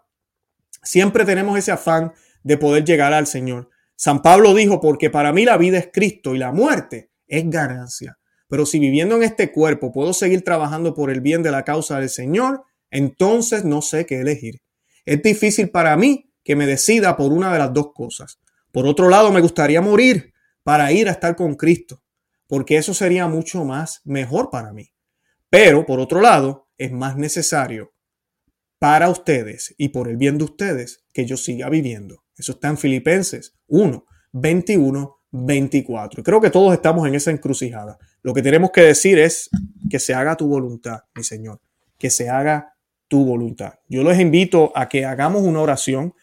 siempre 0.82 1.24
tenemos 1.24 1.56
ese 1.56 1.72
afán 1.72 2.14
de 2.41 2.58
poder 2.58 2.84
llegar 2.84 3.14
al 3.14 3.28
Señor. 3.28 3.70
San 3.96 4.22
Pablo 4.22 4.54
dijo, 4.54 4.82
porque 4.82 5.10
para 5.10 5.32
mí 5.32 5.46
la 5.46 5.58
vida 5.58 5.78
es 5.78 5.89
Cristo 5.91 6.36
y 6.36 6.38
la 6.38 6.52
muerte 6.52 7.12
es 7.28 7.50
ganancia. 7.50 8.18
Pero 8.48 8.66
si 8.66 8.80
viviendo 8.80 9.16
en 9.16 9.24
este 9.24 9.52
cuerpo 9.52 9.91
puedo 9.91 10.14
seguir 10.14 10.43
trabajando 10.43 10.93
por 10.93 11.10
el 11.10 11.22
bien 11.22 11.43
de 11.43 11.52
la 11.52 11.64
causa 11.64 12.00
del 12.00 12.10
Señor, 12.10 12.64
entonces 12.91 13.66
no 13.66 13.82
sé 13.82 14.06
qué 14.06 14.20
elegir. 14.20 14.62
Es 15.06 15.22
difícil 15.22 15.70
para 15.70 15.96
mí 15.98 16.32
que 16.43 16.56
me 16.56 16.68
decida 16.68 17.18
por 17.18 17.32
una 17.32 17.52
de 17.52 17.60
las 17.60 17.74
dos 17.74 17.93
cosas. 17.93 18.39
Por 18.72 18.86
otro 18.86 19.10
lado, 19.10 19.32
me 19.32 19.41
gustaría 19.41 19.82
morir 19.82 20.34
para 20.64 20.91
ir 20.91 21.08
a 21.08 21.12
estar 21.12 21.36
con 21.36 21.56
Cristo, 21.56 22.04
porque 22.48 22.78
eso 22.78 22.93
sería 22.93 23.28
mucho 23.28 23.64
más 23.64 24.02
mejor 24.04 24.50
para 24.50 24.74
mí. 24.74 24.91
Pero, 25.50 25.86
por 25.86 26.00
otro 26.00 26.22
lado, 26.22 26.68
es 26.78 26.91
más 26.91 27.16
necesario 27.16 27.93
para 28.78 29.10
ustedes 29.10 29.74
y 29.78 29.89
por 29.89 30.08
el 30.08 30.18
bien 30.18 30.38
de 30.38 30.43
ustedes 30.43 31.06
que 31.14 31.26
yo 31.26 31.38
siga 31.38 31.70
viviendo. 31.70 32.24
Eso 32.38 32.53
está 32.53 32.69
en 32.69 32.77
Filipenses 32.77 33.55
1, 33.67 34.05
21, 34.33 35.17
24. 35.31 36.23
creo 36.23 36.41
que 36.41 36.49
todos 36.49 36.73
estamos 36.73 37.07
en 37.07 37.15
esa 37.15 37.31
encrucijada. 37.31 37.97
Lo 38.21 38.33
que 38.33 38.41
tenemos 38.41 38.71
que 38.71 38.81
decir 38.81 39.19
es 39.19 39.49
que 39.89 39.99
se 39.99 40.13
haga 40.13 40.36
tu 40.36 40.47
voluntad, 40.47 41.01
mi 41.15 41.23
Señor, 41.23 41.59
que 41.97 42.09
se 42.09 42.29
haga 42.29 42.75
tu 43.07 43.25
voluntad. 43.25 43.75
Yo 43.88 44.03
les 44.03 44.19
invito 44.19 44.71
a 44.75 44.89
que 44.89 45.05
hagamos 45.05 45.43
una 45.43 45.61
oración, 45.61 46.13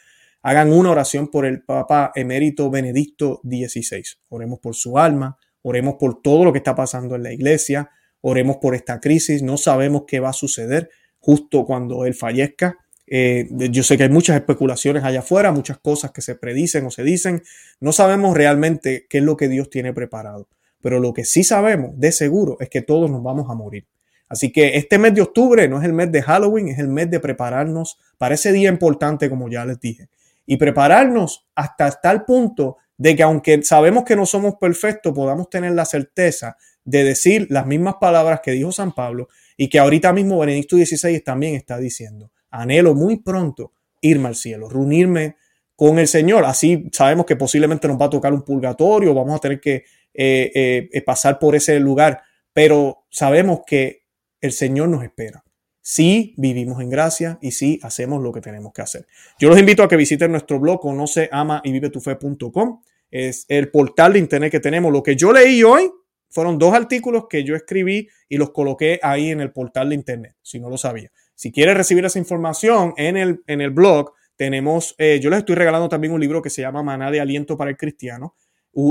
hagan 0.43 0.73
una 0.73 0.91
oración 0.91 1.29
por 1.29 1.47
el 1.47 1.63
Papa 1.63 2.13
emérito 2.15 2.71
Benedicto 2.71 3.41
XVI. 3.45 4.03
Oremos 4.29 4.59
por 4.59 4.75
su 4.75 4.99
alma, 4.99 5.39
oremos 5.63 5.95
por 5.95 6.21
todo 6.21 6.45
lo 6.45 6.53
que 6.53 6.59
está 6.59 6.75
pasando 6.75 7.15
en 7.15 7.23
la 7.23 7.33
iglesia, 7.33 7.91
oremos 8.21 8.57
por 8.57 8.75
esta 8.75 9.01
crisis. 9.01 9.43
No 9.43 9.57
sabemos 9.57 10.05
qué 10.07 10.21
va 10.21 10.31
a 10.31 10.35
suceder 10.35 10.91
justo 11.21 11.65
cuando 11.65 12.05
él 12.05 12.15
fallezca. 12.15 12.79
Eh, 13.15 13.47
yo 13.71 13.83
sé 13.83 13.99
que 13.99 14.05
hay 14.05 14.09
muchas 14.09 14.37
especulaciones 14.37 15.05
allá 15.05 15.19
afuera, 15.19 15.53
muchas 15.53 15.77
cosas 15.77 16.13
que 16.13 16.23
se 16.23 16.35
predicen 16.35 16.87
o 16.87 16.91
se 16.91 17.03
dicen. 17.03 17.43
No 17.79 17.93
sabemos 17.93 18.35
realmente 18.35 19.05
qué 19.11 19.19
es 19.19 19.25
lo 19.25 19.37
que 19.37 19.49
Dios 19.49 19.69
tiene 19.69 19.93
preparado. 19.93 20.49
Pero 20.81 20.99
lo 20.99 21.13
que 21.13 21.27
sí 21.27 21.45
sabemos 21.45 21.91
de 22.01 22.11
seguro 22.11 22.57
es 22.59 22.71
que 22.71 22.81
todos 22.81 23.11
nos 23.11 23.23
vamos 23.23 23.51
a 23.51 23.55
morir. 23.55 23.87
Así 24.31 24.51
que 24.51 24.79
este 24.79 24.97
mes 24.97 25.13
de 25.15 25.21
octubre 25.21 25.69
no 25.69 25.79
es 25.79 25.85
el 25.85 25.93
mes 25.93 26.11
de 26.11 26.23
Halloween, 26.23 26.69
es 26.69 26.79
el 26.79 26.89
mes 26.89 27.11
de 27.11 27.21
prepararnos 27.21 27.99
para 28.17 28.35
ese 28.35 28.51
día 28.51 28.71
importante, 28.71 29.29
como 29.29 29.51
ya 29.51 29.67
les 29.67 29.79
dije. 29.79 30.09
Y 30.47 30.57
prepararnos 30.57 31.47
hasta 31.55 31.91
tal 31.91 32.25
punto 32.25 32.79
de 32.97 33.15
que 33.15 33.23
aunque 33.23 33.63
sabemos 33.63 34.05
que 34.05 34.17
no 34.17 34.25
somos 34.25 34.55
perfectos, 34.55 35.13
podamos 35.13 35.51
tener 35.51 35.73
la 35.73 35.85
certeza 35.85 36.57
de 36.83 37.05
decir 37.05 37.47
las 37.51 37.67
mismas 37.67 37.97
palabras 38.01 38.41
que 38.43 38.53
dijo 38.53 38.73
San 38.73 38.93
Pablo 38.93 39.29
y 39.59 39.69
que 39.69 39.79
ahorita 39.79 40.15
mismo 40.15 40.39
Benedicto 40.39 40.77
XVI 40.77 41.21
también 41.21 41.57
está 41.57 41.77
diciendo. 41.77 42.31
Anhelo 42.53 42.95
muy 42.95 43.17
pronto 43.17 43.73
irme 44.01 44.29
al 44.29 44.37
cielo, 44.37 44.69
reunirme 44.69 45.37
con 45.75 45.99
el 45.99 46.07
Señor. 46.07 46.45
Así 46.45 46.89
sabemos 46.93 47.27
que 47.27 47.37
posiblemente 47.37 47.89
nos 47.89 48.01
va 48.01 48.07
a 48.07 48.11
tocar 48.11 48.33
un 48.33 48.43
purgatorio, 48.43 49.15
vamos 49.15 49.37
a 49.37 49.41
tener 49.41 49.61
que 49.61 49.85
eh, 50.15 50.53
eh, 50.55 50.89
eh, 50.93 51.03
pasar 51.03 51.39
por 51.39 51.57
ese 51.57 51.81
lugar, 51.81 52.21
pero 52.53 53.07
sabemos 53.11 53.61
que 53.67 54.05
el 54.41 54.53
Señor 54.53 54.89
nos 54.89 55.03
espera. 55.03 55.43
Si 55.81 56.35
vivimos 56.37 56.81
en 56.81 56.91
gracia 56.91 57.39
y 57.41 57.53
si 57.53 57.81
hacemos 57.83 58.23
lo 58.23 58.33
que 58.33 58.41
tenemos 58.41 58.73
que 58.73 58.83
hacer. 58.83 59.07
Yo 59.41 59.49
los 59.49 59.59
invito 59.59 59.83
a 59.83 59.89
que 59.89 59.97
visiten 59.97 60.31
nuestro 60.31 60.61
blog 60.61 60.81
conoce, 60.81 61.29
ama 61.33 61.61
y 61.65 61.73
vive 61.73 61.91
tu 61.91 62.01
fe.com. 62.01 62.83
Es 63.11 63.47
el 63.49 63.71
portal 63.71 64.13
de 64.13 64.21
internet 64.21 64.53
que 64.53 64.61
tenemos. 64.61 64.93
Lo 64.93 65.03
que 65.03 65.17
yo 65.17 65.33
leí 65.33 65.65
hoy 65.65 65.91
fueron 66.31 66.59
dos 66.59 66.73
artículos 66.73 67.25
que 67.29 67.43
yo 67.43 67.57
escribí 67.57 68.09
y 68.29 68.37
los 68.37 68.51
coloqué 68.51 69.01
ahí 69.03 69.31
en 69.31 69.41
el 69.41 69.53
portal 69.53 69.89
de 69.89 69.97
internet, 69.97 70.37
si 70.41 70.61
no 70.61 70.71
lo 70.71 70.79
sabía. 70.79 71.11
Si 71.43 71.51
quieres 71.51 71.77
recibir 71.77 72.05
esa 72.05 72.21
información 72.21 72.95
en 72.97 73.17
el, 73.17 73.43
en 73.49 73.61
el 73.61 73.71
blog, 73.71 74.13
tenemos, 74.37 74.95
eh, 74.97 75.19
yo 75.21 75.29
les 75.29 75.41
estoy 75.41 75.57
regalando 75.57 75.89
también 75.89 76.13
un 76.13 76.21
libro 76.21 76.41
que 76.41 76.51
se 76.51 76.63
llama 76.63 76.85
Maná 76.85 77.11
de 77.11 77.21
Aliento 77.21 77.57
para 77.57 77.69
el 77.69 77.77
Cristiano, 77.77 78.37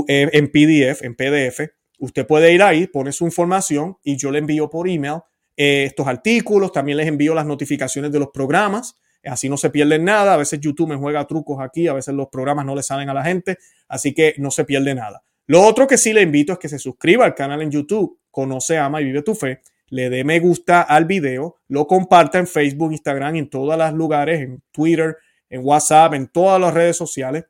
eh, 0.06 0.28
en 0.30 0.48
PDF, 0.48 1.02
en 1.02 1.14
PDF. 1.14 1.72
Usted 1.98 2.26
puede 2.26 2.52
ir 2.52 2.62
ahí, 2.62 2.88
pone 2.88 3.10
su 3.12 3.24
información 3.24 3.96
y 4.04 4.18
yo 4.18 4.30
le 4.30 4.40
envío 4.40 4.68
por 4.68 4.86
email 4.86 5.20
eh, 5.56 5.84
estos 5.84 6.06
artículos, 6.06 6.72
también 6.72 6.98
les 6.98 7.06
envío 7.06 7.34
las 7.34 7.46
notificaciones 7.46 8.12
de 8.12 8.18
los 8.18 8.28
programas, 8.28 9.00
así 9.24 9.48
no 9.48 9.56
se 9.56 9.70
pierden 9.70 10.04
nada, 10.04 10.34
a 10.34 10.36
veces 10.36 10.60
YouTube 10.60 10.90
me 10.90 10.96
juega 10.96 11.26
trucos 11.26 11.58
aquí, 11.58 11.88
a 11.88 11.94
veces 11.94 12.12
los 12.12 12.28
programas 12.28 12.66
no 12.66 12.74
le 12.74 12.82
salen 12.82 13.08
a 13.08 13.14
la 13.14 13.24
gente, 13.24 13.56
así 13.88 14.12
que 14.12 14.34
no 14.36 14.50
se 14.50 14.66
pierde 14.66 14.94
nada. 14.94 15.24
Lo 15.46 15.62
otro 15.62 15.86
que 15.86 15.96
sí 15.96 16.12
le 16.12 16.20
invito 16.20 16.52
es 16.52 16.58
que 16.58 16.68
se 16.68 16.78
suscriba 16.78 17.24
al 17.24 17.34
canal 17.34 17.62
en 17.62 17.70
YouTube, 17.70 18.20
Conoce, 18.30 18.76
Ama 18.76 19.00
y 19.00 19.04
Vive 19.04 19.22
tu 19.22 19.34
Fe, 19.34 19.62
le 19.92 20.08
dé 20.08 20.24
me 20.24 20.40
gusta 20.40 20.80
al 20.80 21.04
video, 21.04 21.58
lo 21.68 21.86
comparta 21.86 22.38
en 22.38 22.46
Facebook, 22.46 22.92
Instagram, 22.92 23.36
en 23.36 23.50
todos 23.50 23.76
los 23.76 23.92
lugares, 23.92 24.40
en 24.40 24.62
Twitter, 24.72 25.18
en 25.50 25.60
WhatsApp, 25.62 26.14
en 26.14 26.28
todas 26.28 26.58
las 26.58 26.72
redes 26.72 26.96
sociales, 26.96 27.44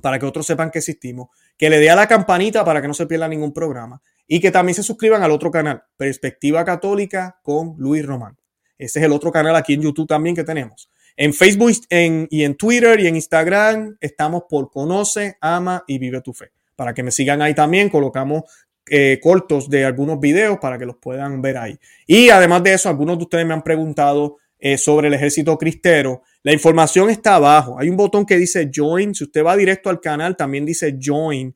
para 0.00 0.18
que 0.18 0.24
otros 0.24 0.46
sepan 0.46 0.70
que 0.70 0.78
existimos, 0.78 1.28
que 1.58 1.68
le 1.68 1.78
dé 1.78 1.90
a 1.90 1.94
la 1.94 2.08
campanita 2.08 2.64
para 2.64 2.80
que 2.80 2.88
no 2.88 2.94
se 2.94 3.04
pierda 3.04 3.28
ningún 3.28 3.52
programa 3.52 4.00
y 4.26 4.40
que 4.40 4.50
también 4.50 4.76
se 4.76 4.82
suscriban 4.82 5.22
al 5.22 5.30
otro 5.30 5.50
canal, 5.50 5.82
Perspectiva 5.98 6.64
Católica 6.64 7.38
con 7.42 7.74
Luis 7.76 8.06
Román. 8.06 8.38
Ese 8.78 9.00
es 9.00 9.04
el 9.04 9.12
otro 9.12 9.30
canal 9.30 9.54
aquí 9.54 9.74
en 9.74 9.82
YouTube 9.82 10.08
también 10.08 10.34
que 10.34 10.44
tenemos. 10.44 10.90
En 11.18 11.34
Facebook 11.34 11.72
y 11.90 12.44
en 12.44 12.56
Twitter 12.56 12.98
y 12.98 13.08
en 13.08 13.16
Instagram 13.16 13.98
estamos 14.00 14.44
por 14.48 14.70
Conoce, 14.70 15.36
Ama 15.42 15.84
y 15.86 15.98
Vive 15.98 16.22
tu 16.22 16.32
Fe. 16.32 16.50
Para 16.76 16.94
que 16.94 17.02
me 17.02 17.10
sigan 17.10 17.42
ahí 17.42 17.54
también, 17.54 17.90
colocamos 17.90 18.44
eh, 18.90 19.18
cortos 19.22 19.68
de 19.68 19.84
algunos 19.84 20.20
videos 20.20 20.58
para 20.58 20.78
que 20.78 20.86
los 20.86 20.96
puedan 20.96 21.40
ver 21.42 21.56
ahí. 21.56 21.78
Y 22.06 22.30
además 22.30 22.62
de 22.62 22.74
eso, 22.74 22.88
algunos 22.88 23.18
de 23.18 23.24
ustedes 23.24 23.46
me 23.46 23.54
han 23.54 23.62
preguntado 23.62 24.36
eh, 24.58 24.76
sobre 24.78 25.08
el 25.08 25.14
ejército 25.14 25.56
cristero. 25.56 26.22
La 26.42 26.52
información 26.52 27.10
está 27.10 27.36
abajo. 27.36 27.78
Hay 27.78 27.88
un 27.88 27.96
botón 27.96 28.26
que 28.26 28.36
dice 28.36 28.70
Join. 28.74 29.14
Si 29.14 29.24
usted 29.24 29.44
va 29.44 29.56
directo 29.56 29.90
al 29.90 30.00
canal, 30.00 30.36
también 30.36 30.64
dice 30.64 30.96
Join. 31.00 31.54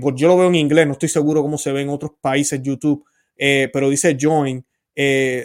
Pues 0.00 0.14
yo 0.14 0.28
lo 0.28 0.36
veo 0.36 0.46
en 0.46 0.54
inglés, 0.54 0.86
no 0.86 0.92
estoy 0.92 1.08
seguro 1.08 1.42
cómo 1.42 1.58
se 1.58 1.72
ve 1.72 1.80
en 1.80 1.88
otros 1.88 2.12
países 2.20 2.62
YouTube, 2.62 3.04
pero 3.36 3.90
dice 3.90 4.16
Join 4.20 4.64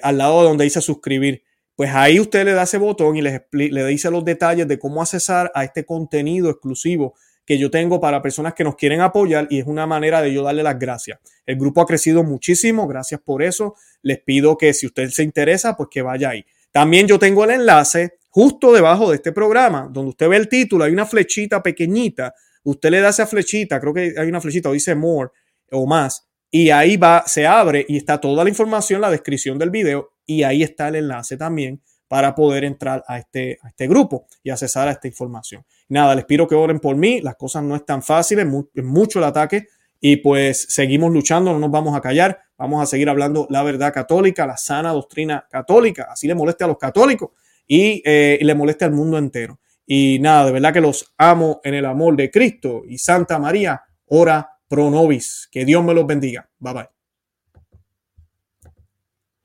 al 0.03 0.17
lado 0.19 0.43
donde 0.43 0.63
dice 0.63 0.80
suscribir. 0.80 1.41
Pues 1.75 1.89
ahí 1.91 2.19
usted 2.19 2.45
le 2.45 2.53
da 2.53 2.61
ese 2.61 2.78
botón 2.78 3.15
y 3.17 3.23
le, 3.23 3.47
le 3.51 3.86
dice 3.88 4.11
los 4.11 4.23
detalles 4.23 4.67
de 4.67 4.78
cómo 4.78 5.01
accesar 5.01 5.51
a 5.55 5.63
este 5.63 5.86
contenido 5.86 6.51
exclusivo 6.51 7.15
que 7.48 7.58
yo 7.58 7.72
tengo 7.72 8.02
para 8.02 8.22
personas 8.22 8.54
que 8.54 8.66
nos 8.66 8.76
quieren 8.76 9.00
apoyar 9.00 9.48
y 9.50 9.60
es 9.60 9.66
una 9.66 9.88
manera 9.88 10.22
de 10.22 10.34
yo 10.34 10.43
darle 10.43 10.64
las 10.64 10.78
gracias. 10.78 11.18
El 11.45 11.56
grupo 11.56 11.82
ha 11.82 11.86
crecido 11.86 12.22
muchísimo, 12.26 12.86
gracias 12.88 13.22
por 13.22 13.41
eso. 13.41 13.76
Les 14.02 14.20
pido 14.20 14.58
que 14.58 14.74
si 14.74 14.86
usted 14.86 15.10
se 15.10 15.24
interesa, 15.24 15.78
pues 15.78 15.88
que 15.89 16.02
vaya 16.02 16.32
ahí. 16.32 16.45
También 16.74 17.08
yo 17.08 17.18
tengo 17.18 17.45
el 17.45 17.52
enlace 17.52 18.16
justo 18.30 18.74
debajo 18.74 19.10
de 19.10 19.16
este 19.16 19.32
programa, 19.32 19.89
donde 19.89 20.10
usted 20.10 20.28
ve 20.28 20.36
el 20.36 20.50
título, 20.50 20.84
hay 20.84 20.91
una 20.91 21.06
flechita 21.06 21.64
pequeñita, 21.64 22.36
usted 22.64 22.91
le 22.91 23.00
da 23.00 23.10
esa 23.10 23.26
flechita, 23.26 23.80
creo 23.80 23.93
que 23.93 24.14
hay 24.18 24.28
una 24.28 24.41
flechita, 24.41 24.70
o 24.70 24.74
dice 24.74 24.93
more 24.93 25.32
o 25.72 25.88
más, 25.88 26.28
y 26.52 26.70
ahí 26.70 26.98
va, 26.98 27.24
se 27.26 27.48
abre 27.48 27.86
y 27.88 27.95
está 27.95 28.20
toda 28.20 28.43
la 28.43 28.50
información, 28.50 29.00
la 29.00 29.10
descripción 29.10 29.58
del 29.58 29.70
video, 29.70 30.12
y 30.26 30.43
ahí 30.43 30.64
está 30.64 30.89
el 30.89 30.95
enlace 30.95 31.38
también 31.38 31.82
para 32.10 32.36
poder 32.36 32.66
entrar 32.66 33.04
a 33.08 33.18
este, 33.18 33.58
a 33.62 33.70
este 33.70 33.88
grupo 33.88 34.28
y 34.43 34.50
accesar 34.50 34.89
a 34.89 34.91
esta 34.91 35.08
información. 35.08 35.66
Nada, 35.89 36.15
les 36.15 36.25
pido 36.25 36.47
que 36.47 36.55
oren 36.55 36.79
por 36.79 36.95
mí, 36.95 37.21
las 37.21 37.35
cosas 37.35 37.63
no 37.63 37.75
están 37.75 38.01
fáciles, 38.03 38.45
es 38.73 38.83
mucho 38.83 39.19
el 39.19 39.25
ataque 39.25 39.67
y 39.99 40.17
pues 40.17 40.65
seguimos 40.69 41.11
luchando, 41.11 41.53
no 41.53 41.59
nos 41.59 41.71
vamos 41.71 41.95
a 41.95 42.01
callar, 42.01 42.39
vamos 42.57 42.83
a 42.83 42.85
seguir 42.85 43.09
hablando 43.09 43.47
la 43.49 43.63
verdad 43.63 43.93
católica, 43.93 44.45
la 44.45 44.57
sana 44.57 44.91
doctrina 44.91 45.47
católica, 45.49 46.07
así 46.11 46.27
le 46.27 46.35
moleste 46.35 46.65
a 46.65 46.67
los 46.67 46.77
católicos 46.77 47.29
y, 47.67 48.01
eh, 48.05 48.38
le 48.41 48.55
moleste 48.55 48.85
al 48.85 48.91
mundo 48.91 49.17
entero. 49.17 49.59
Y 49.85 50.19
nada, 50.19 50.45
de 50.45 50.51
verdad 50.51 50.73
que 50.73 50.81
los 50.81 51.13
amo 51.17 51.61
en 51.63 51.73
el 51.73 51.85
amor 51.85 52.15
de 52.17 52.29
Cristo 52.29 52.83
y 52.85 52.97
Santa 52.97 53.39
María, 53.39 53.81
ora 54.07 54.57
pro 54.67 54.89
nobis. 54.89 55.47
Que 55.51 55.65
Dios 55.65 55.83
me 55.83 55.93
los 55.93 56.05
bendiga. 56.05 56.49
Bye 56.59 56.73
bye. 56.73 56.97